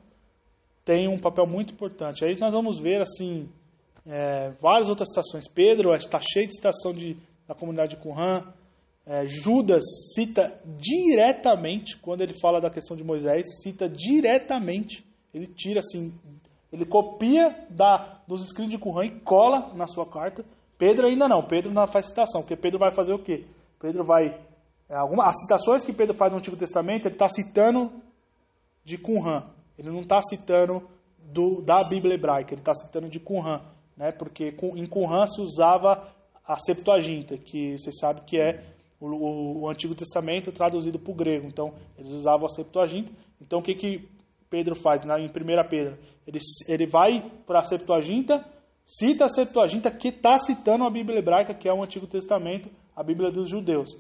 tem 0.85 1.09
um 1.09 1.19
papel 1.19 1.47
muito 1.47 1.73
importante. 1.73 2.25
Aí 2.25 2.39
nós 2.39 2.53
vamos 2.53 2.79
ver 2.79 3.01
assim 3.01 3.49
é, 4.07 4.51
várias 4.61 4.89
outras 4.89 5.09
citações. 5.09 5.49
Pedro 5.49 5.93
está 5.93 6.21
cheio 6.21 6.47
de 6.47 6.55
citação 6.55 6.93
de, 6.93 7.17
da 7.49 7.55
comunidade 7.55 7.97
Qumran. 7.97 8.45
É, 9.05 9.27
Judas 9.27 9.83
cita 10.15 10.57
diretamente, 10.65 11.97
quando 11.99 12.21
ele 12.21 12.35
fala 12.41 12.61
da 12.61 12.71
questão 12.71 12.97
de 12.97 13.05
Moisés, 13.05 13.45
cita 13.63 13.89
diretamente, 13.89 15.05
ele 15.35 15.47
tira 15.47 15.81
assim, 15.81 16.13
ele 16.73 16.85
copia 16.85 17.67
da, 17.71 18.21
dos 18.27 18.43
escritos 18.45 18.71
de 18.73 18.79
Qumran 18.79 19.05
e 19.07 19.21
cola 19.21 19.73
na 19.75 19.87
sua 19.87 20.07
carta. 20.07 20.45
Pedro 20.79 21.07
ainda 21.07 21.29
não, 21.29 21.43
Pedro 21.43 21.73
não 21.73 21.87
faz 21.87 22.07
citação, 22.09 22.43
porque 22.43 22.57
Pedro 22.57 22.79
vai 22.79 22.93
fazer 22.93 23.15
o 23.15 23.19
quê? 23.19 23.45
Pedro 23.81 24.05
vai. 24.05 24.39
é, 24.89 24.95
alguma, 24.97 25.25
as 25.25 25.41
citações 25.41 25.83
que 25.83 25.93
Pedro 25.93 26.15
faz 26.15 26.31
no 26.33 26.39
Antigo 26.39 26.57
Testamento, 26.57 27.07
ele 27.07 27.15
está 27.15 27.29
citando 27.29 27.91
de 28.85 28.99
Qumran. 28.99 29.45
Ele 29.79 29.91
não 29.91 30.01
está 30.01 30.21
citando 30.23 30.83
do, 31.19 31.61
da 31.63 31.83
Bíblia 31.85 32.15
hebraica, 32.15 32.55
ele 32.55 32.61
está 32.61 32.75
citando 32.75 33.09
de 33.09 33.19
Qumran, 33.21 33.61
né? 33.97 34.13
porque 34.13 34.55
em 34.77 34.87
Qumran 34.87 35.27
se 35.27 35.41
usava 35.41 36.09
a 36.47 36.57
Septuaginta, 36.59 37.37
que 37.37 37.77
você 37.79 37.91
sabe 37.93 38.21
que 38.23 38.39
é 38.41 38.63
o, 39.01 39.07
o- 39.07 39.61
o 39.63 39.69
Antigo 39.69 39.95
Testamento 39.95 40.53
traduzido 40.53 40.99
para 40.99 41.11
o 41.11 41.15
grego. 41.15 41.47
Então, 41.47 41.73
eles 41.99 42.13
usavam 42.13 42.47
a 42.47 42.49
Septuaginta. 42.49 43.11
Então, 43.41 43.59
o 43.59 43.63
que, 43.63 43.75
que 43.75 44.09
Pedro 44.49 44.75
faz 44.75 45.05
na, 45.05 45.19
em 45.21 45.27
1 45.27 45.29
Pedro? 45.69 45.99
Ele, 46.27 46.39
ele 46.69 46.87
vai 46.87 47.31
para 47.47 47.61
a 47.61 47.65
Septuaginta, 47.65 48.45
cita 48.85 49.25
a 49.25 49.29
Septuaginta 49.29 49.91
que 49.91 50.09
está 50.09 50.37
citando 50.39 50.85
a 50.85 50.91
Bíblia 50.91 51.19
hebraica, 51.19 51.55
que 51.55 51.69
é 51.69 51.73
o 51.73 51.83
Antigo 51.83 52.07
Testamento, 52.07 52.69
a 52.95 53.03
Bíblia 53.03 53.31
dos 53.31 53.49
judeus. 53.49 53.97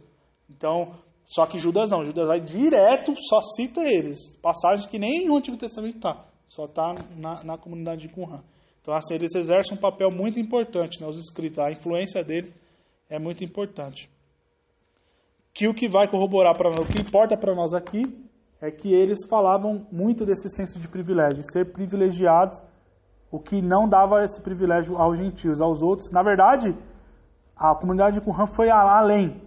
Então, 0.48 0.94
só 1.24 1.44
que 1.46 1.58
Judas 1.58 1.90
não, 1.90 2.04
Judas 2.04 2.28
vai 2.28 2.40
direto, 2.40 3.14
só 3.28 3.40
cita 3.40 3.80
eles. 3.82 4.36
Passagens 4.40 4.86
que 4.86 4.98
nem 4.98 5.26
no 5.26 5.36
Antigo 5.36 5.56
Testamento 5.56 5.96
está, 5.96 6.24
só 6.48 6.66
está 6.66 6.94
na, 7.16 7.42
na 7.42 7.58
comunidade 7.58 8.06
de 8.06 8.14
Qumran. 8.14 8.42
Então, 8.80 8.94
assim, 8.94 9.14
eles 9.14 9.34
exercem 9.34 9.76
um 9.76 9.80
papel 9.80 10.12
muito 10.12 10.38
importante, 10.38 11.00
né, 11.00 11.08
os 11.08 11.18
escritos, 11.18 11.58
a 11.58 11.72
influência 11.72 12.22
deles 12.22 12.54
é 13.10 13.18
muito 13.18 13.42
importante. 13.42 14.08
Que 15.52 15.66
o 15.66 15.74
que 15.74 15.88
vai 15.88 16.08
corroborar 16.08 16.56
para 16.56 16.70
nós, 16.70 16.88
o 16.88 16.92
que 16.92 17.02
importa 17.02 17.36
para 17.36 17.52
nós 17.52 17.72
aqui, 17.72 18.04
é 18.60 18.70
que 18.70 18.92
eles 18.92 19.26
falavam 19.28 19.86
muito 19.92 20.24
desse 20.24 20.48
senso 20.48 20.78
de 20.78 20.88
privilégio, 20.88 21.42
de 21.42 21.52
ser 21.52 21.72
privilegiados, 21.72 22.62
o 23.30 23.38
que 23.38 23.60
não 23.60 23.88
dava 23.88 24.24
esse 24.24 24.40
privilégio 24.40 24.96
aos 24.96 25.18
gentios, 25.18 25.60
aos 25.60 25.82
outros. 25.82 26.10
Na 26.10 26.22
verdade, 26.22 26.76
a 27.56 27.74
comunidade 27.74 28.18
de 28.18 28.24
Qumran 28.24 28.46
foi 28.46 28.70
além. 28.70 29.42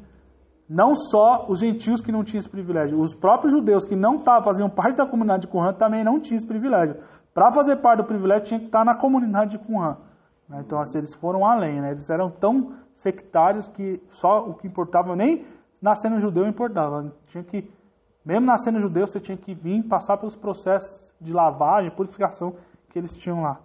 Não 0.67 0.93
só 0.93 1.47
os 1.49 1.59
gentios 1.59 2.01
que 2.01 2.11
não 2.11 2.23
tinham 2.23 2.39
esse 2.39 2.49
privilégio, 2.49 2.99
os 2.99 3.15
próprios 3.15 3.51
judeus 3.51 3.83
que 3.83 3.95
não 3.95 4.19
faziam 4.19 4.69
parte 4.69 4.97
da 4.97 5.05
comunidade 5.05 5.41
de 5.41 5.47
Qumran 5.47 5.73
também 5.73 6.03
não 6.03 6.19
tinham 6.19 6.37
esse 6.37 6.45
privilégio. 6.45 6.97
Para 7.33 7.51
fazer 7.51 7.77
parte 7.77 7.99
do 7.99 8.05
privilégio 8.05 8.45
tinha 8.45 8.59
que 8.59 8.67
estar 8.67 8.85
na 8.85 8.95
comunidade 8.95 9.51
de 9.51 9.59
Qumran. 9.59 9.97
né? 10.47 10.61
Então, 10.63 10.79
assim, 10.79 10.99
eles 10.99 11.15
foram 11.15 11.45
além, 11.45 11.81
né? 11.81 11.91
Eles 11.91 12.09
eram 12.09 12.29
tão 12.29 12.73
sectários 12.93 13.67
que 13.67 14.01
só 14.09 14.47
o 14.47 14.53
que 14.53 14.67
importava, 14.67 15.15
nem 15.15 15.45
nascendo 15.81 16.19
judeu 16.19 16.45
importava. 16.45 17.11
Tinha 17.27 17.43
que, 17.43 17.71
mesmo 18.29 18.45
nascendo 18.45 18.79
judeu, 18.79 19.07
você 19.07 19.19
tinha 19.19 19.35
que 19.35 19.55
vir 19.55 19.81
passar 19.81 20.15
pelos 20.15 20.35
processos 20.35 21.11
de 21.19 21.33
lavagem, 21.33 21.89
purificação 21.89 22.55
que 22.87 22.99
eles 22.99 23.15
tinham 23.15 23.41
lá. 23.41 23.59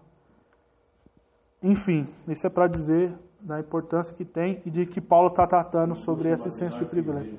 Enfim, 1.63 2.09
isso 2.27 2.47
é 2.47 2.51
para 2.51 2.67
dizer 2.67 3.13
da 3.39 3.61
importância 3.61 4.15
que 4.15 4.25
tem 4.25 4.63
e 4.65 4.71
de 4.71 4.87
que 4.87 5.03
Paulo 5.03 5.29
está 5.29 5.47
tratando 5.47 5.95
sobre 5.95 6.31
esse 6.31 6.51
senso 6.51 6.79
de 6.79 6.87
privilégio. 6.87 7.37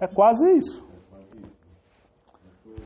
É 0.00 0.08
quase 0.08 0.44
isso. 0.56 0.84